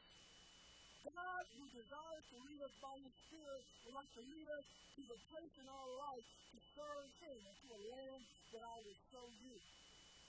God, 1.06 1.44
who 1.54 1.64
desires 1.70 2.24
to 2.32 2.36
lead 2.42 2.60
us 2.66 2.74
by 2.82 2.94
His 2.98 3.14
Spirit, 3.30 3.62
would 3.86 3.94
like 3.94 4.12
to 4.18 4.22
lead 4.26 4.48
us 4.50 4.66
to 4.98 5.00
the 5.06 5.18
place 5.30 5.54
in 5.62 5.66
our 5.70 5.90
life 6.10 6.26
to 6.26 6.58
serve 6.74 7.08
Him 7.22 7.38
and 7.38 7.56
to 7.62 7.68
a 7.70 7.80
land 7.94 8.22
that 8.50 8.64
I 8.66 8.76
will 8.82 8.98
show 9.14 9.26
you. 9.46 9.56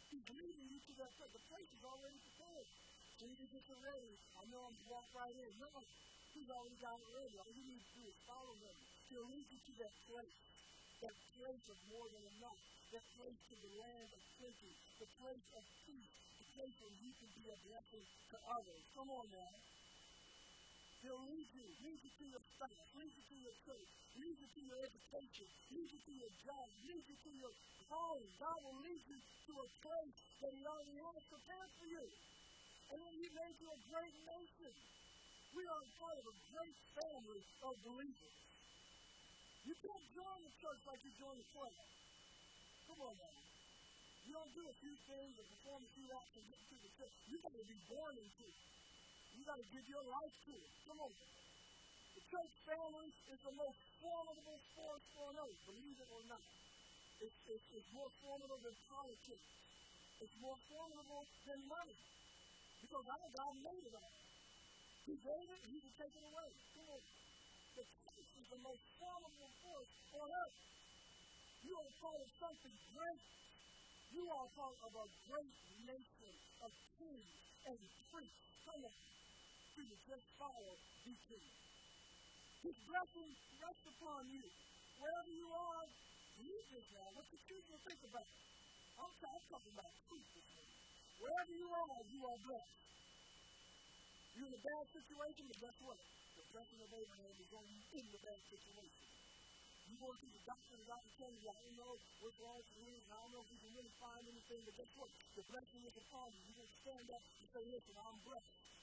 He's 0.10 0.28
leading 0.30 0.68
you 0.70 0.80
to 0.90 0.94
that 1.02 1.12
place. 1.18 1.34
The 1.34 1.46
place 1.50 1.70
is 1.74 1.84
already 1.86 2.20
prepared. 2.22 2.68
So 3.18 3.22
you 3.26 3.36
can 3.36 3.50
get 3.52 3.66
ready. 3.84 4.14
I 4.40 4.44
know 4.50 4.62
I'm 4.64 4.78
to 4.78 4.86
walk 4.90 5.08
right 5.12 5.36
in. 5.36 5.52
No, 5.60 5.70
He's 6.34 6.50
already 6.50 6.80
got 6.80 6.98
it 6.98 7.10
ready. 7.18 7.36
All 7.42 7.52
you 7.52 7.66
need 7.66 7.84
to 7.84 7.94
do 8.00 8.04
is 8.06 8.18
follow 8.30 8.54
Him. 8.62 8.78
He'll 9.10 9.30
lead 9.30 9.48
you 9.50 9.60
to 9.60 9.74
that 9.84 9.94
place. 10.06 10.38
That 11.02 11.16
place 11.36 11.66
of 11.70 11.78
more 11.90 12.08
than 12.14 12.24
enough. 12.40 12.60
That 12.94 13.06
place 13.18 13.40
to 13.50 13.56
the 13.60 13.72
land 13.82 14.10
of 14.14 14.22
plenty. 14.38 14.74
The 15.02 15.10
place 15.18 15.48
of 15.58 15.64
peace. 15.86 16.14
The 16.40 16.48
place 16.56 16.76
where 16.80 16.96
you 17.02 17.12
can 17.18 17.32
be 17.36 17.46
a 17.50 17.58
blessing 17.70 18.06
to 18.32 18.38
others. 18.54 18.84
Come 18.96 19.10
on 19.10 19.28
now. 19.34 19.69
He'll 21.00 21.26
lead 21.32 21.48
you, 21.56 21.68
lead 21.80 22.00
you 22.04 22.12
to 22.12 22.26
your 22.28 22.44
spouse, 22.44 22.88
lead 23.00 23.12
you 23.16 23.24
to 23.24 23.38
your 23.40 23.56
church, 23.64 23.90
lead 24.20 24.36
you 24.36 24.50
to 24.52 24.62
your 24.68 24.80
education, 24.84 25.48
lead 25.72 25.90
you 25.96 26.02
to 26.04 26.14
your 26.20 26.34
job, 26.44 26.66
lead 26.84 27.04
you 27.08 27.18
to 27.24 27.32
your 27.40 27.54
calling. 27.88 28.30
God 28.36 28.60
will 28.68 28.80
lead 28.84 29.04
you 29.08 29.20
to 29.20 29.54
a 29.64 29.68
place 29.80 30.18
that 30.44 30.52
He 30.52 30.62
already 30.68 31.00
has 31.00 31.24
prepared 31.32 31.72
for 31.80 31.88
you. 31.88 32.04
And 32.92 32.98
then 33.00 33.14
He 33.16 33.28
made 33.32 33.56
you 33.64 33.70
a 33.72 33.80
great 33.88 34.16
nation. 34.28 34.74
We 35.56 35.64
are 35.66 35.84
part 36.04 36.18
of 36.20 36.26
a 36.28 36.36
great 36.52 36.78
family 37.00 37.42
of 37.64 37.74
believers. 37.80 38.36
You 39.66 39.76
can't 39.80 40.06
join 40.20 40.40
the 40.44 40.54
church 40.60 40.82
like 40.84 41.02
you 41.08 41.12
join 41.16 41.36
the 41.40 41.48
club. 41.56 41.74
Come 42.92 43.00
on 43.08 43.16
now. 43.16 43.40
You 44.28 44.32
don't 44.36 44.54
do 44.54 44.64
a 44.68 44.76
few 44.84 44.96
things 45.08 45.34
or 45.40 45.46
perform 45.48 45.80
a 45.80 45.92
few 45.96 46.08
acts 46.12 46.34
and 46.36 46.46
get 46.52 46.60
to 46.60 46.76
the 46.76 46.92
church. 47.00 47.16
You 47.32 47.36
got 47.40 47.56
to 47.56 47.66
be 47.66 47.80
born 47.88 48.14
into 48.20 48.44
it. 48.46 48.79
You 49.40 49.48
got 49.48 49.56
to 49.56 49.72
give 49.72 49.88
your 49.88 50.04
life 50.04 50.36
to 50.36 50.52
it. 50.52 50.72
Come 50.84 51.00
on. 51.00 51.16
The 51.16 52.22
church 52.28 52.54
family 52.68 53.08
is 53.08 53.40
the 53.40 53.56
most 53.56 53.80
formidable 54.04 54.60
force 54.76 55.06
on 55.16 55.32
earth, 55.40 55.60
believe 55.64 55.96
it 55.96 56.10
or 56.12 56.24
not. 56.28 56.44
It's, 57.24 57.40
it's, 57.48 57.68
it's 57.72 57.90
more 57.96 58.12
formidable 58.20 58.60
than 58.60 58.76
politics. 58.92 59.48
It's 60.20 60.36
more 60.44 60.60
formidable 60.68 61.24
than 61.48 61.60
money. 61.72 62.00
Because 62.84 63.06
our 63.08 63.30
God 63.32 63.54
made 63.64 63.84
it 63.88 63.96
all. 63.96 64.16
He 65.08 65.16
gave 65.16 65.48
it, 65.56 65.62
He 65.72 65.78
can 65.88 65.94
take 66.04 66.16
it 66.20 66.26
away. 66.28 66.50
Come 66.76 66.88
on. 67.00 67.04
The 67.80 67.84
church 67.88 68.28
is 68.44 68.48
the 68.52 68.60
most 68.60 68.84
formidable 69.00 69.52
force 69.64 69.92
on 70.20 70.28
earth. 70.36 70.58
You 71.64 71.74
are 71.80 71.92
part 72.04 72.20
of 72.20 72.30
something 72.44 72.76
great. 72.92 73.24
You 74.20 74.24
are 74.36 74.48
part 74.52 74.76
of 74.84 74.92
a 75.00 75.06
great 75.32 75.56
nation 75.88 76.34
of 76.60 76.72
kings 77.00 77.32
and 77.72 77.80
priests. 78.12 78.44
Come 78.68 78.84
on 78.84 78.96
to 79.88 79.98
just 80.04 80.26
follow 80.36 80.74
these 81.08 81.24
things. 81.32 81.54
His 82.60 82.78
blessing 82.84 83.30
rests 83.64 83.88
upon 83.88 84.22
you. 84.28 84.44
Wherever 85.00 85.32
you 85.32 85.48
are, 85.48 85.86
use 86.44 86.66
this 86.76 86.88
now. 86.92 87.08
You 87.16 87.40
choose 87.48 87.66
to 87.72 87.78
think 87.88 88.02
about? 88.04 88.28
I'm, 89.00 89.12
I'm 89.16 89.44
talking 89.48 89.74
about 89.80 89.92
truth. 90.12 90.30
Wherever 91.20 91.54
you 91.56 91.70
are, 91.72 92.00
you 92.12 92.22
are 92.28 92.40
blessed. 92.44 92.80
You're 94.36 94.48
in 94.52 94.56
a 94.56 94.64
bad 94.64 94.86
situation, 94.92 95.44
but 95.48 95.58
guess 95.60 95.78
what? 95.84 96.00
The 96.00 96.44
blessing 96.52 96.80
of 96.80 96.90
Abraham 96.96 97.36
is 97.40 97.52
on 97.56 97.66
in 97.68 98.06
the 98.12 98.20
bad 98.24 98.40
situation. 98.52 99.04
You 99.90 99.96
go 100.00 100.12
to 100.16 100.28
the 100.30 100.42
doctor, 100.46 100.74
the 100.80 100.88
doctor 100.88 101.12
tells 101.20 101.36
you, 101.40 101.50
I 101.50 101.60
don't 101.60 101.78
know 101.80 101.94
what's 102.24 102.40
wrong 102.40 102.60
with 102.60 102.72
you, 102.78 102.94
I 103.10 103.16
don't 103.20 103.32
know 103.34 103.42
if 103.42 103.50
you 103.52 103.60
can 103.60 103.72
really 103.74 103.96
find 104.00 104.24
anything, 104.28 104.62
but 104.64 104.74
guess 104.80 104.92
what? 105.00 105.10
The 105.34 105.44
blessing 105.50 105.82
is 105.88 105.96
upon 105.98 106.28
you. 106.30 106.42
You 106.46 106.56
can 106.60 106.70
stand 106.80 107.08
up 107.10 107.24
and 107.24 107.48
say, 107.50 107.64
listen, 107.68 107.96
I'm 108.00 108.18
blessed. 108.24 108.79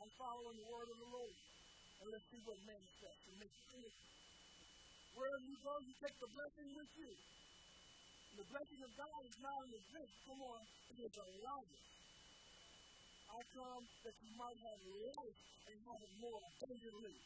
I'm 0.00 0.08
following 0.16 0.56
the 0.56 0.68
word 0.72 0.88
of 0.88 0.96
the 0.96 1.10
Lord. 1.12 1.36
And 2.00 2.06
let's 2.08 2.24
see 2.32 2.40
what 2.48 2.56
manifests 2.64 3.24
and 3.28 3.36
makes 3.36 3.60
it. 3.76 3.92
Wherever 5.12 5.44
you 5.44 5.56
go, 5.60 5.76
you 5.84 5.92
take 6.00 6.16
the 6.16 6.30
blessing 6.32 6.68
with 6.72 6.88
you. 6.96 7.12
And 7.12 8.36
the 8.40 8.48
blessing 8.48 8.80
of 8.80 8.92
God 8.96 9.20
is 9.28 9.36
not 9.44 9.60
in 9.68 9.84
this. 9.92 10.10
Come 10.24 10.40
on, 10.40 10.60
it 10.64 10.98
is 11.04 11.14
a 11.20 11.28
life. 11.44 11.76
I 13.28 13.40
come 13.52 13.84
that 14.08 14.16
you 14.24 14.32
might 14.40 14.56
have 14.64 14.80
life 15.04 15.38
and 15.68 15.76
have 15.84 16.00
it 16.00 16.14
more 16.16 16.40
abundantly. 16.48 17.16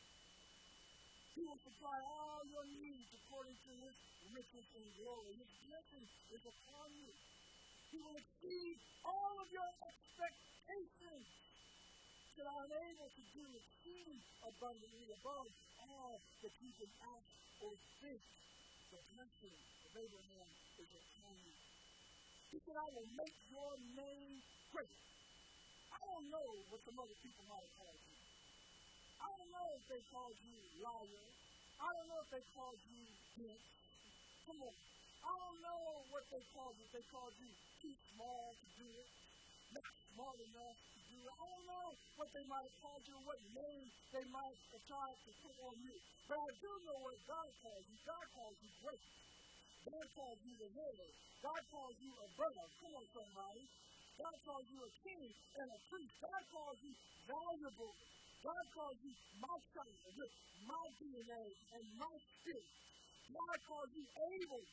He 1.38 1.42
will 1.46 1.62
supply 1.62 1.98
all 2.02 2.42
your 2.42 2.66
needs 2.74 3.06
according 3.22 3.54
to 3.54 3.70
his 3.86 3.94
riches 4.34 4.66
and 4.74 4.86
glory. 4.98 5.32
His 5.38 5.50
blessing 5.70 6.04
is 6.34 6.42
upon 6.42 6.88
you. 6.98 7.12
He 7.94 7.98
will 8.02 8.18
exceed 8.18 8.74
all 9.06 9.34
of 9.38 9.48
your 9.54 9.70
expectations 9.86 11.43
that 12.34 12.46
I 12.50 12.58
am 12.66 12.72
able 12.74 13.10
to 13.14 13.22
do 13.30 13.44
exceeding 13.54 14.20
abundantly 14.42 15.06
above 15.14 15.46
all 15.86 16.14
that 16.42 16.54
you 16.58 16.70
can 16.74 16.90
ask 17.14 17.28
or 17.62 17.72
think. 18.02 18.22
The 18.90 19.00
blessing 19.14 19.56
of 19.86 19.90
Abraham 19.94 20.48
is 20.78 20.90
upon 20.94 21.34
you. 21.46 21.54
He 22.50 22.58
said, 22.62 22.76
I 22.78 22.88
will 22.94 23.10
make 23.14 23.36
your 23.50 23.72
name 23.98 24.34
great. 24.70 24.94
I 25.94 25.98
don't 25.98 26.28
know 26.30 26.48
what 26.70 26.80
some 26.86 26.98
other 26.98 27.18
people 27.22 27.44
might 27.50 27.62
have 27.62 27.74
called 27.78 28.02
you. 28.02 28.18
I 29.18 29.26
don't 29.30 29.50
know 29.54 29.68
if 29.78 29.84
they 29.90 30.02
called 30.10 30.36
you 30.42 30.58
liar. 30.82 31.26
I 31.78 31.86
don't 31.90 32.08
know 32.10 32.20
if 32.22 32.30
they 32.34 32.44
called 32.54 32.80
you 32.90 33.02
bitch. 33.38 33.66
Come 34.46 34.58
on. 34.62 34.74
I 35.24 35.32
don't 35.38 35.60
know 35.62 35.82
what 36.12 36.24
they 36.30 36.42
called 36.54 36.74
you. 36.78 36.86
They 36.92 37.04
called 37.10 37.34
you 37.40 37.50
too 37.80 37.94
small 38.14 38.54
to 38.54 38.66
do 38.78 38.88
it, 38.90 39.08
not 39.72 39.88
smart 40.14 40.38
enough, 40.38 40.78
I 41.24 41.36
don't 41.40 41.64
know 41.64 41.88
what 42.20 42.28
they 42.36 42.44
might 42.44 42.66
have 42.68 42.78
called 42.84 43.04
you, 43.08 43.16
what 43.24 43.40
name 43.56 43.86
they 44.12 44.26
might 44.28 44.56
have 44.72 44.84
tried 44.84 45.16
to 45.24 45.30
put 45.40 45.56
on 45.64 45.74
you. 45.80 45.94
But 46.28 46.36
I 46.36 46.50
do 46.60 46.70
know 46.84 46.98
what 47.00 47.18
God 47.24 47.48
calls 47.64 47.84
you. 47.88 47.96
God 48.04 48.26
calls 48.36 48.56
you 48.60 48.70
great. 48.84 49.04
God 49.84 50.06
calls 50.16 50.38
you 50.44 50.54
the 50.60 50.70
head. 50.72 50.96
God 51.44 51.62
calls 51.72 51.96
you 52.00 52.12
above. 52.12 52.68
Come 52.80 52.92
on, 52.96 53.06
somebody. 53.12 53.64
God 54.20 54.36
calls 54.44 54.66
you 54.68 54.78
a 54.84 54.90
king 55.04 55.28
and 55.60 55.68
a 55.68 55.78
priest. 55.88 56.14
God 56.20 56.42
calls 56.52 56.78
you 56.84 56.92
valuable. 57.28 57.92
God 58.44 58.64
calls 58.76 58.98
you 59.00 59.12
my 59.40 59.56
with 60.16 60.32
my 60.68 60.84
DNA 61.00 61.44
and 61.72 61.84
my 61.96 62.14
spirit. 62.40 62.68
God 63.32 63.58
calls 63.64 63.90
you 63.96 64.04
able. 64.04 64.64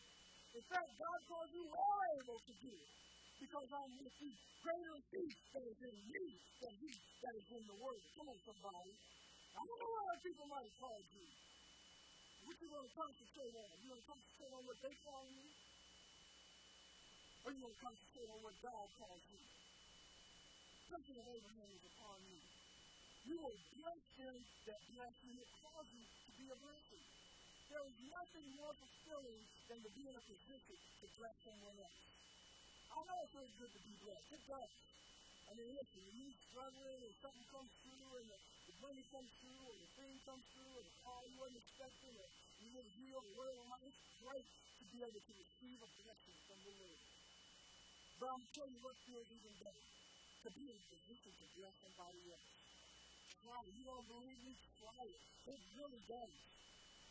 In 0.56 0.64
fact, 0.68 0.90
God 1.00 1.20
calls 1.32 1.52
you 1.56 1.64
all 1.72 2.02
able 2.20 2.40
to 2.44 2.54
do 2.60 2.72
it 2.76 3.01
because 3.42 3.70
I'm 3.74 3.92
with 3.98 4.16
you. 4.22 4.32
Greater 4.62 4.98
peace 5.10 5.40
that 5.58 5.66
is 5.66 5.80
in 5.82 5.98
me 6.14 6.26
than 6.62 6.74
he 6.78 6.94
that 7.26 7.34
is 7.34 7.48
in 7.50 7.64
the 7.66 7.78
world. 7.82 8.02
Come 8.14 8.30
on, 8.30 8.38
somebody. 8.46 8.94
I 9.58 9.62
don't 9.66 9.80
know 9.82 9.92
what 9.98 10.04
other 10.14 10.22
people 10.22 10.46
might 10.46 10.66
have 10.70 10.78
called 10.78 11.08
you. 11.18 11.26
What 12.46 12.56
you 12.62 12.70
going 12.70 12.86
to 12.86 12.94
concentrate 12.94 13.54
on? 13.58 13.70
You 13.82 13.88
going 13.90 14.04
to 14.06 14.10
concentrate 14.14 14.54
on 14.54 14.64
what 14.70 14.78
they 14.86 14.94
call 15.02 15.26
you? 15.26 15.46
Or 17.42 17.50
you 17.50 17.60
going 17.66 17.74
to 17.74 17.82
concentrate 17.82 18.30
on 18.30 18.40
what 18.46 18.56
God 18.62 18.86
calls 19.02 19.24
you? 19.26 19.42
Blessing 20.94 21.18
of 21.18 21.26
Abraham 21.26 21.70
is 21.74 21.84
upon 21.98 22.18
you. 22.30 22.40
You 23.26 23.36
will 23.42 23.60
bless 23.82 24.04
him 24.22 24.36
that 24.70 24.82
bless 24.94 25.16
you. 25.26 25.34
It 25.42 25.50
calls 25.66 25.88
you 25.90 26.04
to 26.06 26.32
be 26.38 26.46
a 26.46 26.58
blessing. 26.62 27.06
There 27.74 27.86
is 27.90 27.98
nothing 28.06 28.48
more 28.62 28.74
fulfilling 28.78 29.42
than 29.66 29.80
to 29.82 29.90
be 29.98 30.04
in 30.06 30.14
a 30.14 30.24
position 30.30 30.78
to 30.78 31.06
bless 31.18 31.36
someone 31.42 31.78
else. 31.82 32.21
I 32.92 33.00
know 33.08 33.18
it 33.24 33.30
feels 33.32 33.54
good 33.56 33.72
to 33.72 33.82
be 33.88 33.94
blessed. 34.04 34.30
It 34.36 34.44
does. 34.52 34.72
I 35.48 35.52
mean, 35.56 35.70
listen, 35.76 36.00
when 36.04 36.16
you're 36.20 36.40
struggling 36.52 37.00
and 37.08 37.16
something 37.24 37.48
comes 37.52 37.72
through 37.84 38.12
and 38.20 38.28
the, 38.28 38.38
the 38.68 38.76
money 38.84 39.04
comes 39.12 39.32
through 39.40 39.64
or 39.68 39.76
the 39.80 39.90
thing 39.96 40.16
comes 40.28 40.46
through 40.52 40.74
or 40.76 40.84
the 40.84 40.96
call 41.04 41.22
you 41.28 41.36
weren't 41.40 41.60
expecting 41.60 42.14
or 42.20 42.28
you 42.60 42.68
get 42.72 42.88
healed 42.96 43.26
or 43.32 43.34
whatever, 43.36 43.64
it's 43.88 44.02
great 44.24 44.48
to 44.48 44.84
be 44.92 45.00
able 45.04 45.24
to 45.24 45.34
receive 45.40 45.80
a 45.80 45.90
blessing 46.04 46.38
from 46.48 46.60
the 46.68 46.74
Lord. 46.84 47.02
But 48.20 48.28
I'm 48.32 48.44
telling 48.56 48.74
you 48.76 48.84
what 48.84 48.96
feels 49.08 49.28
even 49.32 49.54
better. 49.60 49.86
To 50.42 50.50
be 50.58 50.64
in 50.68 50.78
a 50.78 50.86
position 50.90 51.32
to 51.38 51.48
bless 51.54 51.76
somebody 51.86 52.22
else. 52.34 52.50
Try 53.46 53.60
it. 53.62 53.74
You 53.78 53.84
don't 53.86 54.08
believe 54.10 54.40
me? 54.42 54.54
Try 54.82 55.02
it. 55.06 55.22
It 55.52 55.60
really 55.78 56.02
does. 56.10 56.34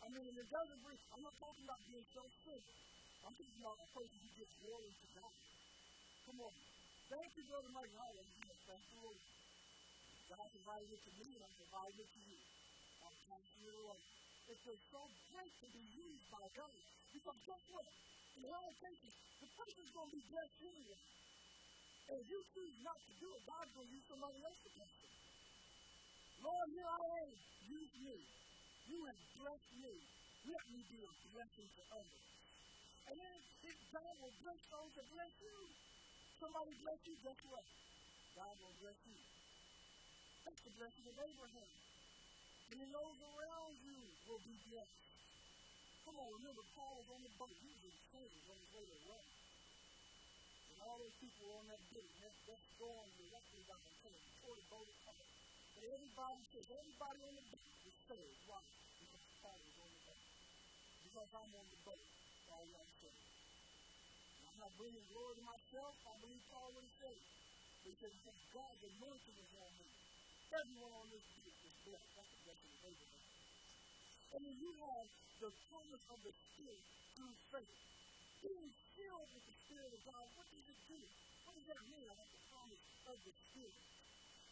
I 0.01 0.07
mean, 0.11 0.33
it 0.33 0.49
doesn't 0.51 0.81
bring, 0.83 0.99
I'm 1.13 1.23
not 1.23 1.35
talking 1.39 1.63
about 1.63 1.79
being 1.87 2.05
self-centered. 2.11 2.79
I'm 3.21 3.33
talking 3.37 3.59
about 3.61 3.77
a 3.81 3.87
person 3.95 4.17
who 4.17 4.29
gives 4.35 4.53
glory 4.65 4.91
to 4.91 5.07
God. 5.15 5.50
On. 6.31 6.55
Thank 7.11 7.29
you, 7.35 7.43
Brother 7.43 7.71
Mike. 7.75 7.91
Hallelujah. 7.91 8.55
Thank 8.63 8.83
you, 8.87 8.97
Lord. 9.03 9.19
God 10.31 10.47
provided 10.47 10.89
it 10.95 11.01
to 11.03 11.11
me, 11.19 11.27
and 11.35 11.43
I'm 11.43 11.55
providing 11.59 11.99
it 11.99 12.09
to 12.15 12.21
you. 12.23 12.39
I'm 13.03 13.15
passing 13.27 13.63
it 13.67 13.75
along. 13.75 13.99
It 14.47 14.57
feels 14.63 14.83
so 14.95 15.01
great 15.27 15.53
to 15.59 15.67
be 15.75 15.83
used 15.91 16.25
by 16.31 16.45
God. 16.55 16.71
Because 17.11 17.39
guess 17.43 17.63
what? 17.67 17.87
In 18.31 18.41
a 18.47 18.49
lot 18.51 18.63
of 18.63 18.75
cases, 18.79 19.11
the 19.43 19.49
person's 19.59 19.91
going 19.91 20.07
to 20.07 20.15
be 20.15 20.23
blessed 20.31 20.59
anyway. 20.71 21.01
And 22.07 22.15
if 22.15 22.27
you 22.31 22.39
choose 22.55 22.75
not 22.79 22.99
to 23.03 23.13
do 23.19 23.27
it, 23.35 23.41
God's 23.43 23.71
going 23.75 23.87
to 23.91 23.91
use 23.91 24.07
somebody 24.07 24.39
else 24.39 24.59
to 24.63 24.69
bless 24.71 24.93
them. 25.03 25.13
Lord, 26.47 26.67
here 26.71 26.89
I 26.95 27.01
am. 27.27 27.31
Use 27.75 27.93
me. 28.07 28.17
You 28.87 28.97
have 29.03 29.19
blessed 29.35 29.71
me. 29.83 29.93
Let 30.47 30.63
me 30.71 30.79
be 30.95 30.99
a 31.03 31.11
blessing 31.35 31.67
to 31.75 31.81
others. 31.91 32.23
And 33.11 33.15
then 33.19 33.39
God 33.91 34.13
will 34.23 34.35
bless 34.39 34.61
those 34.71 34.91
that 34.95 35.07
bless 35.11 35.33
you. 35.43 35.90
Somebody 36.41 36.73
bless 36.81 36.97
you, 37.05 37.13
guess 37.21 37.37
what? 37.53 37.65
God 38.33 38.53
will 38.57 38.73
bless 38.81 38.97
you. 39.05 39.13
That's 40.41 40.61
the 40.65 40.73
blessing 40.73 41.05
of 41.05 41.17
Abraham. 41.21 41.69
And 42.65 42.75
then 42.81 42.89
those 42.89 43.19
around 43.21 43.73
you 43.85 43.97
will 44.25 44.41
be 44.41 44.57
blessed. 44.73 45.05
Come 46.01 46.17
on, 46.17 46.29
remember, 46.41 46.65
Paul 46.73 46.97
was 46.97 47.09
on 47.13 47.21
the 47.21 47.33
boat. 47.37 47.53
He 47.61 47.69
was 47.69 47.83
in 47.85 47.93
chains 48.09 48.41
on 48.49 48.57
his 48.57 48.69
way 48.73 48.85
to 48.89 48.97
Rome. 49.05 49.29
And 50.65 50.77
all 50.81 50.97
those 50.97 51.13
people 51.21 51.45
were 51.45 51.61
on 51.61 51.67
that 51.69 51.83
boat. 51.93 52.09
That, 52.25 52.33
that 52.49 52.61
storm 52.73 53.05
directly 53.21 53.61
down 53.69 53.81
the 53.85 53.93
chain. 54.01 54.21
Tore 54.41 54.57
the 54.57 54.65
boat 54.65 54.89
apart. 54.97 55.29
And 55.77 55.83
everybody 55.93 56.41
says, 56.57 56.65
everybody 56.73 57.19
on 57.21 57.33
the 57.37 57.45
boat 57.53 57.69
was 57.85 57.97
saved. 58.09 58.41
Why? 58.49 58.65
Because 58.97 59.25
Paul 59.45 59.61
was 59.61 59.77
on 59.77 59.89
the 59.93 60.01
boat. 60.09 60.25
Because 61.05 61.29
I'm 61.37 61.51
on 61.53 61.67
the 61.69 61.81
boat. 61.85 62.05
All. 62.49 62.65
I'm 62.65 62.90
not 64.61 64.77
bringing 64.77 65.05
glory 65.09 65.33
to 65.41 65.45
myself. 65.49 65.93
I 66.05 66.13
believe 66.21 66.43
Paul 66.53 66.69
would 66.77 66.85
have 66.85 66.97
said 67.01 67.17
it. 67.17 67.25
He 67.81 67.91
said, 67.97 68.13
because 68.13 68.39
God's 68.53 68.83
anointing 68.93 69.37
is 69.41 69.51
on 69.57 69.71
me. 69.73 69.89
Everyone 70.53 70.93
on 71.01 71.07
this 71.09 71.25
beach 71.33 71.61
is 71.65 71.75
blessed. 71.81 72.13
That's 72.13 72.29
the 72.29 72.41
blessing 72.45 72.69
of 72.77 72.81
Abraham. 72.85 73.25
And 74.37 74.41
then 74.45 74.55
you 74.61 74.71
have 74.85 75.07
the 75.41 75.49
promise 75.65 76.05
of 76.13 76.19
the 76.21 76.33
Spirit 76.45 76.83
through 77.17 77.35
faith. 77.49 77.79
Being 78.45 78.69
filled 78.69 79.29
with 79.33 79.45
the 79.49 79.55
Spirit 79.65 79.91
of 79.97 80.01
God, 80.05 80.25
what 80.37 80.45
does 80.53 80.67
it 80.69 80.81
do? 80.85 80.99
What 81.41 81.53
does 81.57 81.67
that 81.73 81.83
mean? 81.89 82.05
I 82.05 82.15
have 82.21 82.29
the 82.29 82.43
promise 82.53 82.83
of 83.09 83.17
the 83.25 83.33
Spirit. 83.33 83.81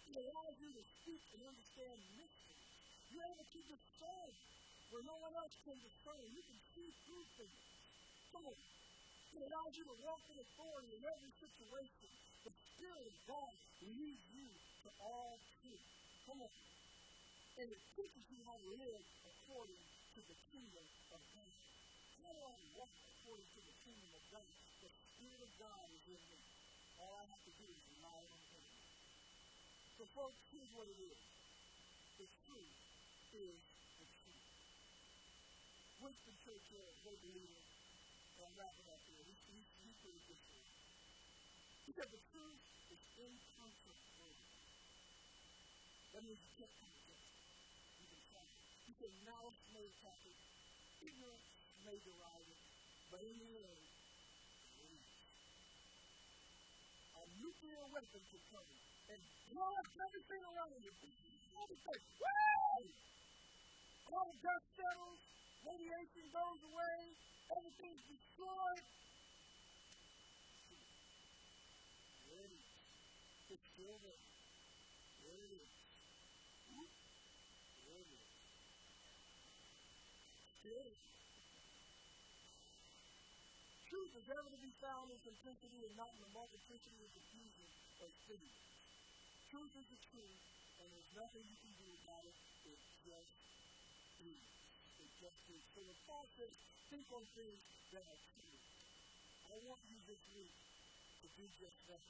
It 0.10 0.16
allows 0.26 0.55
you 0.57 0.70
to 0.74 0.84
speak 0.89 1.22
and 1.38 1.41
understand 1.45 1.97
mysteries. 2.18 2.66
You're 3.14 3.30
able 3.30 3.45
to 3.45 3.62
discern 3.62 4.32
where 4.89 5.05
no 5.05 5.16
one 5.22 5.34
else 5.38 5.53
can 5.70 5.78
discern. 5.78 6.26
You 6.34 6.41
can 6.49 6.60
see 6.74 6.89
through 7.05 7.26
things. 7.38 7.62
Come 8.34 8.45
on. 8.49 8.57
It 9.30 9.41
allows 9.45 9.73
you 9.77 9.86
to 9.86 9.97
walk 10.01 10.21
in 10.25 10.38
authority 10.41 10.89
in 10.97 11.01
every 11.05 11.34
situation. 11.38 12.09
The 12.43 12.53
Spirit 12.73 13.05
of 13.05 13.15
God 13.30 13.53
leads 13.86 14.25
you 14.34 14.47
to 14.49 14.89
all 14.97 15.38
truth. 15.61 15.86
Come 16.25 16.39
on. 16.41 16.53
And 17.59 17.67
it 17.69 17.82
teaches 17.93 18.25
you 18.25 18.39
how 18.49 18.57
to 18.57 18.69
live 18.73 19.03
according 19.30 19.84
to 19.86 20.19
the 20.25 20.38
kingdom 20.49 20.86
of 21.13 21.21
God. 21.30 21.53
How 22.23 22.32
do 22.34 22.41
I 22.41 22.55
walk 22.73 22.93
according 23.05 23.49
to 23.53 23.61
the 23.69 23.75
kingdom 23.86 24.11
of 24.17 24.23
God? 24.34 24.49
The 24.82 24.89
Spirit 24.89 25.41
of 25.45 25.51
God 25.59 25.86
is 25.93 26.03
in 26.09 26.21
me. 26.25 26.39
All 26.97 27.13
I 27.13 27.23
have 27.30 27.43
to 27.45 27.53
do 27.53 27.65
is 27.69 27.82
rely 27.99 28.21
on 28.34 28.39
Him. 28.49 28.65
So, 29.99 30.03
folks, 30.15 30.39
here's 30.49 30.71
what 30.73 30.88
it 30.89 30.99
is. 30.99 31.21
The 32.17 32.27
truth 32.49 32.75
is 33.36 33.59
the 33.99 34.07
truth. 34.09 34.45
Winston 35.99 36.36
Churchill, 36.47 36.88
a 36.89 36.95
great 37.03 37.21
up 38.39 39.03
here. 39.03 39.23
He, 39.25 39.35
he, 39.51 39.59
he 39.83 39.91
it 40.15 40.23
this 40.31 40.43
way. 40.47 40.65
He 41.83 41.91
said 41.91 42.07
the 42.07 42.23
truth 42.31 42.63
is 42.93 43.01
incontrovertible. 43.19 44.35
That 46.15 46.21
means 46.23 46.39
you 46.39 46.53
can't 46.55 46.75
it. 47.11 47.21
You 47.99 48.05
can 48.07 48.21
try 48.31 48.45
it. 48.47 48.55
He 48.87 48.93
said 48.95 49.11
malice 49.27 49.61
may 49.75 49.83
attack 49.83 50.21
it, 50.23 50.39
ignorance 51.03 51.49
may 51.83 51.97
it, 52.47 52.59
but 53.11 53.19
in 53.27 53.35
the 53.39 53.51
end, 53.59 53.89
nuclear 57.39 57.85
weapon 57.91 58.21
could 58.31 58.45
come 58.51 58.69
and 59.09 59.19
blow 59.51 59.71
up 59.79 59.87
everything 59.99 60.41
around 60.43 60.79
you. 60.83 60.91
Everything. 60.91 62.01
Woo! 62.19 62.83
All 64.09 64.25
the 64.27 64.37
dust 64.43 64.67
settles, 64.75 65.19
radiation 65.63 66.25
goes 66.33 66.59
away, 66.71 66.99
everything's 67.57 68.03
destroyed. 68.05 68.83
It 72.29 72.51
is. 72.53 72.65
It's 73.49 73.69
it 73.79 74.01
is. 74.05 74.21
There 75.19 75.33
it 75.33 75.51
is. 75.51 75.69
Truth 83.89 84.13
is 84.21 84.29
ever 84.29 84.49
to 84.53 84.61
be 84.61 84.69
found 84.77 85.09
in 85.09 85.17
simplicity 85.25 85.81
and 85.81 85.97
not 85.97 86.13
in 86.13 86.21
the 86.21 86.29
multiplicity 86.29 87.01
and 87.01 87.09
confusion 87.09 87.65
of 88.05 88.09
cities. 88.29 88.57
Truth 89.49 89.73
is 89.81 89.87
the 89.89 89.97
truth, 90.13 90.41
and 90.77 90.85
there's 90.93 91.11
nothing 91.17 91.41
you 91.49 91.57
can 91.57 91.73
do 91.81 91.89
about 92.05 92.21
it. 92.29 92.37
It's 92.69 92.85
just 93.01 93.33
truth. 94.21 94.59
It's 95.20 95.36
just. 95.51 95.67
So 95.76 95.84
the 95.84 95.99
says, 96.39 96.55
think 96.88 97.03
on 97.11 97.28
things 97.36 97.59
that 97.91 98.07
are 98.07 98.22
true. 98.32 98.55
I 99.51 99.55
want 99.67 99.84
you 99.91 99.99
this 100.07 100.24
week 100.32 100.55
to 101.20 101.28
do 101.36 101.43
just 101.59 101.80
that. 101.91 102.03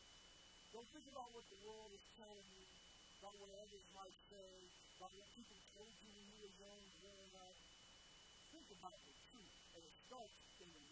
Don't 0.70 0.86
think 0.94 1.10
about 1.10 1.34
what 1.34 1.42
the 1.50 1.58
world 1.66 1.90
is 1.90 2.06
telling 2.22 2.50
you, 2.54 2.70
about 3.18 3.34
what 3.42 3.50
others 3.66 3.86
might 3.98 4.14
say, 4.30 4.70
about 5.02 5.10
what 5.18 5.26
people 5.34 5.58
told 5.74 5.90
you 6.06 6.10
when 6.14 6.26
you 6.30 6.38
were 6.38 6.54
young 6.62 6.82
growing 7.02 7.34
up. 7.50 7.58
Think 8.54 8.70
about 8.78 9.00
the 9.02 9.16
truth, 9.34 9.58
and 9.74 9.82
it 9.90 9.96
starts 10.06 10.38
in 10.62 10.70
the 10.70 10.84